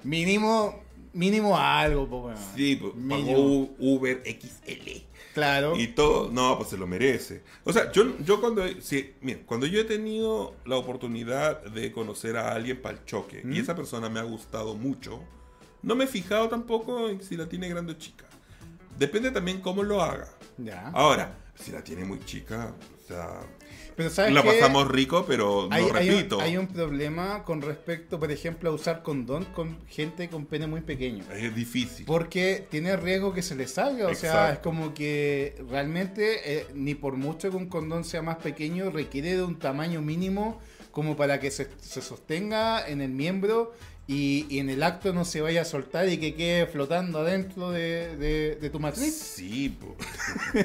[0.02, 0.82] Mínimo,
[1.12, 2.36] mínimo algo, po, weón.
[2.56, 2.76] Sí,
[3.08, 5.02] pagó Uber XL.
[5.34, 5.76] Claro.
[5.76, 7.42] Y todo, no, pues se lo merece.
[7.64, 12.36] O sea, yo, yo cuando, sí, mira, cuando yo he tenido la oportunidad de conocer
[12.36, 13.52] a alguien para el choque ¿Mm?
[13.52, 15.22] y esa persona me ha gustado mucho,
[15.82, 18.26] no me he fijado tampoco en si la tiene grande o chica.
[18.98, 20.28] Depende también cómo lo haga.
[20.58, 20.88] Ya.
[20.88, 23.40] Ahora, si la tiene muy chica, o sea,
[24.00, 26.40] Pero sabes la pasamos rico, pero no hay, hay un, repito.
[26.40, 30.80] hay un problema con respecto, por ejemplo, a usar condón con gente con pene muy
[30.80, 31.22] pequeño.
[31.34, 32.06] Es difícil.
[32.06, 34.06] Porque tiene riesgo que se le salga.
[34.08, 34.52] O sea, Exacto.
[34.54, 39.36] es como que realmente, eh, ni por mucho que un condón sea más pequeño, requiere
[39.36, 40.60] de un tamaño mínimo
[40.90, 43.74] como para que se, se sostenga en el miembro
[44.08, 47.70] y, y en el acto no se vaya a soltar y que quede flotando adentro
[47.70, 49.14] de, de- de tu matriz.
[49.14, 49.94] Sí, po.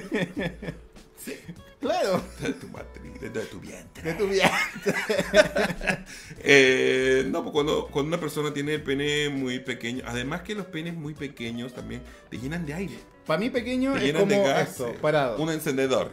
[1.85, 4.03] Claro, de tu matriz, de tu vientre.
[4.03, 4.79] de tu viaje.
[6.47, 10.67] Eh, no, pues cuando, cuando una persona tiene el pene muy pequeño, además que los
[10.67, 14.31] penes muy pequeños también te llenan de aire, Para mí pequeño te es llenan como
[14.35, 14.69] de gas.
[14.69, 15.37] esto, parado.
[15.41, 16.11] Un encendedor.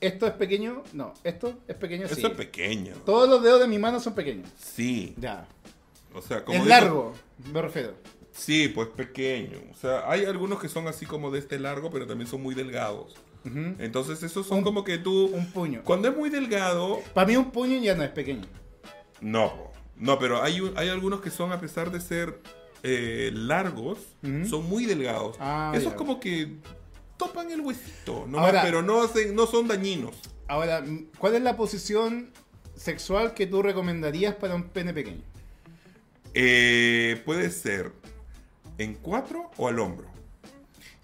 [0.00, 2.14] Esto es pequeño, no, esto es pequeño, sí.
[2.18, 2.94] Eso es pequeño.
[3.06, 4.48] Todos los dedos de mi mano son pequeños.
[4.58, 5.14] Sí.
[5.18, 5.46] Ya.
[6.12, 7.14] O sea, como Es digo- largo,
[7.52, 7.94] me refiero.
[8.32, 9.58] Sí, pues pequeño.
[9.72, 12.54] O sea, hay algunos que son así como de este largo, pero también son muy
[12.56, 13.14] delgados.
[13.44, 15.26] Entonces, esos son como que tú.
[15.26, 15.82] Un puño.
[15.84, 17.00] Cuando es muy delgado.
[17.12, 18.46] Para mí un puño ya no es pequeño.
[19.20, 22.40] No, no, pero hay, un- hay algunos que son, a pesar de ser
[22.82, 23.98] eh, largos,
[24.48, 25.36] son muy delgados.
[25.40, 25.96] Ah, Esos ya.
[25.96, 26.56] como que
[27.16, 28.38] topan el huesito, ¿no?
[28.40, 30.14] Ahora- pero no, hacen, no son dañinos.
[30.48, 32.30] Ahora, m- ¿cuál es la posición
[32.74, 35.22] sexual que tú recomendarías para un pene pequeño?
[36.34, 37.92] Eh, puede ser
[38.78, 40.08] en cuatro o al hombro.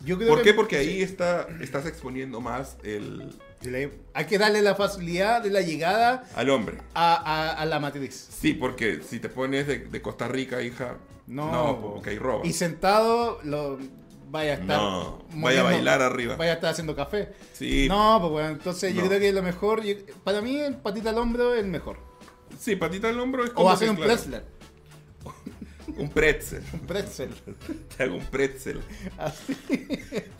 [0.02, 0.54] Yo creo ¿Por qué?
[0.54, 3.34] Porque ahí sí, está, estás exponiendo más el,
[4.14, 6.78] hay que darle la facilidad de la llegada al hombre.
[6.94, 8.28] a, a- a la matriz.
[8.30, 10.96] Sí, porque si te pones de, de Costa Rica, hija,
[11.26, 11.94] No, no, po.
[11.94, 12.40] porque hay robo.
[12.44, 13.78] Y sentado, lo,
[14.30, 14.78] vaya a estar.
[14.80, 16.36] No, vaya a bailar arriba.
[16.36, 17.34] Vaya a estar haciendo café.
[17.52, 17.86] Sí.
[17.86, 19.82] No, pues bueno, entonces yo creo que lo mejor.
[19.82, 21.98] yo- para mí, el patita al hombro es el mejor.
[22.58, 23.68] Sí, patita al hombro es como.
[23.68, 24.12] O hacer un claro.
[26.00, 26.62] Un pretzel.
[26.72, 27.30] Un pretzel.
[27.96, 28.80] Te hago un pretzel.
[29.18, 29.54] Así.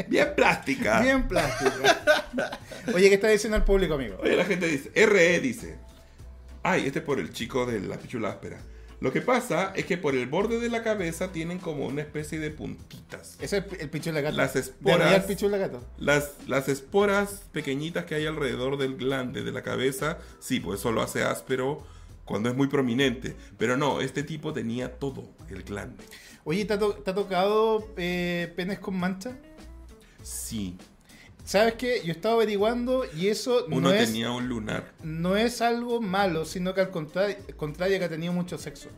[0.09, 1.01] Bien plástica.
[1.03, 2.59] Bien plástica.
[2.95, 4.17] Oye, ¿qué está diciendo el público, amigo?
[4.23, 5.77] Oye, la gente dice, RE dice,
[6.63, 8.59] ay, este es por el chico de la pichula áspera.
[9.01, 12.39] Lo que pasa es que por el borde de la cabeza tienen como una especie
[12.39, 13.37] de puntitas.
[13.39, 14.37] Ese es el pichula gato.
[14.39, 15.25] Las ¿De esporas.
[15.25, 15.87] pichula gato?
[15.99, 20.91] Las, las esporas pequeñitas que hay alrededor del glande de la cabeza, sí, pues eso
[20.91, 21.83] lo hace áspero
[22.25, 23.37] cuando es muy prominente.
[23.59, 26.05] Pero no, este tipo tenía todo el glande.
[26.45, 29.37] Oye, ¿te ha, to- te ha tocado eh, penes con mancha?
[30.23, 30.77] Sí,
[31.45, 32.03] ¿Sabes qué?
[32.05, 34.93] Yo estaba averiguando y eso uno no es, tenía un lunar.
[35.03, 38.89] no es algo malo, sino que al contrario, contrario que ha tenido mucho sexo.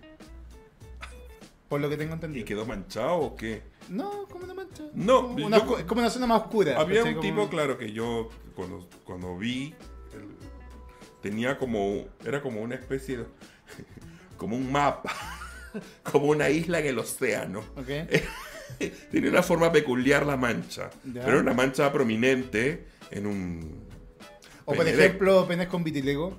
[1.69, 2.45] Por lo que tengo ¿Y entendido.
[2.45, 3.63] quedó manchado o qué?
[3.89, 4.83] No, como una mancha.
[4.93, 6.79] No, Como una, yo- es como una zona más oscura.
[6.79, 9.75] Había un Como- tipo, claro, que yo cuando, cuando vi,
[10.13, 10.37] el-
[11.23, 13.27] tenía como, era como una especie de,
[14.37, 15.11] como un mapa,
[16.03, 17.65] como una isla en el océano.
[19.11, 21.25] Tenía una forma peculiar la mancha, Ya.
[21.25, 23.83] pero una mancha prominente en un...
[24.65, 26.39] O por ejemplo, penes con vitiligo.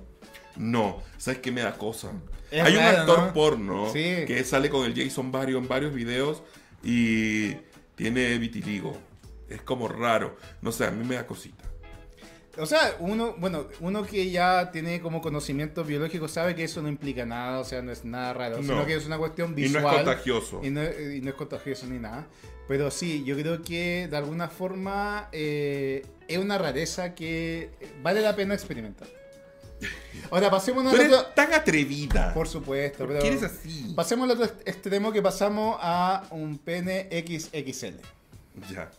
[0.56, 2.12] No, ¿sabes qué me da cosa?
[2.50, 3.32] Es Hay un actor ¿no?
[3.32, 4.24] porno Sí.
[4.26, 6.42] que sale con el Jason Barrio en varios videos
[6.82, 7.54] y
[7.96, 8.96] tiene vitiligo.
[9.48, 10.36] Es como raro.
[10.62, 11.63] No sé, a mí me da cosita.
[12.58, 16.88] O sea, uno, bueno, uno que ya tiene como conocimiento biológico sabe que eso no
[16.88, 18.62] implica nada, o sea, no es nada raro, No.
[18.62, 19.86] sino que es una cuestión Y no visual.
[19.86, 20.60] es contagioso.
[20.62, 22.26] Y no, y no es contagioso ni nada.
[22.68, 27.70] Pero sí, yo creo que de alguna forma eh, es una rareza que
[28.02, 29.08] vale la pena experimentar.
[30.30, 31.26] Ahora, pasemos eres otro...
[31.34, 32.32] tan atrevida.
[32.32, 33.20] Por supuesto, ¿Por pero...
[33.20, 33.92] qué eres así?
[33.94, 37.96] Pasemos al otro extremo que pasamos a un pene XXL.
[38.72, 38.90] Ya.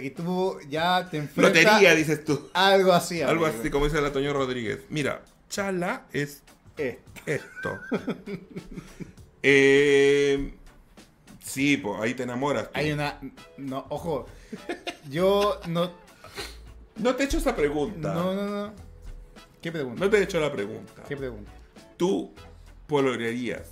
[0.00, 2.48] Que tú ya te enfrentas Lotería, dices tú.
[2.52, 3.22] algo así.
[3.22, 3.60] Algo amigo.
[3.60, 4.80] así como dice la Toño Rodríguez.
[4.90, 6.42] Mira, chala es
[6.76, 7.78] Eh, esto.
[9.42, 10.54] eh,
[11.42, 12.64] sí, pues ahí te enamoras.
[12.64, 12.78] tú.
[12.78, 13.18] Hay una...
[13.56, 14.26] No, ojo.
[15.08, 15.92] Yo no...
[16.96, 18.12] No te he hecho esa pregunta.
[18.12, 18.72] No, no, no.
[19.62, 20.04] ¿Qué pregunta?
[20.04, 21.02] No te he hecho la pregunta.
[21.08, 21.50] ¿Qué pregunta?
[21.96, 22.34] ¿Tú
[22.86, 23.70] polorearías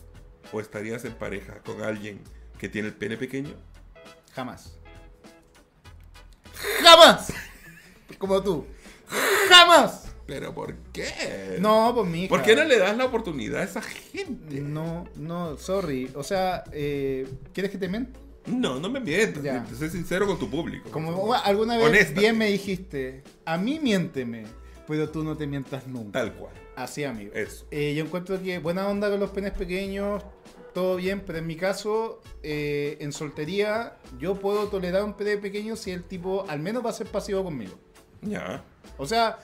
[0.52, 2.20] o estarías en pareja con alguien
[2.59, 3.55] que tiene el pene pequeño?
[4.34, 4.78] Jamás.
[6.97, 7.32] ¡Jamás!
[8.18, 8.66] Como tú.
[9.48, 10.05] ¡Jamás!
[10.27, 11.59] ¿Pero por qué?
[11.60, 12.27] No, pues mi.
[12.27, 14.60] ¿Por qué no le das la oportunidad a esa gente?
[14.60, 16.10] No, no, sorry.
[16.14, 18.18] O sea, eh, ¿quieres que te mienta?
[18.47, 19.43] No, no me mientas.
[19.43, 19.64] Ya.
[19.66, 20.90] Sé sincero con tu público.
[20.90, 22.20] Como alguna vez Honesta.
[22.20, 24.44] bien me dijiste, a mí miénteme,
[24.86, 26.20] pero tú no te mientas nunca.
[26.20, 26.55] Tal cual.
[26.77, 27.32] Así, amigo.
[27.35, 27.66] Eso.
[27.70, 30.23] Eh, yo encuentro que buena onda con los penes pequeños,
[30.77, 35.74] todo bien, pero en mi caso, eh, en soltería, yo puedo tolerar un pene pequeño
[35.74, 37.73] si el tipo al menos va a ser pasivo conmigo.
[38.20, 38.62] Ya.
[38.98, 39.39] O sea,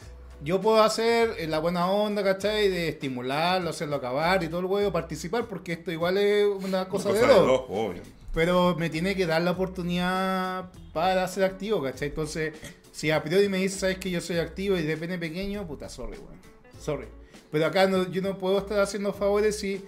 [0.45, 2.69] yo puedo hacer eh, la buena onda, ¿cachai?
[2.69, 7.09] De estimularlo, hacerlo acabar y todo el huevo, participar, porque esto igual es una cosa,
[7.11, 7.47] Cosa de de dos.
[7.47, 8.03] dos, obvio.
[8.35, 12.09] Pero me tiene que dar la oportunidad para ser activo, ¿cachai?
[12.09, 12.55] Entonces,
[12.91, 15.89] si a priori me dices, sabes que yo soy activo y de pene pequeño, puta,
[15.89, 16.39] sorry, weón.
[16.79, 17.07] Sorry.
[17.51, 19.85] Pero acá no- yo no puedo estar haciendo favores si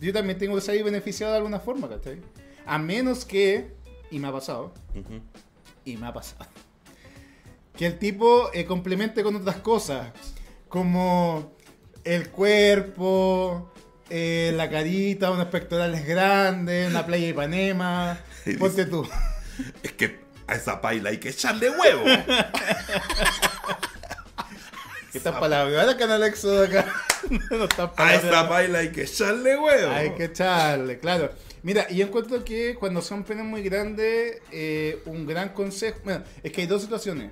[0.00, 2.20] yo también tengo que salir beneficiado de alguna forma, ¿cachai?
[2.66, 3.72] A menos que,
[4.10, 4.72] y me ha pasado,
[5.84, 6.46] y me ha pasado,
[7.76, 10.12] que el tipo eh, complemente con otras cosas,
[10.68, 11.52] como
[12.04, 13.72] el cuerpo,
[14.10, 18.18] eh, la carita, unos pectorales grandes, una playa de Ipanema.
[18.46, 19.08] Y dice- Ponte tú.
[19.82, 22.04] Es que a esa paila hay que echarle huevo.
[25.14, 26.92] Estas palabras, ahora Canal Éxodo acá.
[27.50, 29.92] no están A esa paila hay que echarle huevo.
[29.92, 31.30] Hay que echarle, claro.
[31.62, 35.98] Mira, y yo encuentro que cuando son penes muy grandes, eh, un gran consejo.
[36.04, 37.30] Bueno, es que hay dos situaciones.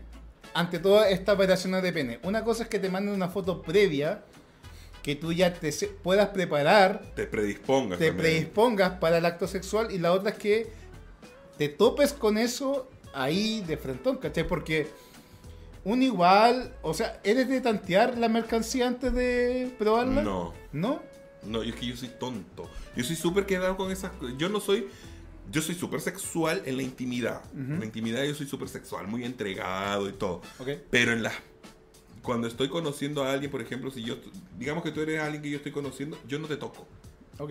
[0.54, 2.18] Ante todas estas operaciones de pene.
[2.22, 4.22] Una cosa es que te manden una foto previa,
[5.02, 5.70] que tú ya te
[6.02, 7.98] puedas preparar, Te predispongas.
[7.98, 8.16] te también.
[8.32, 9.90] predispongas para el acto sexual.
[9.90, 10.72] Y la otra es que
[11.58, 14.46] te topes con eso ahí de frentón, ¿cachai?
[14.46, 14.88] Porque
[15.84, 20.22] un igual, o sea, ¿eres de tantear la mercancía antes de probarla?
[20.22, 20.52] No.
[20.72, 21.02] ¿No?
[21.44, 22.70] No, es que yo soy tonto.
[22.96, 24.36] Yo soy súper quedado con esas cosas.
[24.38, 24.88] Yo no soy.
[25.50, 27.42] Yo soy súper sexual en la intimidad.
[27.52, 30.40] En la intimidad yo soy súper sexual, muy entregado y todo.
[30.90, 31.34] Pero en las.
[32.22, 34.16] Cuando estoy conociendo a alguien, por ejemplo, si yo.
[34.56, 36.86] Digamos que tú eres alguien que yo estoy conociendo, yo no te toco.
[37.38, 37.50] Ok.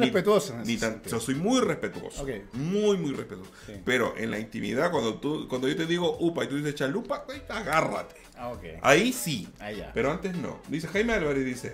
[0.00, 0.10] Ni-
[0.54, 2.22] en ese Ni tan, yo soy muy respetuoso.
[2.52, 3.50] Muy, muy respetuoso.
[3.66, 3.72] Sí.
[3.84, 7.24] Pero en la intimidad, cuando tú cuando yo te digo upa y tú dices chalupa,
[7.24, 8.16] pues, agárrate.
[8.36, 8.64] Ah, ok.
[8.82, 9.48] Ahí sí.
[9.94, 10.60] Pero antes no.
[10.68, 11.72] Dice Jaime Álvarez, dice.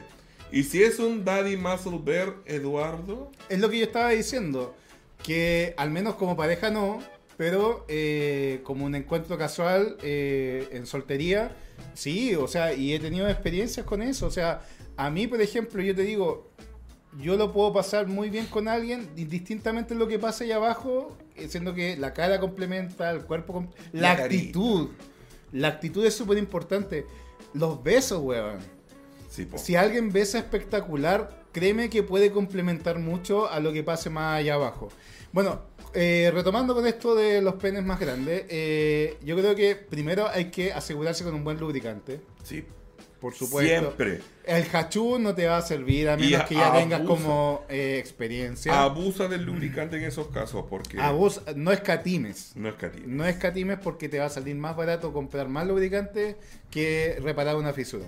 [0.52, 3.30] ¿Y si es un Daddy Muscle Bear, Eduardo?
[3.48, 4.74] Es lo que yo estaba diciendo.
[5.22, 7.02] que al menos como pareja no,
[7.36, 11.50] pero eh, como un encuentro casual eh, en soltería,
[11.94, 14.26] sí, o sea, y he tenido experiencias con eso.
[14.26, 14.60] O sea,
[14.96, 16.50] a mí, por ejemplo, yo te digo,
[17.20, 21.48] yo lo puedo pasar muy bien con alguien, indistintamente lo que pase allá abajo, eh,
[21.48, 24.90] siendo que la cara complementa, el cuerpo, com- la, actitud.
[25.52, 27.06] La actitud es súper importante.
[27.54, 28.58] Los besos, weón.
[29.30, 29.48] Sí.
[29.56, 34.54] Si alguien besa espectacular, créeme que puede complementar mucho a lo que pase más allá
[34.54, 34.88] abajo.
[35.32, 35.60] Bueno,
[35.94, 40.46] eh, retomando con esto de los penes más grandes, eh, yo creo que primero hay
[40.50, 42.64] que asegurarse con un buen lubricante, Sí.
[43.20, 43.80] Por supuesto.
[43.80, 44.20] Siempre.
[44.44, 46.82] El hachú no te va a servir a menos que ya abusa.
[46.82, 48.82] tengas como eh, experiencia.
[48.82, 52.52] Abusa del lubricante en esos casos porque Abus- no escatimes.
[52.54, 53.04] no es cativo.
[53.08, 56.36] No escatimes porque te va a salir más barato comprar más lubricante
[56.70, 58.06] que reparar una fisura.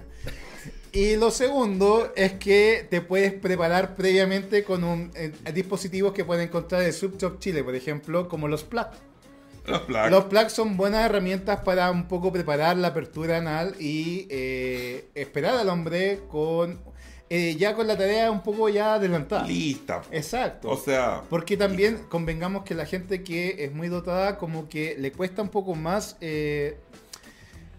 [0.93, 6.49] Y lo segundo es que te puedes preparar previamente con un, eh, dispositivos que pueden
[6.49, 8.97] encontrar en Subshop Chile, por ejemplo, como los plugs.
[9.71, 10.11] Los plugs.
[10.11, 15.55] Los plugs son buenas herramientas para un poco preparar la apertura anal y eh, esperar
[15.57, 16.81] al hombre con
[17.33, 19.47] eh, ya con la tarea un poco ya adelantada.
[19.47, 20.03] Lista.
[20.11, 20.69] Exacto.
[20.71, 25.13] O sea, Porque también convengamos que la gente que es muy dotada como que le
[25.13, 26.77] cuesta un poco más eh,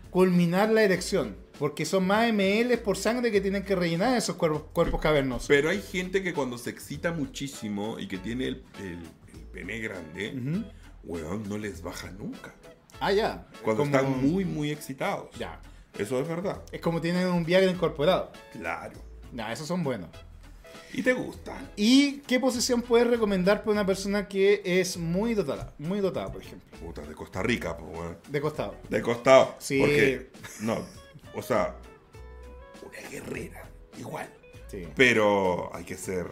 [0.09, 1.35] culminar la erección.
[1.59, 5.47] Porque son más ml por sangre que tienen que rellenar esos cuerpos, cuerpos cavernosos.
[5.47, 9.03] pero hay gente que cuando se excita muchísimo y que tiene el, el-
[9.34, 10.63] el pene grande.
[11.03, 12.53] Weón, no les baja nunca.
[12.99, 13.48] Ah, ya.
[13.64, 15.30] Cuando Como- están muy, muy excitados.
[15.38, 15.60] Ya.
[15.98, 16.61] Eso es verdad.
[16.72, 18.32] Es como tienen un Viagra incorporado.
[18.53, 18.99] Claro.
[19.34, 20.10] Ya, esos son buenos.
[20.94, 21.69] Y te gustan.
[21.78, 25.73] ¿Y qué posición puedes recomendar para una persona que es muy dotada?
[25.78, 26.78] Muy dotada, por ejemplo.
[26.80, 28.18] Puta, de Costa Rica, pues, weón.
[28.28, 28.76] De costado.
[28.90, 29.56] De costado.
[29.60, 29.80] Sí.
[29.80, 30.80] Porque, no,
[31.34, 31.76] o sea,
[32.86, 34.30] una guerrera, igual.
[34.68, 34.88] Sí.
[34.95, 36.28] Pero hay que ser,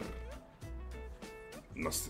[1.76, 2.10] no sé,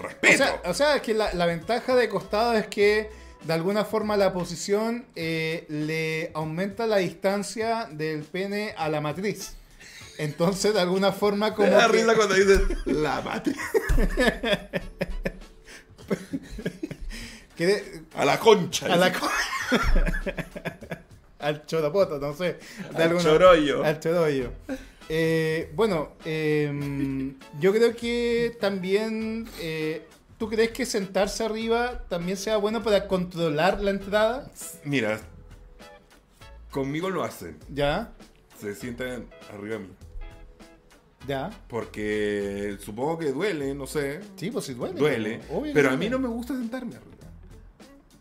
[0.00, 0.36] O respeto.
[0.38, 3.10] sea, o sea, es que la, la ventaja de costado es que
[3.44, 9.54] de alguna forma la posición eh, le aumenta la distancia del pene a la matriz.
[10.18, 11.68] Entonces, de alguna forma, como.
[11.68, 13.56] Me da que- risa cuando dices la matriz.
[17.56, 18.86] de- A la concha.
[18.92, 19.30] a la co-
[21.40, 22.58] al choropoto, no sé.
[22.96, 23.84] de Al chorollo.
[23.84, 24.52] Al chorollo.
[25.08, 29.48] Eh, bueno, eh, yo creo que también.
[29.60, 30.06] eh,
[30.38, 34.48] ¿Tú crees que sentarse arriba también sea bueno para controlar la entrada?
[34.84, 35.20] Mira,
[36.70, 37.58] conmigo lo hacen.
[37.74, 38.12] Ya,
[38.60, 39.88] Se sientan arriba de mí.
[41.26, 41.50] ya.
[41.68, 44.20] Porque supongo que duele, no sé.
[44.36, 44.94] Sí, pues sí duele.
[44.98, 45.40] Duele.
[45.50, 47.16] Obvio que Pero a mí no me gusta sentarme arriba.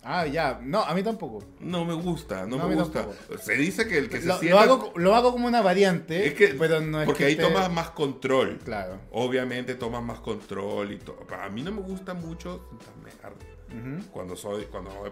[0.10, 0.60] Ah, ya.
[0.64, 1.44] No, a mí tampoco.
[1.60, 3.02] No me gusta, no, me gusta.
[3.04, 3.38] tampoco.
[3.40, 4.56] Se dice que el que se Lo, sienta...
[4.66, 7.36] lo hago, lo hago como una variante, es que, pero no es porque que ahí
[7.36, 8.58] tomas más control.
[8.64, 9.00] Claro.
[9.12, 11.26] Obviamente tomas más control y todo.
[11.42, 14.02] A mí no me gusta mucho sentarme arriba.
[14.12, 15.12] Cuando soy, cuando hago de.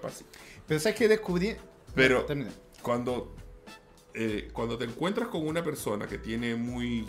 [0.65, 1.55] Pero sabes que descubrí.
[1.93, 2.45] Pero No,
[2.81, 3.35] cuando,
[4.13, 7.05] eh, cuando te encuentras con una persona que tiene muy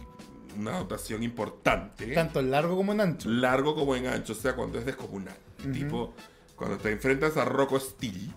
[0.58, 3.28] una dotación importante, Tanto en largo como en ancho.
[3.28, 5.36] largo como en ancho, o sea, cuando es descomunal.
[5.72, 6.14] Tipo,
[6.56, 8.32] cuando te enfrentas a Rocco Steel,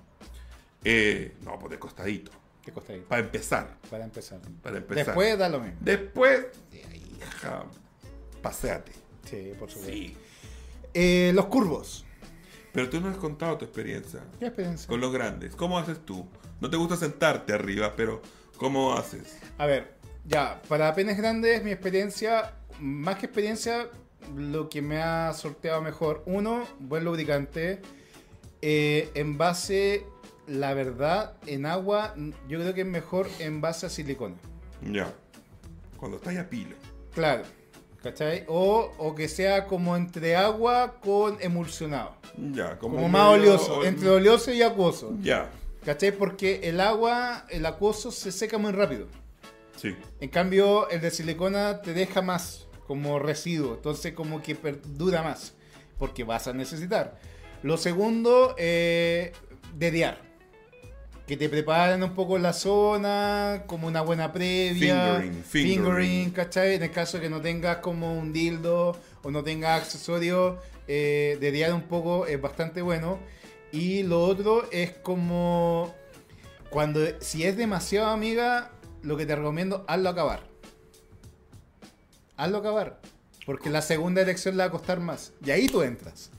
[0.84, 2.32] eh, no, pues de costadito.
[2.64, 3.04] Te costa ahí.
[3.08, 4.40] Para empezar, Para empezar.
[4.62, 5.06] para empezar.
[5.08, 5.78] Después da lo mismo.
[5.82, 7.64] Después, hija,
[8.41, 8.91] paséate.
[9.26, 9.94] Sí, por supuesto.
[9.94, 10.18] Sí.
[10.94, 12.06] Eh, los curvos.
[12.72, 14.88] Pero tú no has contado tu experiencia ¿Qué experiencia?
[14.88, 15.56] con los grandes.
[15.56, 16.28] ¿Cómo haces tú?
[16.62, 18.22] No te gusta sentarte arriba, pero
[18.58, 19.38] ¿cómo haces?
[19.58, 23.90] A ver, ya, para penes grandes, mi experiencia, más que experiencia,
[24.36, 27.82] lo que me ha sorteado mejor, uno, buen lubricante,
[28.61, 30.06] eh, en base,
[30.48, 32.15] la verdad, en agua,
[32.48, 34.36] yo creo que es mejor en base a silicona.
[34.91, 35.14] Ya.
[35.98, 36.76] Cuando estás a pilo.
[37.14, 37.44] Claro,
[38.02, 38.45] ¿cachai?
[38.48, 42.15] O, o que sea como entre agua con emulsionado.
[42.53, 45.18] Ya, como, Como más oleoso, entre oleoso y acuoso.
[45.22, 45.49] Ya,
[45.86, 46.11] ¿Cachai?
[46.11, 49.07] Porque el agua, el acuoso se seca muy rápido.
[49.77, 49.95] sí.
[50.19, 55.53] En cambio, el de silicona te deja más como residuo, entonces como que perdura más,
[55.98, 57.18] porque vas a necesitar.
[57.64, 59.34] Lo segundo, eh,
[59.77, 60.22] dediar.
[61.27, 65.18] Que te preparen un poco la zona, como una buena previa.
[65.18, 66.31] Fingering, fingering.
[66.31, 66.76] ¿cachai?
[66.76, 70.57] En el caso de que no tengas como un dildo o no tengas accesorios,
[70.88, 73.19] eh, dediar un poco es bastante bueno.
[73.72, 75.94] Y lo otro es como
[76.69, 78.72] cuando si es demasiado amiga,
[79.03, 80.48] lo que te recomiendo, hazlo acabar.
[82.38, 82.99] Hazlo acabar.
[83.45, 85.34] Porque la segunda elección le va a costar más.
[85.45, 86.31] Y ahí tú entras.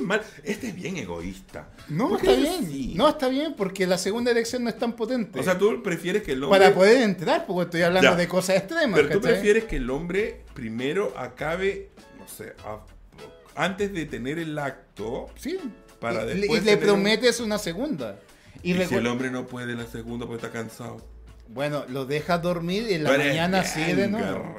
[0.00, 0.22] Mal.
[0.44, 1.68] Este es bien egoísta.
[1.88, 2.64] No, ¿Por qué está bien.
[2.64, 2.94] así?
[2.96, 5.38] No, está bien, porque la segunda elección no es tan potente.
[5.38, 6.58] O sea, tú prefieres que el hombre.
[6.58, 8.16] para poder entrar, porque estoy hablando Ya.
[8.16, 8.98] de cosas extremas.
[8.98, 12.80] Pero tú prefieres que el hombre primero acabe, no sé, a-
[13.62, 15.28] antes de tener el acto.
[15.36, 15.58] Sí.
[16.00, 18.18] Para y, después y le un- prometes una segunda.
[18.62, 20.96] Y, Y, si el hombre no puede la segunda porque está cansado.
[21.48, 24.56] Bueno, lo dejas dormir y en la mañana sigue de nuevo.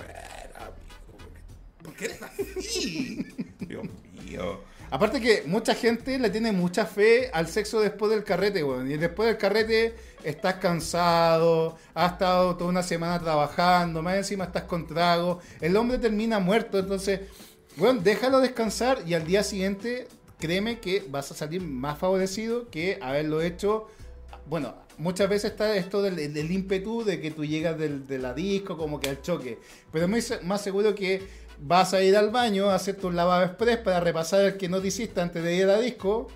[1.85, 3.25] ¿Por qué eres así?
[3.59, 3.85] Dios
[4.25, 4.59] mío.
[4.91, 8.89] Aparte que mucha gente le tiene mucha fe al sexo después del carrete, weón.
[8.89, 14.63] Y después del carrete estás cansado, has estado toda una semana trabajando, más encima estás
[14.63, 15.39] con trago.
[15.59, 17.21] El hombre termina muerto, entonces,
[17.77, 20.07] bueno, déjalo descansar y al día siguiente,
[20.39, 23.87] créeme que vas a salir más favorecido que haberlo hecho.
[24.47, 28.33] Bueno, muchas veces está esto del, del ímpetu de que tú llegas del, de la
[28.35, 29.57] disco, como que al choque.
[29.91, 31.23] Pero se- más seguro que
[31.59, 34.81] vas a ir al baño a hacer tu lavado express para repasar el que no
[34.81, 36.27] te hiciste antes de ir a la disco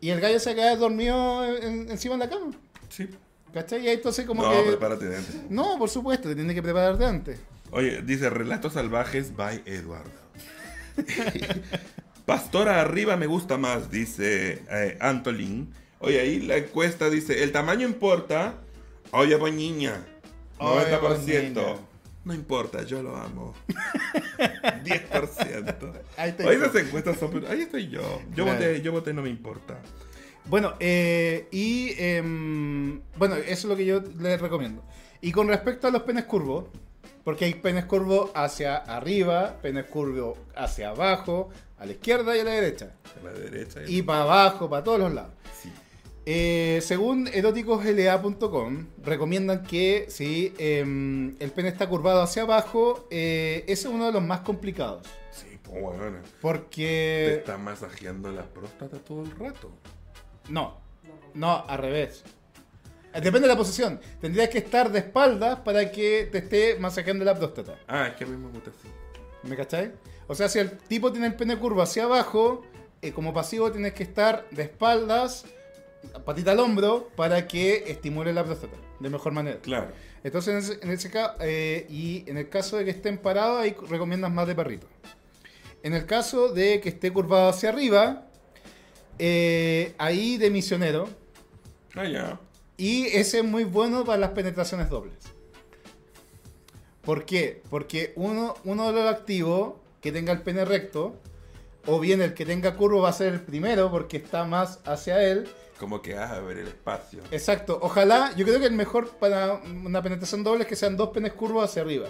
[0.00, 2.52] y el gallo se queda dormido en- encima de la cama.
[2.88, 3.08] Sí.
[3.52, 3.84] ¿Cachai?
[3.84, 4.62] Y ahí entonces como no, que...
[4.70, 5.36] prepárate de antes.
[5.50, 7.40] No, por supuesto, te tienes que preparar de antes.
[7.70, 10.10] Oye, dice Relatos Salvajes by Eduardo.
[12.26, 15.72] Pastora arriba me gusta más, dice eh, Antolín.
[16.00, 18.54] Oye, ahí la encuesta dice, ¿el tamaño importa?
[19.12, 20.04] Oye, pues niña,
[20.58, 21.00] Oye, 90%.
[21.00, 21.64] pues, niña.
[22.28, 23.54] No importa, yo lo amo.
[24.84, 25.92] 10%.
[26.18, 26.46] Ahí está.
[26.46, 27.42] Oye, esas encuestas son...
[27.48, 28.02] Ahí estoy yo.
[28.34, 28.52] Yo Claro.
[28.58, 29.78] voté, yo voté, no me importa.
[30.44, 34.82] Bueno, eh, y em, bueno, eso es lo que yo les recomiendo.
[35.22, 36.66] Y con respecto a los penes curvos,
[37.24, 41.48] porque hay penes curvos hacia arriba, penes curvos hacia abajo,
[41.78, 42.92] a la izquierda y a la derecha.
[43.20, 43.80] A la derecha.
[43.86, 45.32] Y para abajo, para todos los lados.
[45.62, 45.72] Sí.
[46.30, 53.88] Eh, según eróticosla.com, recomiendan que si em, el pene está curvado hacia abajo, eh, ese
[53.88, 55.06] es uno de los más complicados.
[55.30, 56.18] Sí, pues bueno.
[56.20, 57.36] Te Porque...
[57.36, 59.70] está masajeando la próstata todo el rato.
[60.50, 60.76] No,
[61.32, 62.24] no, al revés.
[63.14, 63.98] Eh, Depende de la posición.
[64.20, 67.78] Tendrías que estar de espaldas para que te esté masajeando la próstata.
[67.88, 68.88] Ah, es que a mí me gusta así.
[69.44, 69.92] ¿Me cachai?
[70.26, 72.66] O sea, si el tipo tiene el pene curvo hacia abajo,
[73.00, 75.46] eh, como pasivo tienes que estar de espaldas,
[76.24, 79.58] patita al hombro, para que estimule la próstata de mejor manera.
[79.60, 79.88] Claro.
[80.24, 84.46] Entonces, en ese, caso, y en el caso de que estén parados, ahí recomiendas más
[84.46, 84.86] de perrito.
[85.82, 88.26] En el caso de que esté curvado hacia arriba,
[89.18, 91.08] eh, ahí de misionero.
[91.94, 92.40] Ah, ya.
[92.76, 95.16] Y ese es muy bueno para las penetraciones dobles.
[97.02, 97.62] ¿Por qué?
[97.70, 101.16] Porque uno, uno de los activos que tenga el pene recto,
[101.86, 105.22] o bien el que tenga curvo va a ser el primero porque está más hacia
[105.22, 105.48] él.
[105.78, 107.20] Como que vas a ver el espacio.
[107.30, 107.78] Exacto.
[107.80, 111.32] Ojalá, yo creo que el mejor para una penetración doble es que sean dos penes
[111.32, 112.08] curvos hacia arriba.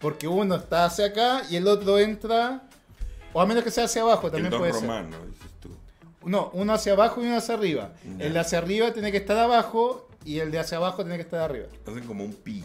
[0.00, 2.68] Porque uno está hacia acá y el otro entra,
[3.32, 4.82] o a menos que sea hacia abajo, el también don puede ser.
[4.82, 5.70] romano, dices tú.
[6.24, 7.92] No, uno hacia abajo y uno hacia arriba.
[8.18, 11.22] El de hacia arriba tiene que estar abajo y el de hacia abajo tiene que
[11.22, 11.66] estar arriba.
[11.86, 12.64] Hacen como un pi.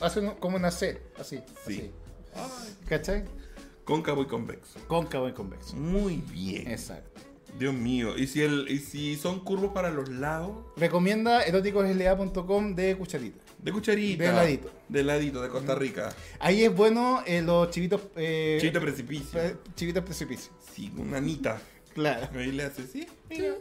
[0.00, 1.40] Hacen como una C, así.
[1.66, 1.90] Sí.
[2.34, 2.76] así.
[2.88, 3.24] ¿Cachai?
[3.84, 4.78] Cóncavo y convexo.
[4.86, 5.74] Cóncavo y convexo.
[5.76, 6.70] Muy bien.
[6.70, 7.20] Exacto.
[7.58, 8.16] Dios mío.
[8.16, 10.56] ¿Y si, el, ¿Y si son curvos para los lados?
[10.76, 13.44] Recomienda eróticosla.com de cucharita.
[13.58, 14.24] De cucharita.
[14.24, 14.70] De ladito.
[14.88, 16.14] De ladito, de Costa Rica.
[16.38, 18.00] Ahí es bueno eh, los chivitos.
[18.16, 19.30] Eh, Chito precipicio.
[19.32, 20.52] pre- chivitos precipicio.
[20.74, 21.60] Sí, una anita.
[21.94, 22.28] Claro.
[22.38, 23.06] Ahí le hace, sí.
[23.28, 23.54] mira.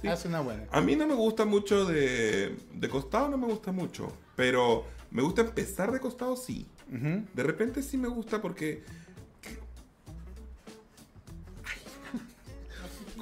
[0.00, 0.08] Sí.
[0.08, 0.64] Hace una buena.
[0.70, 4.10] A mí no me gusta mucho de, de costado, no me gusta mucho.
[4.36, 6.66] Pero me gusta empezar de costado, sí.
[6.88, 8.82] De repente sí me gusta porque.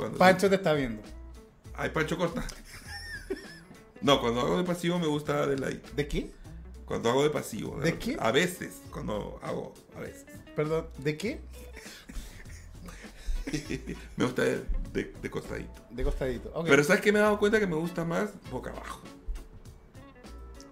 [0.00, 1.02] Cuando Pancho te está viendo.
[1.74, 2.44] Ay, Pancho corta.
[4.00, 5.90] No, cuando hago de pasivo me gusta de ladito.
[5.94, 6.30] ¿De qué?
[6.86, 7.78] Cuando hago de pasivo.
[7.80, 8.16] ¿De qué?
[8.18, 10.24] A veces, cuando hago, a veces.
[10.56, 11.40] Perdón, ¿de qué?
[14.16, 15.82] me gusta de, de- de costadito.
[15.90, 16.50] De costadito.
[16.54, 16.66] Ok.
[16.68, 19.00] Pero ¿sabes qué me he dado cuenta que me gusta más boca abajo?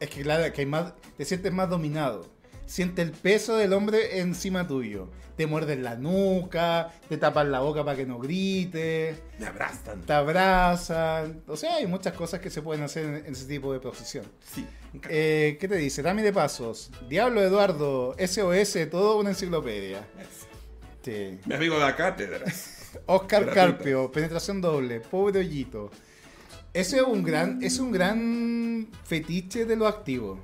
[0.01, 2.27] Es que claro, que hay más, te sientes más dominado.
[2.69, 5.09] Siente el peso del hombre encima tuyo.
[5.39, 10.03] Te muerden la nuca, te tapan la boca para que no grites, Me abrazan.
[10.03, 11.43] te abrazan.
[11.47, 14.27] O sea, hay muchas cosas que se pueden hacer en, en ese tipo de posición.
[14.53, 14.66] Sí.
[15.09, 16.03] Eh, ¿Qué te dice?
[16.03, 16.90] Dame de pasos.
[17.09, 20.07] Diablo Eduardo, SOS, todo una enciclopedia.
[21.03, 21.39] Sí.
[21.47, 22.45] Mi amigo de la cátedra.
[23.07, 23.55] Oscar Gratuita.
[23.78, 25.90] Carpio, penetración doble, pobre hoyito.
[26.74, 30.39] Ese es un gran, es un gran fetiche de lo activo.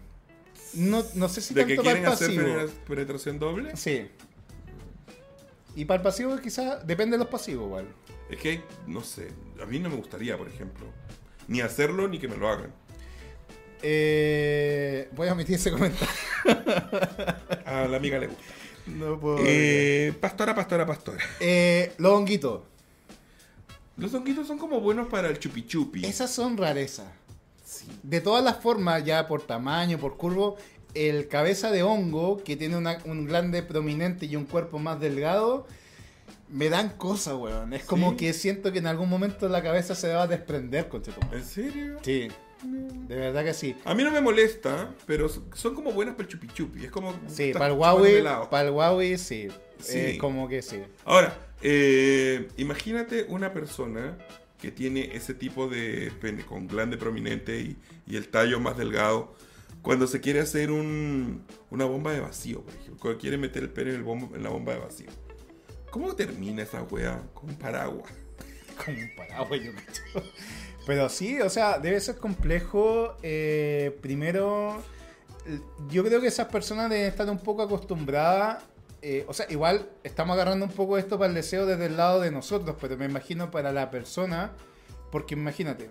[0.76, 2.84] No, no sé si ¿De que tanto para el quieren hacer pasivo.
[2.88, 3.76] penetración doble?
[3.76, 4.08] Sí.
[5.76, 7.86] Y para el pasivo quizás depende de los pasivos igual.
[8.30, 9.28] Es que, no sé,
[9.62, 10.86] a mí no me gustaría, por ejemplo,
[11.48, 12.72] ni hacerlo ni que me lo hagan.
[13.82, 16.08] Eh, voy a omitir ese comentario.
[17.66, 18.42] A la amiga le gusta.
[18.86, 19.38] No puedo.
[19.46, 21.22] Eh, pastora, pastora, pastora.
[21.40, 22.62] Eh, los honguitos.
[23.96, 26.04] Los honguitos son como buenos para el chupi chupi.
[26.04, 27.06] Esas son rarezas.
[28.02, 30.56] De todas las formas, ya por tamaño, por curvo,
[30.94, 35.66] el cabeza de hongo, que tiene una- un glande prominente y un cuerpo más delgado,
[36.48, 37.72] me dan cosas, weón.
[37.72, 38.16] Es como ¿Sí?
[38.18, 41.96] que siento que en algún momento la cabeza se va a desprender, con ¿En serio?
[42.02, 42.28] Sí,
[42.62, 43.74] de verdad que sí.
[43.84, 46.84] A mí no me molesta, pero son como buenas para el chupi chupi.
[46.84, 47.12] Es como.
[47.26, 49.48] Sí, para el Huawei, para el Huawei sí.
[49.78, 49.98] Sí.
[49.98, 50.80] Eh, como que sí.
[51.04, 54.16] Ahora, eh, imagínate una persona
[54.64, 57.76] que tiene ese tipo de pene con glande prominente y,
[58.16, 59.34] el tallo más delgado.
[59.82, 62.96] Cuando se quiere hacer un, una bomba de vacío, por ejemplo.
[62.98, 65.08] Cuando quiere meter el pene en, la bomba de vacío.
[65.90, 68.10] ¿Cómo termina esa wea con un paraguas?
[68.84, 69.72] Como un paraguas, yo.
[70.86, 73.16] Pero sí, o sea, debe ser complejo.
[73.22, 74.82] eh, primero,
[75.90, 78.64] yo creo que esas personas deben estar un poco acostumbradas.
[79.06, 82.20] Eh, o sea, igual estamos agarrando un poco esto para el deseo desde el lado
[82.20, 84.52] de nosotros, pero me imagino para la persona,
[85.12, 85.90] porque imagínate,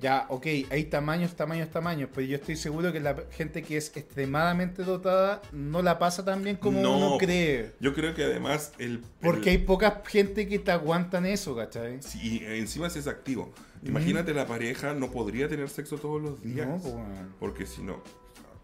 [0.00, 3.90] ya, ok, hay tamaños, tamaños, tamaños, pero yo estoy seguro que la gente que es
[3.96, 6.96] extremadamente dotada no la pasa tan bien como No.
[6.96, 7.72] uno cree.
[7.80, 9.02] Yo creo que además el...
[9.20, 12.00] Porque el- hay poca gente que te aguantan eso, ¿cachai?
[12.02, 13.52] Sí, y encima si es activo.
[13.82, 16.68] Imagínate la pareja no podría tener sexo todos los días.
[16.68, 17.34] No, pues, bueno.
[17.40, 18.00] Porque si no,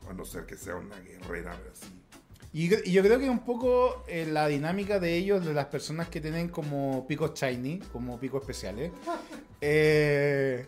[0.09, 1.87] a no ser que sea una guerrera, pero sí.
[2.55, 6.09] Y, y yo creo que un poco eh, la dinámica de ellos, de las personas
[6.09, 8.93] que tienen como picos shiny, como picos especiales,
[9.61, 10.67] eh,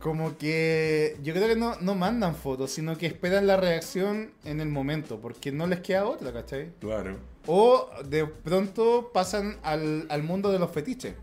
[0.00, 4.60] como que yo creo que no, no mandan fotos, sino que esperan la reacción en
[4.60, 6.70] el momento, porque no les queda otra, ¿cachai?
[6.80, 7.16] Claro.
[7.46, 11.14] O de pronto pasan al, al mundo de los fetiches,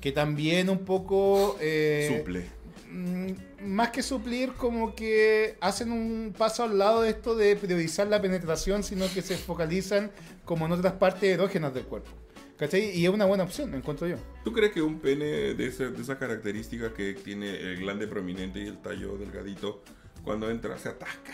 [0.00, 1.56] que también un poco...
[1.60, 2.44] eh, Suple.
[2.90, 3.32] Mm,
[3.66, 8.20] más que suplir, como que hacen un paso al lado de esto de priorizar la
[8.22, 10.10] penetración, sino que se focalizan
[10.44, 12.10] como en otras partes erógenas del cuerpo.
[12.56, 12.90] ¿Cachai?
[12.98, 14.16] Y es una buena opción, encuentro yo.
[14.42, 18.58] ¿Tú crees que un pene de, ese- de esas características que tiene el glande prominente
[18.60, 19.82] y el tallo delgadito,
[20.24, 21.32] cuando entra se atasca?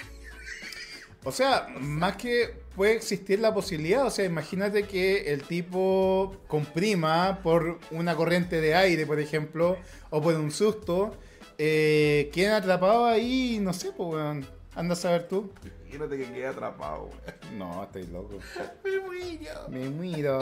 [1.26, 7.38] O sea, más que puede existir la posibilidad, o sea, imagínate que el tipo comprima
[7.42, 9.78] por una corriente de aire, por ejemplo,
[10.10, 11.16] o por un susto,
[11.58, 14.46] eh, queden atrapados ahí, no sé, pues, weón.
[14.74, 15.50] Anda a saber tú.
[15.84, 17.10] Imagínate que quede atrapado.
[17.56, 18.38] No, estoy loco.
[18.82, 19.68] Me muero.
[19.68, 20.40] Me muero.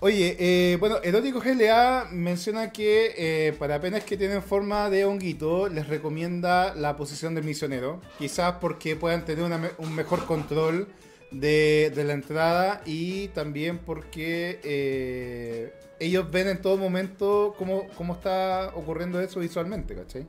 [0.00, 5.70] Oye, eh, bueno, Erótico GLA menciona que eh, para penes que tienen forma de honguito
[5.70, 8.02] les recomienda la posición del misionero.
[8.18, 10.88] Quizás porque puedan tener una un mejor control
[11.34, 18.14] de, de la entrada y también porque eh, ellos ven en todo momento cómo, cómo
[18.14, 20.26] está ocurriendo eso visualmente, ¿cachai?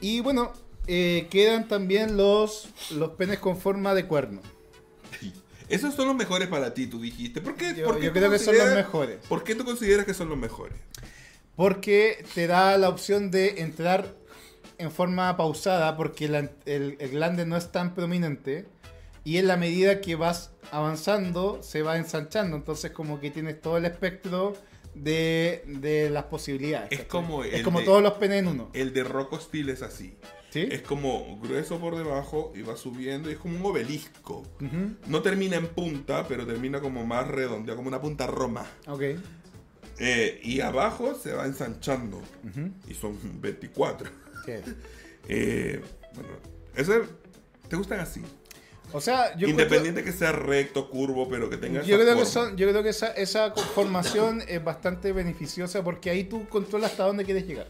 [0.00, 0.52] Y bueno,
[0.86, 4.40] eh, quedan también los, los penes con forma de cuerno.
[5.68, 7.40] Esos son los mejores para ti, tú dijiste.
[7.40, 7.74] ¿Por qué?
[7.74, 9.18] Yo- por qué yo tú creo que son los mejores.
[9.28, 10.78] ¿Por qué tú consideras que son los mejores?
[11.56, 14.14] Porque te da la opción de entrar
[14.78, 18.66] en forma pausada porque la- el, el glande no es tan prominente
[19.26, 22.56] y en la medida que vas avanzando se va ensanchando.
[22.56, 24.54] Entonces como que tienes todo el espectro
[24.94, 26.88] de, de las posibilidades.
[26.92, 28.70] Es como es como de- todos los penes en uno.
[28.72, 30.16] El de Rocco Steel es así.
[30.50, 30.66] ¿Sí?
[30.70, 34.44] Es como grueso por debajo y va subiendo y es como un obelisco.
[35.06, 38.64] No termina en punta, pero termina como más redondeado, como una punta roma.
[38.86, 39.02] Ok.
[39.98, 42.22] Eh, y abajo se va ensanchando.
[42.88, 44.08] Y son 24.
[44.46, 44.52] Sí.
[45.28, 45.80] Eh,
[46.14, 46.28] bueno,
[46.76, 47.00] ese,
[47.68, 48.22] ¿te gustan así?
[48.92, 52.56] O sea, yo Independiente que sea recto, curvo, pero que tenga Yo creo que, son,
[52.56, 57.24] yo creo que esa, esa conformación es bastante beneficiosa porque ahí tú controlas hasta dónde
[57.24, 57.68] quieres llegar.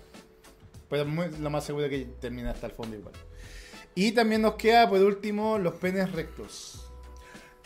[0.89, 3.15] Pero muy- lo más seguro es que termina hasta el fondo igual.
[3.95, 6.87] Y también nos queda por último los penes rectos.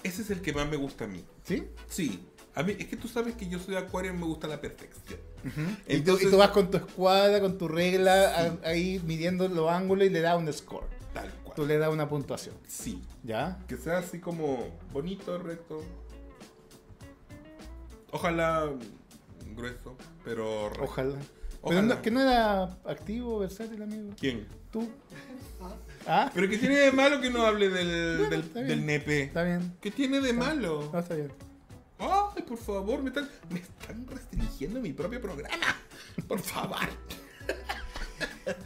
[0.02, 1.24] Ese es el que más me gusta a mí.
[1.44, 1.64] ¿Sí?
[1.88, 2.24] Sí.
[2.54, 4.60] A mí, es que tú sabes que yo soy de acuario y me gusta la
[4.60, 5.20] perfección.
[5.44, 9.48] y, tú, Entonces- y tú vas con tu escuadra, con tu regla, a- ahí midiendo
[9.48, 10.86] los ángulos y le das un score.
[11.12, 11.56] Tal cual.
[11.56, 12.54] Tú le das una puntuación.
[12.66, 13.02] Sí.
[13.22, 13.58] ¿Ya?
[13.68, 15.82] Que sea así como bonito, recto.
[18.12, 18.68] Ojalá
[19.54, 20.84] grueso, pero recto.
[20.84, 21.14] Ojalá.
[21.14, 21.82] Pero Ojalá.
[21.82, 24.10] no- que no era activo, versátil, amigo.
[24.18, 24.46] ¿Quién?
[24.70, 24.88] Tú.
[26.06, 26.30] ¿Ah?
[26.34, 28.68] Pero que tiene de malo que no hable del, del, está bien.
[28.68, 29.22] del nepe.
[29.24, 29.76] Está bien.
[29.80, 30.88] ¿Qué tiene de malo?
[30.92, 31.30] No, está bien.
[31.98, 35.76] Ay, por favor, me están, me están restringiendo mi propio programa.
[36.26, 36.78] Por favor.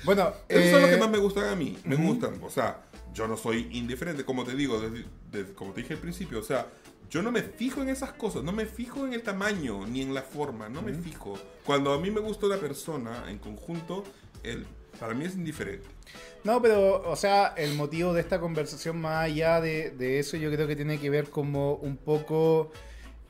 [0.05, 1.77] Bueno, Esos son los eh, que más me gustan a mí.
[1.85, 2.39] Me gustan.
[2.43, 2.83] O sea,
[3.13, 6.39] yo no soy indiferente, como te digo, desde- desde- como te dije al principio.
[6.41, 6.67] O sea,
[7.11, 8.43] yo no me fijo en esas cosas.
[8.43, 10.69] No me fijo en el tamaño ni en la forma.
[10.69, 11.39] No me fijo.
[11.65, 14.05] Cuando a mí me gusta una persona en conjunto,
[14.43, 14.67] el,
[14.99, 15.87] para mí es indiferente.
[16.45, 20.51] No, pero, o sea, el motivo de esta conversación, más allá de, de eso, yo
[20.53, 22.71] creo que tiene que ver como un poco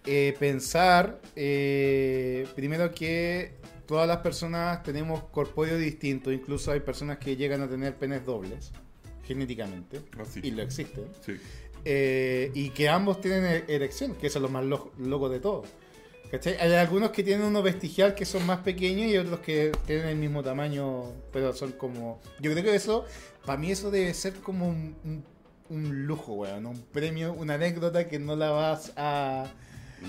[0.06, 3.52] eh, pensar, eh, primero que
[3.86, 8.72] todas las personas tenemos corpóreo distinto, incluso hay personas que llegan a tener penes dobles,
[9.24, 10.40] genéticamente, Ah, sí.
[10.42, 11.04] y lo existen.
[11.24, 11.34] Sí.
[11.84, 15.40] Eh, y que ambos tienen e- erección, que eso es lo más lo- loco de
[15.40, 15.64] todo.
[16.30, 16.56] ¿Cachai?
[16.58, 20.16] Hay algunos que tienen uno vestigial que son más pequeños y otros que tienen el
[20.16, 22.20] mismo tamaño, pero son como...
[22.40, 23.04] Yo creo que eso,
[23.44, 25.24] para mí eso debe ser como un, un-
[25.70, 29.52] un lujo, weón, un premio, una anécdota que no la vas a...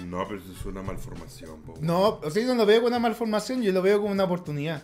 [0.06, 1.62] No, pero eso es una malformación.
[1.62, 1.76] po.
[1.80, 4.24] No, o sea, yo no lo veo como una malformación, yo lo veo como una
[4.26, 4.84] oportunidad.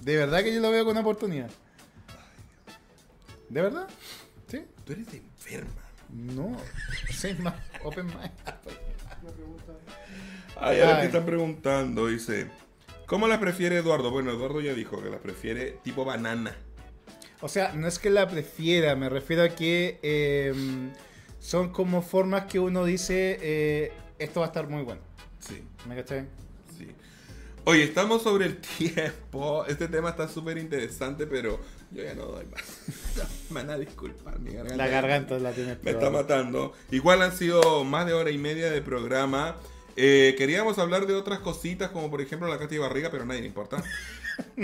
[0.00, 1.50] De verdad que yo lo veo como una oportunidad.
[3.48, 3.88] ¿De verdad?
[4.46, 4.62] ¿Sí?
[4.84, 5.82] Tú eres enferma.
[6.10, 6.56] No,
[7.12, 7.54] soy más
[7.84, 8.32] open mind.
[10.56, 12.50] Ay, ahora te están preguntando, dice.
[13.06, 14.10] ¿Cómo la prefiere Eduardo?
[14.10, 16.54] Bueno, Eduardo ya dijo que la prefiere tipo banana.
[17.40, 20.52] O sea, no es que la prefiera, me refiero a que eh,
[21.40, 25.00] son como formas que uno dice, eh, esto va a estar muy bueno.
[25.40, 26.26] Sí, ¿Me cachai?
[26.76, 26.88] sí.
[27.64, 29.64] Oye, estamos sobre el tiempo.
[29.66, 31.60] Este tema está súper interesante, pero
[31.90, 32.62] yo ya no doy más.
[33.50, 34.76] Me van a disculpar, mi garganta.
[34.76, 36.72] La garganta la tiene Me está matando.
[36.90, 39.56] Igual han sido más de hora y media de programa.
[39.96, 43.40] Eh, queríamos hablar de otras cositas, como por ejemplo la Katy Barriga, pero a nadie
[43.40, 43.82] le importa.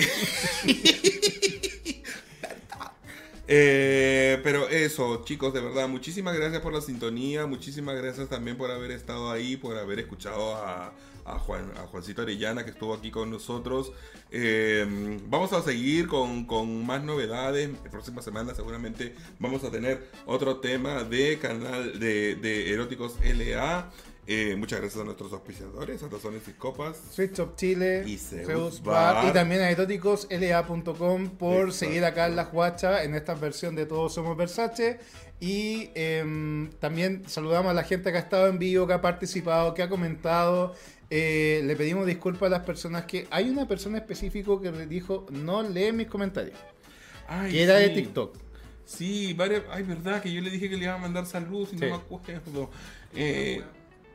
[3.47, 8.71] Eh, pero eso, chicos, de verdad, muchísimas gracias por la sintonía, muchísimas gracias también por
[8.71, 10.95] haber estado ahí, por haber escuchado a,
[11.25, 13.93] Juan, a Juancito Arellana que estuvo aquí con nosotros.
[14.31, 14.87] Eh,
[15.29, 17.71] vamos a seguir con, con más novedades.
[17.85, 23.91] La próxima semana seguramente vamos a tener otro tema de canal de, de Eróticos LA.
[24.27, 26.97] Eh, muchas gracias a nuestros auspiciadores, a Tazones y Copas.
[27.13, 29.17] Switch Shop Chile, Y Zeus Zeus Bar.
[29.17, 31.73] Bar, y también a eróticosla.com por Exacto.
[31.73, 34.99] seguir acá en La Juacha en esta versión de Todos Somos Versace.
[35.41, 39.75] Y em, también saludamos a la gente que ha estado en vivo, que ha participado,
[39.75, 40.75] que ha comentado.
[41.11, 43.27] Eh, le pedimos disculpas a las personas que...
[43.31, 46.59] Hay una persona específico que dijo, no lee mis comentarios.
[47.29, 47.91] Ay, Que era de.
[47.91, 48.37] TikTok.
[48.87, 49.63] Sí, varias.
[49.71, 51.85] Ay, verdad que yo le dije que le iba a mandar saludos y Sí.
[51.85, 52.71] no me acuerdo.
[53.15, 53.63] Eh,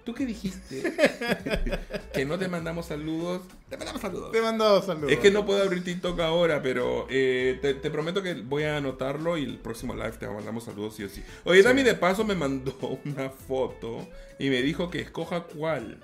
[0.03, 0.93] ¿Tú qué dijiste?
[2.13, 3.41] que no te mandamos saludos.
[3.69, 4.31] Te mandamos saludos.
[4.31, 5.11] Te he mandado saludos.
[5.11, 8.77] Es que no puedo abrir TikTok ahora, pero eh, te, te prometo que voy a
[8.77, 11.23] anotarlo y el próximo live te mandamos saludos sí o sí.
[11.43, 14.07] Oye, Dami de paso me mandó una foto
[14.39, 15.99] y me dijo que escoja cuál.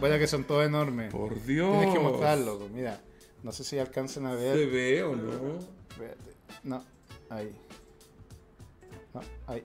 [0.00, 1.12] Bueno, que son todos enormes.
[1.12, 1.70] Por Dios.
[1.78, 2.68] Tienes que mostrarlo.
[2.72, 3.00] Mira,
[3.42, 4.56] no sé si alcancen a ver.
[4.56, 5.58] ¿Se ve o no?
[5.90, 6.30] Espérate.
[6.62, 6.84] No,
[7.28, 7.54] ahí.
[9.14, 9.64] No, ahí.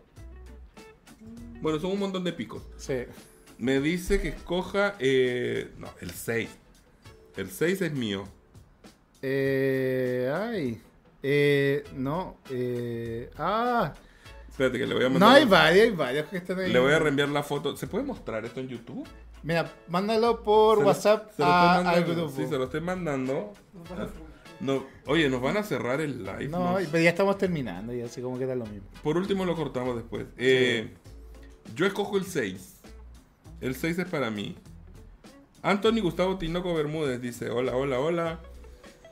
[1.62, 2.62] Bueno, son un montón de picos.
[2.78, 3.04] Sí.
[3.58, 4.96] Me dice que escoja.
[5.00, 6.50] eh, no, el 6.
[7.38, 8.26] El 6 es mío.
[9.22, 10.82] Eh, ay.
[11.24, 12.38] Eh, no.
[12.52, 13.94] Eh, ah.
[14.50, 15.36] Espérate que le voy a No, mandar.
[15.38, 16.72] hay varios, hay varios que están ahí.
[16.72, 17.76] le voy a reenviar la foto.
[17.76, 19.08] ¿Se puede mostrar esto en YouTube?
[19.44, 22.16] Mira, mándalo por Se lo- WhatsApp se lo estoy a- al mandando.
[22.16, 22.36] grupo.
[22.36, 23.54] Sí, se lo estoy mandando.
[24.62, 26.48] No, oye, nos van a cerrar el live.
[26.48, 26.88] No, ¿no?
[26.90, 28.88] pero ya estamos terminando, y así como queda lo mismo.
[29.04, 30.26] Por último lo cortamos después.
[30.38, 30.94] Eh,
[31.74, 32.76] Yo escojo el 6.
[33.62, 34.56] El 6 es para mí.
[35.62, 38.40] Anthony Gustavo Tinoco Bermúdez dice: Hola, hola, hola.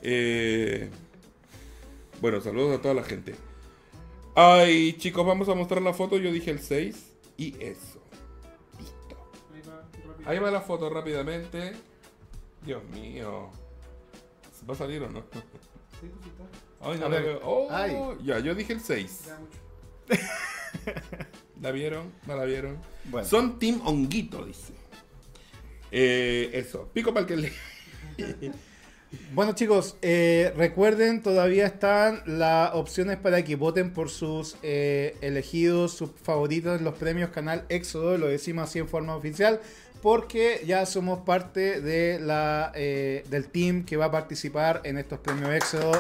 [0.02, 0.90] Eh,
[2.22, 3.36] bueno, saludos a toda la gente.
[4.36, 6.18] Ay, chicos, vamos a mostrar la foto.
[6.18, 7.06] Yo dije el 6
[7.38, 8.02] y eso.
[8.80, 9.32] Listo.
[10.26, 11.74] Ahí va la foto rápidamente.
[12.66, 13.50] Dios mío.
[14.70, 15.24] ¿Va a salir o no?
[16.82, 17.24] Ay, no A la ver.
[17.24, 17.40] veo.
[17.44, 17.96] Oh, Ay.
[18.24, 19.30] Ya, yo dije el 6.
[21.62, 22.12] ¿La vieron?
[22.28, 22.78] ¿No la vieron?
[23.06, 23.28] Bueno.
[23.28, 24.74] Son Team Honguito, dice.
[25.92, 26.90] Eh, eso.
[26.94, 27.52] Pico para el que le.
[29.34, 35.94] Bueno chicos, eh, recuerden, todavía están las opciones para que voten por sus eh, elegidos,
[35.94, 39.60] sus favoritos en los premios Canal Éxodo, lo decimos así en forma oficial,
[40.02, 45.20] porque ya somos parte de la, eh, del team que va a participar en estos
[45.20, 45.92] premios Éxodo.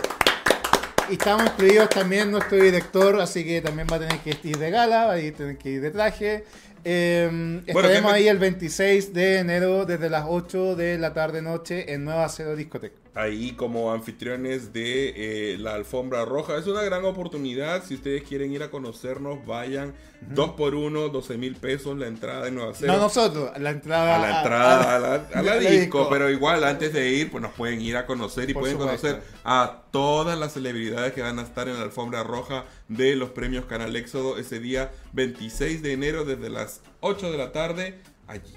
[1.09, 4.71] Y estamos incluidos también nuestro director, así que también va a tener que ir de
[4.71, 6.43] gala, va a tener que ir de traje.
[6.85, 11.41] Eh, estaremos ¿qué me- ahí el 26 de enero desde las 8 de la tarde
[11.41, 12.95] noche en Nueva Cero Discoteca.
[13.15, 16.57] Ahí como anfitriones de eh, la alfombra roja.
[16.57, 17.84] Es una gran oportunidad.
[17.85, 19.94] Si ustedes quieren ir a conocernos, vayan.
[20.22, 22.94] Dos por uno, 12 mil pesos la entrada de Nueva Cero.
[22.94, 24.15] No nosotros, la entrada.
[24.15, 26.07] a la entrada, a, la, a la a la disco, disco.
[26.10, 29.07] pero igual antes de ir, pues nos pueden ir a conocer y Por pueden supuesto.
[29.10, 33.30] conocer a todas las celebridades que van a estar en la alfombra roja de los
[33.31, 38.56] premios Canal Éxodo ese día 26 de enero desde las 8 de la tarde allí.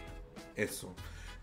[0.55, 0.95] Eso.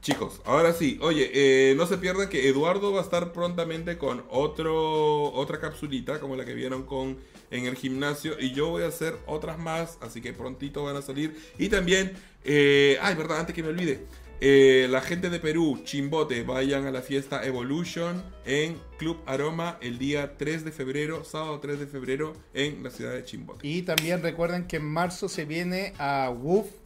[0.03, 4.25] Chicos, ahora sí, oye, eh, no se pierdan que Eduardo va a estar prontamente con
[4.30, 7.17] otro otra capsulita como la que vieron con
[7.51, 11.01] en el gimnasio y yo voy a hacer otras más, así que prontito van a
[11.01, 12.11] salir y también,
[12.43, 14.01] eh, ay, verdad, antes que me olvide,
[14.41, 19.99] eh, la gente de Perú, Chimbote, vayan a la fiesta Evolution en Club Aroma el
[19.99, 23.65] día 3 de febrero, sábado 3 de febrero en la ciudad de Chimbote.
[23.65, 26.30] Y también recuerden que en marzo se viene a.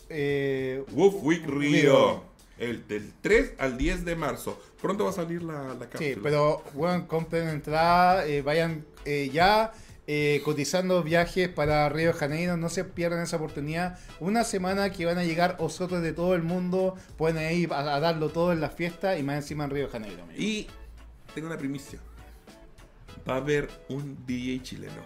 [0.09, 1.57] Eh, Wolf Week Rio.
[1.57, 2.36] Río.
[2.57, 4.61] El, del 3 al 10 de marzo.
[4.81, 5.99] Pronto va a salir la, la cápsula.
[5.99, 9.73] sí, pero bueno, compren entrada, eh, vayan eh, ya
[10.07, 13.99] eh, cotizando viajes para Río de Janeiro, no se pierdan esa oportunidad.
[14.19, 17.99] Una semana que van a llegar otros de todo el mundo, pueden ir a, a
[17.99, 20.23] darlo todo en la fiesta y más encima en Río de Janeiro.
[20.23, 20.39] amigo.
[20.41, 20.67] Y
[21.35, 21.99] tengo una primicia.
[23.29, 25.05] Va a haber un DJ chileno.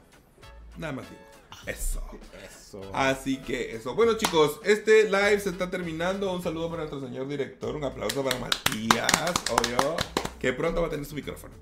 [0.77, 1.21] Nada más digo.
[1.65, 2.01] Eso.
[2.43, 2.60] Eso.
[2.93, 3.95] Así que eso.
[3.95, 6.33] Bueno chicos, este live se está terminando.
[6.33, 7.75] Un saludo para nuestro señor director.
[7.75, 9.95] Un aplauso para Matías, obvio.
[10.39, 11.53] Que pronto va a tener su micrófono.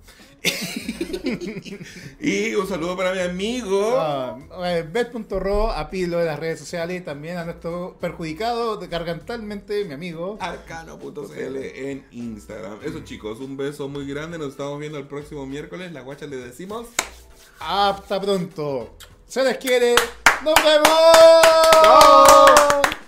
[2.22, 3.96] y un saludo para mi amigo.
[3.98, 9.84] Ah, eh, Bet.ro, a Pilo de las redes sociales también a nuestro perjudicado de gargantalmente,
[9.84, 10.38] mi amigo.
[10.40, 12.80] Arcano.cl en Instagram.
[12.84, 14.38] Eso chicos, un beso muy grande.
[14.38, 15.92] Nos estamos viendo el próximo miércoles.
[15.92, 16.88] La guacha le decimos.
[17.60, 18.96] Hasta pronto.
[19.28, 19.96] Se les quiere.
[20.42, 20.90] ¡Nos vemos!
[21.84, 22.99] ¡Chao!